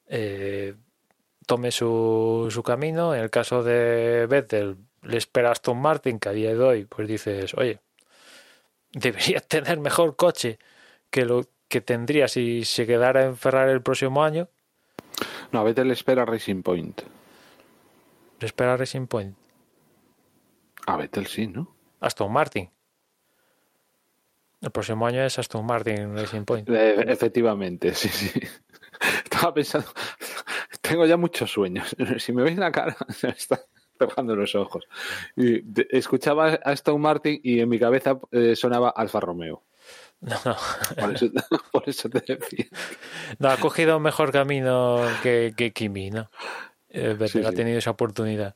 [0.08, 0.76] eh,
[1.46, 3.14] tome su, su camino.
[3.14, 7.06] En el caso de Vettel, le espera Aston Martin, que a día de hoy, pues
[7.06, 7.80] dices, oye,
[8.92, 10.58] debería tener mejor coche
[11.10, 14.48] que lo que tendría si se quedara en Ferrari el próximo año.
[15.52, 17.02] No, a Vettel espera Racing Point.
[18.40, 19.36] ¿Le espera Racing Point?
[20.86, 21.74] A Vettel sí, ¿no?
[22.00, 22.70] Aston Martin.
[24.60, 26.68] El próximo año es Aston Martin Racing Point.
[26.68, 28.40] Eh, efectivamente, sí, sí.
[29.24, 29.88] Estaba pensando.
[30.80, 31.94] Tengo ya muchos sueños.
[32.18, 33.60] Si me veis la cara, se me está
[33.98, 34.84] pegando los ojos.
[35.36, 39.62] Y escuchaba a Aston Martin y en mi cabeza eh, sonaba Alfa Romeo.
[40.26, 40.56] No, no.
[41.00, 41.26] Por eso,
[41.72, 42.66] por eso, te decía.
[43.38, 46.28] No, ha cogido mejor camino que, que Kimi, ¿no?
[46.90, 47.78] Eh, sí, ha tenido sí.
[47.78, 48.54] esa oportunidad.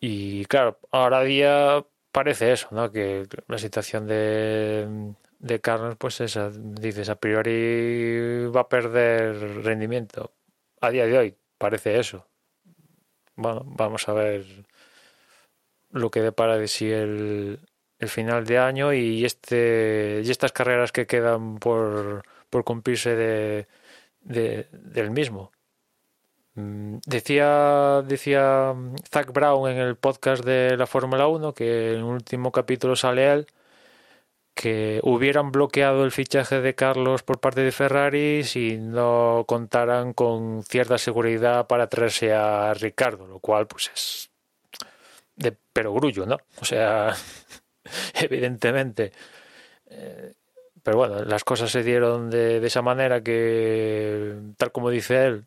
[0.00, 2.92] Y claro, ahora día parece eso, ¿no?
[2.92, 10.32] Que la situación de, de Carlos, pues esa, dices, a priori va a perder rendimiento.
[10.80, 12.28] A día de hoy parece eso.
[13.34, 14.44] Bueno, vamos a ver
[15.90, 17.58] lo que depara de si el,
[17.98, 23.66] el final de año y este y estas carreras que quedan por, por cumplirse de,
[24.22, 25.52] de, del mismo.
[26.56, 28.74] Decía, decía
[29.10, 33.32] Zach Brown en el podcast de la Fórmula 1 que en el último capítulo sale
[33.32, 33.46] él
[34.54, 40.62] que hubieran bloqueado el fichaje de Carlos por parte de Ferrari si no contaran con
[40.62, 44.30] cierta seguridad para traerse a Ricardo, lo cual pues es
[45.36, 46.38] de perogrullo, ¿no?
[46.60, 47.14] O sea,
[48.14, 49.12] evidentemente.
[49.86, 50.34] Eh,
[50.82, 55.46] pero bueno, las cosas se dieron de, de, esa manera que, tal como dice él,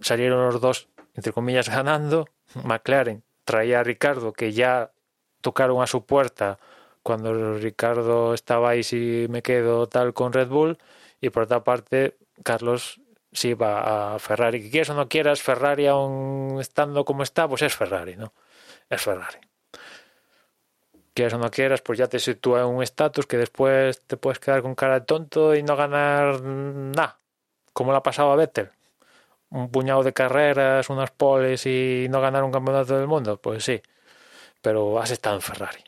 [0.00, 2.28] salieron los dos, entre comillas, ganando.
[2.64, 4.92] McLaren traía a Ricardo, que ya
[5.40, 6.58] tocaron a su puerta
[7.02, 10.78] cuando Ricardo estaba ahí, si me quedo tal con Red Bull.
[11.20, 13.00] Y por otra parte, Carlos
[13.32, 14.62] si va a Ferrari.
[14.62, 18.32] Que quieras o no quieras, Ferrari, aún estando como está, pues es Ferrari, ¿no?
[18.90, 19.45] Es Ferrari
[21.16, 24.38] quieras o no quieras, pues ya te sitúa en un estatus que después te puedes
[24.38, 27.20] quedar con cara de tonto y no ganar nada,
[27.72, 28.70] como le ha pasado a Vettel.
[29.50, 33.80] Un puñado de carreras, unas poles y no ganar un campeonato del mundo, pues sí.
[34.62, 35.84] Pero has estado en Ferrari.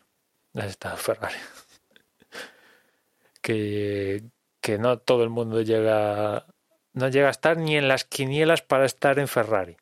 [0.54, 1.34] Has estado en Ferrari.
[3.42, 4.22] que,
[4.60, 6.46] que no todo el mundo llega
[6.94, 9.76] no llega a estar ni en las quinielas para estar en Ferrari.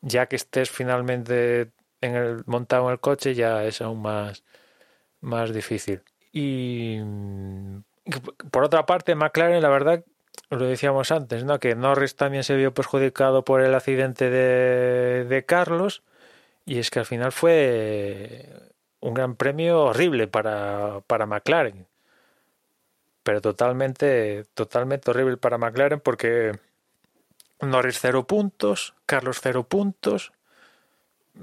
[0.00, 4.44] Ya que estés finalmente en el, montado en el coche, ya es aún más,
[5.20, 6.02] más difícil.
[6.32, 7.00] Y
[8.50, 10.04] por otra parte, McLaren, la verdad,
[10.50, 11.58] lo decíamos antes, ¿no?
[11.58, 16.02] Que Norris también se vio perjudicado por el accidente de, de Carlos
[16.64, 18.46] y es que al final fue
[19.00, 21.86] un gran premio horrible para, para McLaren.
[23.22, 26.58] Pero totalmente, totalmente horrible para McLaren porque
[27.60, 30.32] Norris cero puntos, Carlos cero puntos,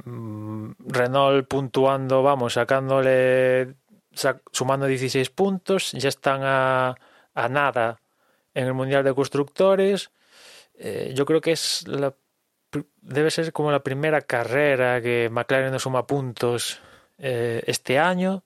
[0.04, 3.76] Renault puntuando, vamos, sacándole,
[4.52, 6.96] sumando 16 puntos, ya están a,
[7.34, 8.02] a nada
[8.54, 10.12] en el Mundial de Constructores.
[10.78, 12.14] Eh, yo creo que es la,
[13.02, 16.80] debe ser como la primera carrera que McLaren no suma puntos
[17.18, 18.44] eh, este año.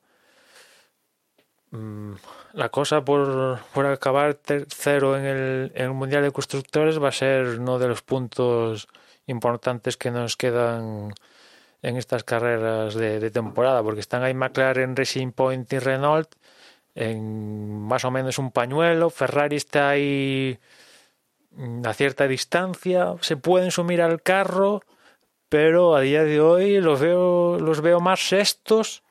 [1.71, 2.13] Mm,
[2.53, 7.11] la cosa por, por acabar tercero en el, en el Mundial de Constructores va a
[7.11, 8.87] ser uno de los puntos
[9.27, 11.13] importantes que nos quedan
[11.81, 16.29] en estas carreras de, temporada, porque están ahí McLaren, Racing Point y Renault
[16.95, 20.59] en más o menos un pañuelo, Ferrari está ahí
[21.85, 24.81] a cierta distancia, se pueden sumir al carro,
[25.47, 29.03] pero a día de hoy los veo, los veo más sextos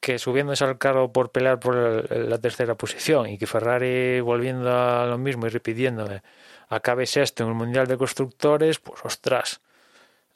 [0.00, 1.74] que subiéndose al carro por pelear por
[2.14, 3.26] la tercera posición.
[3.26, 6.22] Y que Ferrari volviendo a lo mismo y repitiéndome
[6.68, 9.62] acabe sexto en el Mundial de Constructores, pues ostras,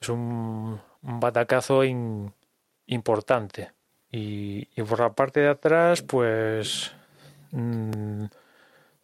[0.01, 2.33] es un, un batacazo in,
[2.87, 3.73] importante.
[4.11, 6.93] Y, por la parte de atrás, pues
[7.53, 8.25] mmm,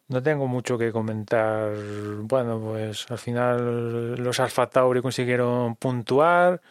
[0.07, 1.73] no tengo mucho que comentar.
[2.21, 6.61] Bueno, pues al final los Alfa Tauri consiguieron puntuar.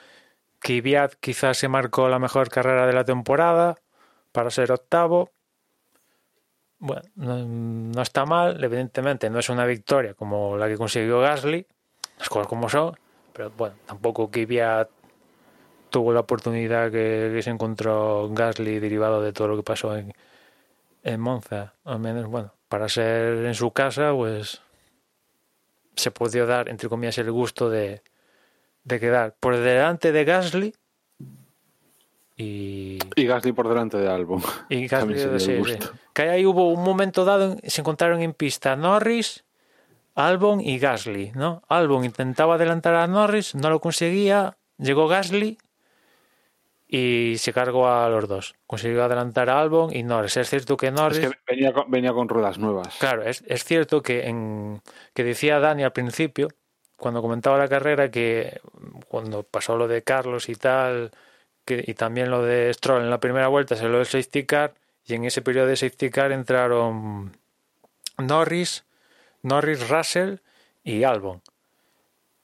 [0.60, 3.76] Kvyat quizás se marcó la mejor carrera de la temporada
[4.32, 5.30] para ser octavo.
[6.78, 11.66] Bueno, no, no, está mal, evidentemente no es una victoria como la que consiguió Gasly,
[12.18, 12.98] las cosas como son,
[13.32, 14.90] pero bueno, tampoco Kvyat
[15.94, 20.12] tuvo la oportunidad que, que, se encontró Gasly derivado de todo lo que pasó en,
[21.04, 21.74] en Monza.
[21.84, 24.60] Al menos, bueno, para ser en su casa, pues
[25.94, 28.02] se podía dar, entre comillas, el gusto de,
[28.82, 30.74] de quedar por delante de Gasly
[32.36, 32.98] y...
[33.14, 34.42] Y Gasly por delante de Albon.
[34.70, 35.78] Y Gasly, sí, sí.
[36.12, 39.44] Que ahí hubo un momento dado, se encontraron en pista Norris,
[40.16, 41.62] Albon y Gasly, ¿no?
[41.68, 45.56] Albon intentaba adelantar a Norris, no lo conseguía, llegó Gasly
[46.96, 48.54] y se cargó a los dos.
[48.68, 50.36] Consiguió adelantar a Albon y Norris.
[50.36, 51.18] Es cierto que Norris...
[51.18, 52.94] Es que venía con, venía con ruedas nuevas.
[53.00, 54.80] Claro, es, es cierto que, en,
[55.12, 56.50] que decía Dani al principio,
[56.96, 58.60] cuando comentaba la carrera, que
[59.08, 61.10] cuando pasó lo de Carlos y tal,
[61.64, 64.74] que, y también lo de Stroll en la primera vuelta, se lo del safety car,
[65.04, 67.36] y en ese periodo de safety car entraron
[68.18, 68.84] Norris,
[69.42, 70.36] Norris, Russell
[70.84, 71.42] y Albon.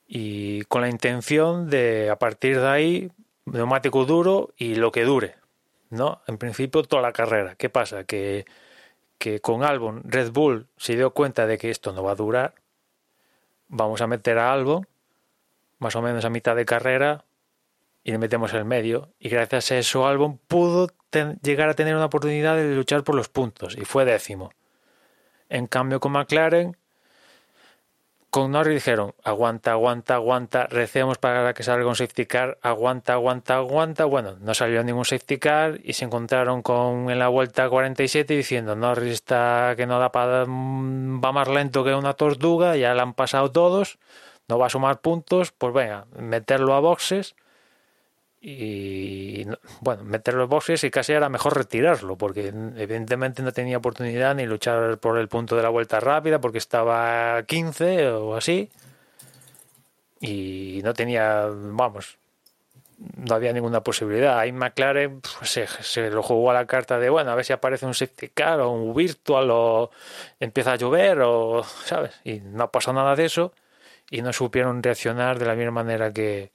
[0.09, 3.11] Y con la intención de, a partir de ahí,
[3.51, 5.35] neumático duro y lo que dure,
[5.89, 6.21] ¿no?
[6.27, 7.55] En principio toda la carrera.
[7.55, 8.03] ¿Qué pasa?
[8.03, 8.45] Que,
[9.17, 12.55] que con Albon Red Bull se dio cuenta de que esto no va a durar.
[13.67, 14.87] Vamos a meter a Albon
[15.79, 17.25] más o menos a mitad de carrera
[18.03, 19.09] y le metemos el medio.
[19.19, 20.89] Y gracias a eso Albon pudo
[21.41, 24.51] llegar a tener una oportunidad de luchar por los puntos y fue décimo.
[25.49, 26.77] En cambio con McLaren
[28.31, 33.57] con Norris dijeron, aguanta, aguanta, aguanta, recemos para que salga un safety car, aguanta, aguanta,
[33.57, 34.05] aguanta.
[34.05, 38.77] Bueno, no salió ningún safety car y se encontraron con en la vuelta 47 diciendo,
[38.77, 43.13] Norris está que no da para, va más lento que una tortuga, ya la han
[43.13, 43.99] pasado todos,
[44.47, 47.35] no va a sumar puntos, pues venga, meterlo a boxes
[48.43, 49.45] y
[49.81, 54.47] bueno, meterlo en boxes y casi era mejor retirarlo, porque evidentemente no tenía oportunidad ni
[54.47, 58.69] luchar por el punto de la vuelta rápida, porque estaba a 15 o así,
[60.19, 62.17] y no tenía, vamos,
[63.15, 64.39] no había ninguna posibilidad.
[64.39, 67.53] Ahí McLaren pues, se, se, lo jugó a la carta de, bueno, a ver si
[67.53, 69.91] aparece un safety car o un virtual o
[70.39, 72.19] empieza a llover o, ¿sabes?
[72.23, 73.53] Y no pasó nada de eso
[74.09, 76.51] y no supieron reaccionar de la misma manera que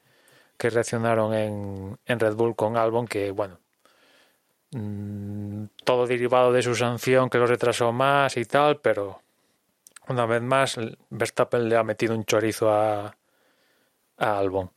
[0.57, 3.59] que reaccionaron en, en Red Bull con Albon, que bueno,
[4.73, 9.21] mmm, todo derivado de su sanción que lo retrasó más y tal, pero
[10.09, 10.79] una vez más
[11.11, 13.17] Verstappen le ha metido un chorizo a,
[14.17, 14.71] a Albon.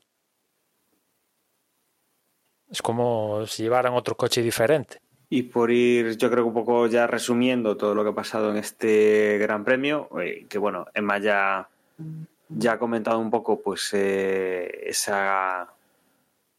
[2.72, 5.02] Es como si llevaran otro coche diferente.
[5.32, 8.50] Y por ir, yo creo que un poco ya resumiendo todo lo que ha pasado
[8.50, 11.68] en este Gran Premio, eh, que bueno, Emma ya
[12.50, 15.74] ya ha comentado un poco pues eh, esa,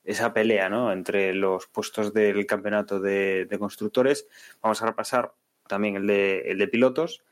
[0.04, 0.92] esa pelea ¿no?
[0.92, 4.26] entre los puestos del campeonato de, constructores.
[4.62, 5.34] Vamos a repasar
[5.66, 7.22] también el de, el de pilotos,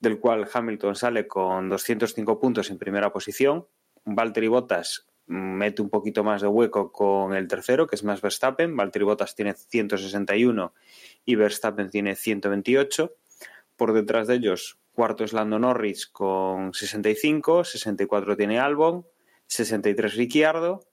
[0.00, 3.66] del cual Hamilton sale con 205 puntos en primera posición.
[4.04, 8.76] Valtteri Bottas mete un poquito más de hueco con el tercero, que es más Verstappen.
[8.76, 10.74] Valtteri Bottas tiene 161
[11.24, 13.14] y Verstappen tiene 128.
[13.76, 19.06] Por detrás de ellos Cuarto es Lando Norris con 65, 64 tiene Albon,
[19.46, 20.84] 63 Ricciardo,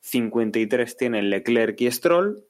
[0.00, 2.44] 53 tiene Leclerc y Stroll,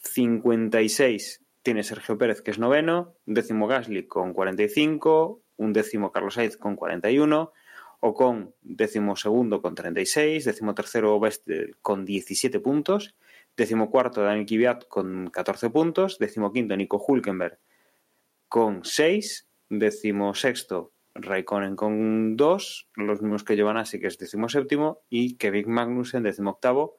[0.00, 6.56] 56 tiene Sergio Pérez, que es noveno, décimo Gasly con 45, un décimo Carlos Sainz
[6.56, 7.52] con 41,
[8.00, 13.14] Ocon décimo segundo con 36, décimo tercero Vestel con 17 puntos,
[13.56, 17.58] décimo cuarto Daniel Kvyat con 14 puntos, décimo quinto Nico Hulkenberg
[18.48, 24.48] con 6, décimo sexto Raikkonen con 2, los mismos que llevan así que es décimo
[24.48, 26.96] séptimo, y Kevin Magnussen décimo octavo,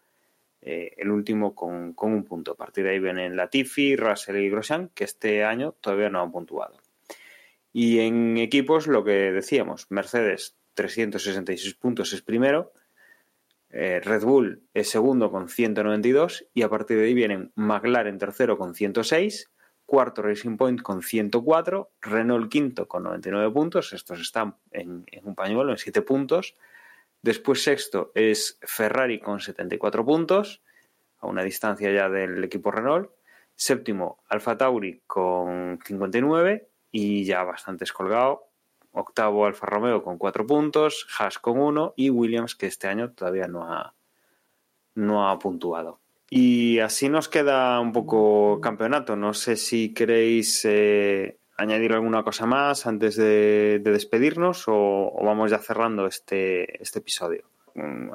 [0.62, 2.52] eh, el último con, con, un punto.
[2.52, 6.32] A partir de ahí vienen Latifi, Russell y Grosjean, que este año todavía no han
[6.32, 6.78] puntuado.
[7.72, 12.72] Y en equipos, lo que decíamos, Mercedes 366 puntos es primero,
[13.76, 18.56] eh, Red Bull es segundo con 192 y a partir de ahí vienen McLaren tercero
[18.56, 19.52] con 106,
[19.94, 25.72] cuarto Racing Point con 104, Renault quinto con 99 puntos, estos están en, un pañuelo,
[25.72, 26.56] en 7 puntos,
[27.22, 30.64] después sexto es Ferrari con 74 puntos,
[31.20, 33.12] a una distancia ya del equipo Renault,
[33.54, 38.48] séptimo Alfa Tauri con 59 y ya bastante escolgado.
[38.94, 43.48] Octavo Alfa Romeo con cuatro puntos, Haas con uno y Williams que este año todavía
[43.48, 43.94] no ha,
[44.96, 46.03] no ha puntuado.
[46.36, 49.16] Y así nos queda un poco campeonato.
[49.16, 55.24] No sé si queréis eh, añadir alguna cosa más antes de, de despedirnos o, o,
[55.24, 57.52] vamos ya cerrando este, este episodio.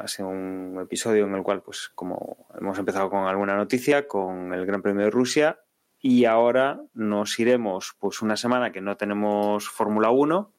[0.01, 4.53] Ha sido un episodio en el cual, pues, como hemos empezado con alguna noticia, con
[4.53, 5.61] el Gran Premio de Rusia
[6.01, 10.53] y ahora nos iremos pues una semana que no tenemos Fórmula 1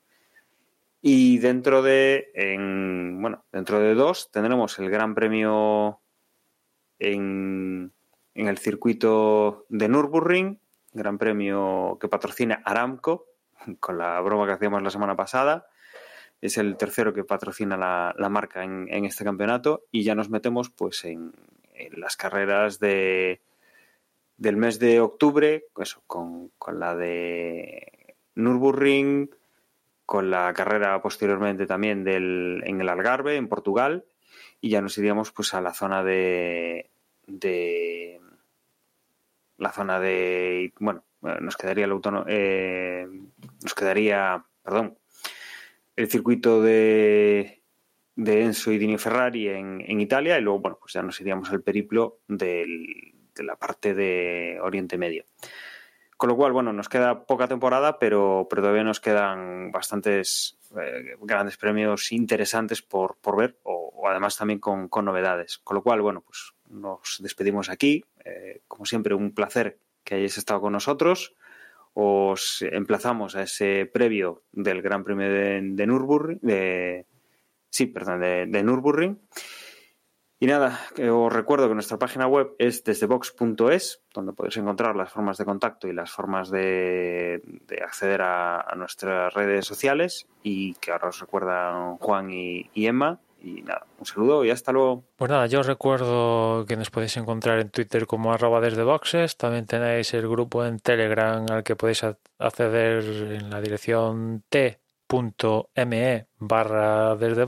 [1.02, 6.02] y dentro de en, bueno dentro de dos tendremos el Gran Premio
[7.00, 7.94] en,
[8.36, 10.60] el circuito de Nürburgring
[10.94, 13.26] Gran Premio que patrocina Aramco
[13.80, 15.68] con la broma que hacíamos la semana pasada.
[16.42, 21.04] Es el tercero que patrocina la, marca en, este campeonato y ya nos metemos pues
[21.04, 21.34] en,
[21.92, 23.42] las carreras de
[24.38, 25.66] del mes de octubre,
[26.08, 29.30] con, con, la de Nürburgring,
[30.06, 34.06] con la carrera posteriormente también del, en el Algarve, en Portugal,
[34.62, 36.90] y ya nos iríamos pues a la zona de,
[37.28, 38.20] de
[39.58, 43.08] la zona de bueno nos quedaría el autónomo eh,
[43.62, 44.98] nos quedaría perdón
[45.96, 47.62] el circuito de
[48.16, 51.50] de Enzo y Dini Ferrari en, en Italia y luego bueno pues ya nos iríamos
[51.52, 55.26] al periplo del de la parte de Oriente Medio.
[56.20, 61.16] Con lo cual, bueno, nos queda poca temporada, pero, pero todavía nos quedan bastantes eh,
[61.22, 65.60] grandes premios interesantes por, por ver, o, además también con, con, novedades.
[65.60, 68.04] Con lo cual, bueno, pues nos despedimos aquí.
[68.26, 71.36] Eh, como siempre, un placer que hayáis estado con nosotros.
[71.94, 77.06] Os emplazamos a ese previo del Gran Premio de, de Nürburgring, de,
[77.70, 79.22] sí, perdón, de, de Nürburgring.
[80.42, 80.80] Y nada,
[81.12, 85.90] os recuerdo que nuestra página web es desdebox.es, donde podéis encontrar las formas de contacto
[85.90, 91.98] y las formas de, de acceder a, nuestras redes sociales y que ahora os recuerdan
[91.98, 93.20] Juan y, y, Emma.
[93.42, 95.04] Y nada, un saludo y hasta luego.
[95.18, 99.36] Pues nada, yo os recuerdo que nos podéis encontrar en Twitter como arroba desde boxes.
[99.36, 102.06] También tenéis el grupo en Telegram al que podéis
[102.38, 103.04] acceder
[103.34, 107.46] en la dirección t.me barra desde.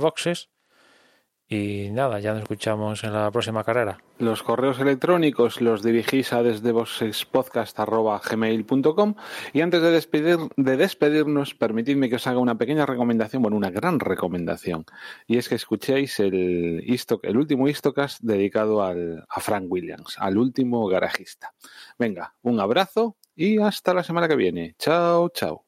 [1.53, 3.97] Y nada, ya nos escuchamos en la próxima carrera.
[4.19, 6.71] Los correos electrónicos los dirigís a desde
[8.31, 9.15] gmail.com
[9.51, 13.69] y antes de, despedir, de despedirnos, permitidme que os haga una pequeña recomendación, bueno, una
[13.69, 14.85] gran recomendación,
[15.27, 16.85] y es que escuchéis el,
[17.23, 21.53] el último Istocast dedicado al, a Frank Williams, al último garajista.
[21.99, 24.75] Venga, un abrazo y hasta la semana que viene.
[24.79, 25.65] Chao, chao.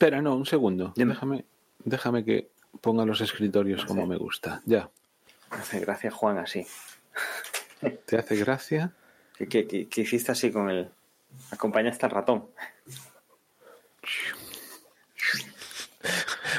[0.00, 0.94] Espera, no, un segundo.
[0.96, 1.44] Déjame,
[1.84, 2.48] déjame que
[2.80, 4.62] ponga los escritorios como me gusta.
[4.64, 4.88] Ya.
[5.50, 6.66] Me hace gracia Juan así.
[8.06, 8.94] ¿Te hace gracia?
[9.36, 10.88] ¿Qué, qué, qué, qué hiciste así con el...
[11.50, 12.46] Acompañaste al ratón.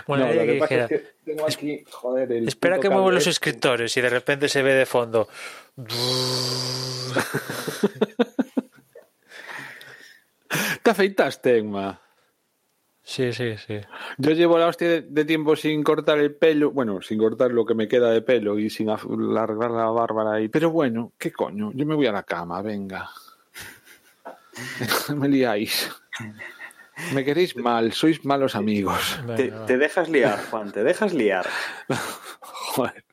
[0.05, 3.25] Bueno, no, lo que pasa es que tengo aquí, joder, el Espera que muevo los
[3.25, 5.27] escritores y de repente se ve de fondo.
[10.83, 11.99] ¿Te afeitaste, Emma?
[13.11, 13.81] Sí, sí, sí.
[14.19, 17.65] Yo llevo la hostia de, de, tiempo sin cortar el pelo, bueno, sin cortar lo
[17.65, 20.47] que me queda de pelo y sin alargar la bárbara ahí.
[20.47, 21.73] Pero bueno, ¿qué coño?
[21.73, 23.09] Yo me voy a la cama, venga.
[25.17, 25.91] me liáis.
[27.13, 29.19] Me queréis mal, sois malos amigos.
[29.35, 31.45] Te, te dejas liar, Juan, te dejas liar.
[32.39, 33.03] Joder.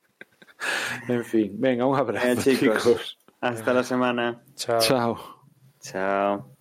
[1.08, 2.84] En fin, venga, un abrazo, venga, chicos.
[2.84, 3.18] chicos.
[3.40, 4.44] Hasta la semana.
[4.54, 4.78] Chao.
[4.78, 5.44] Chao.
[5.80, 6.57] Chao.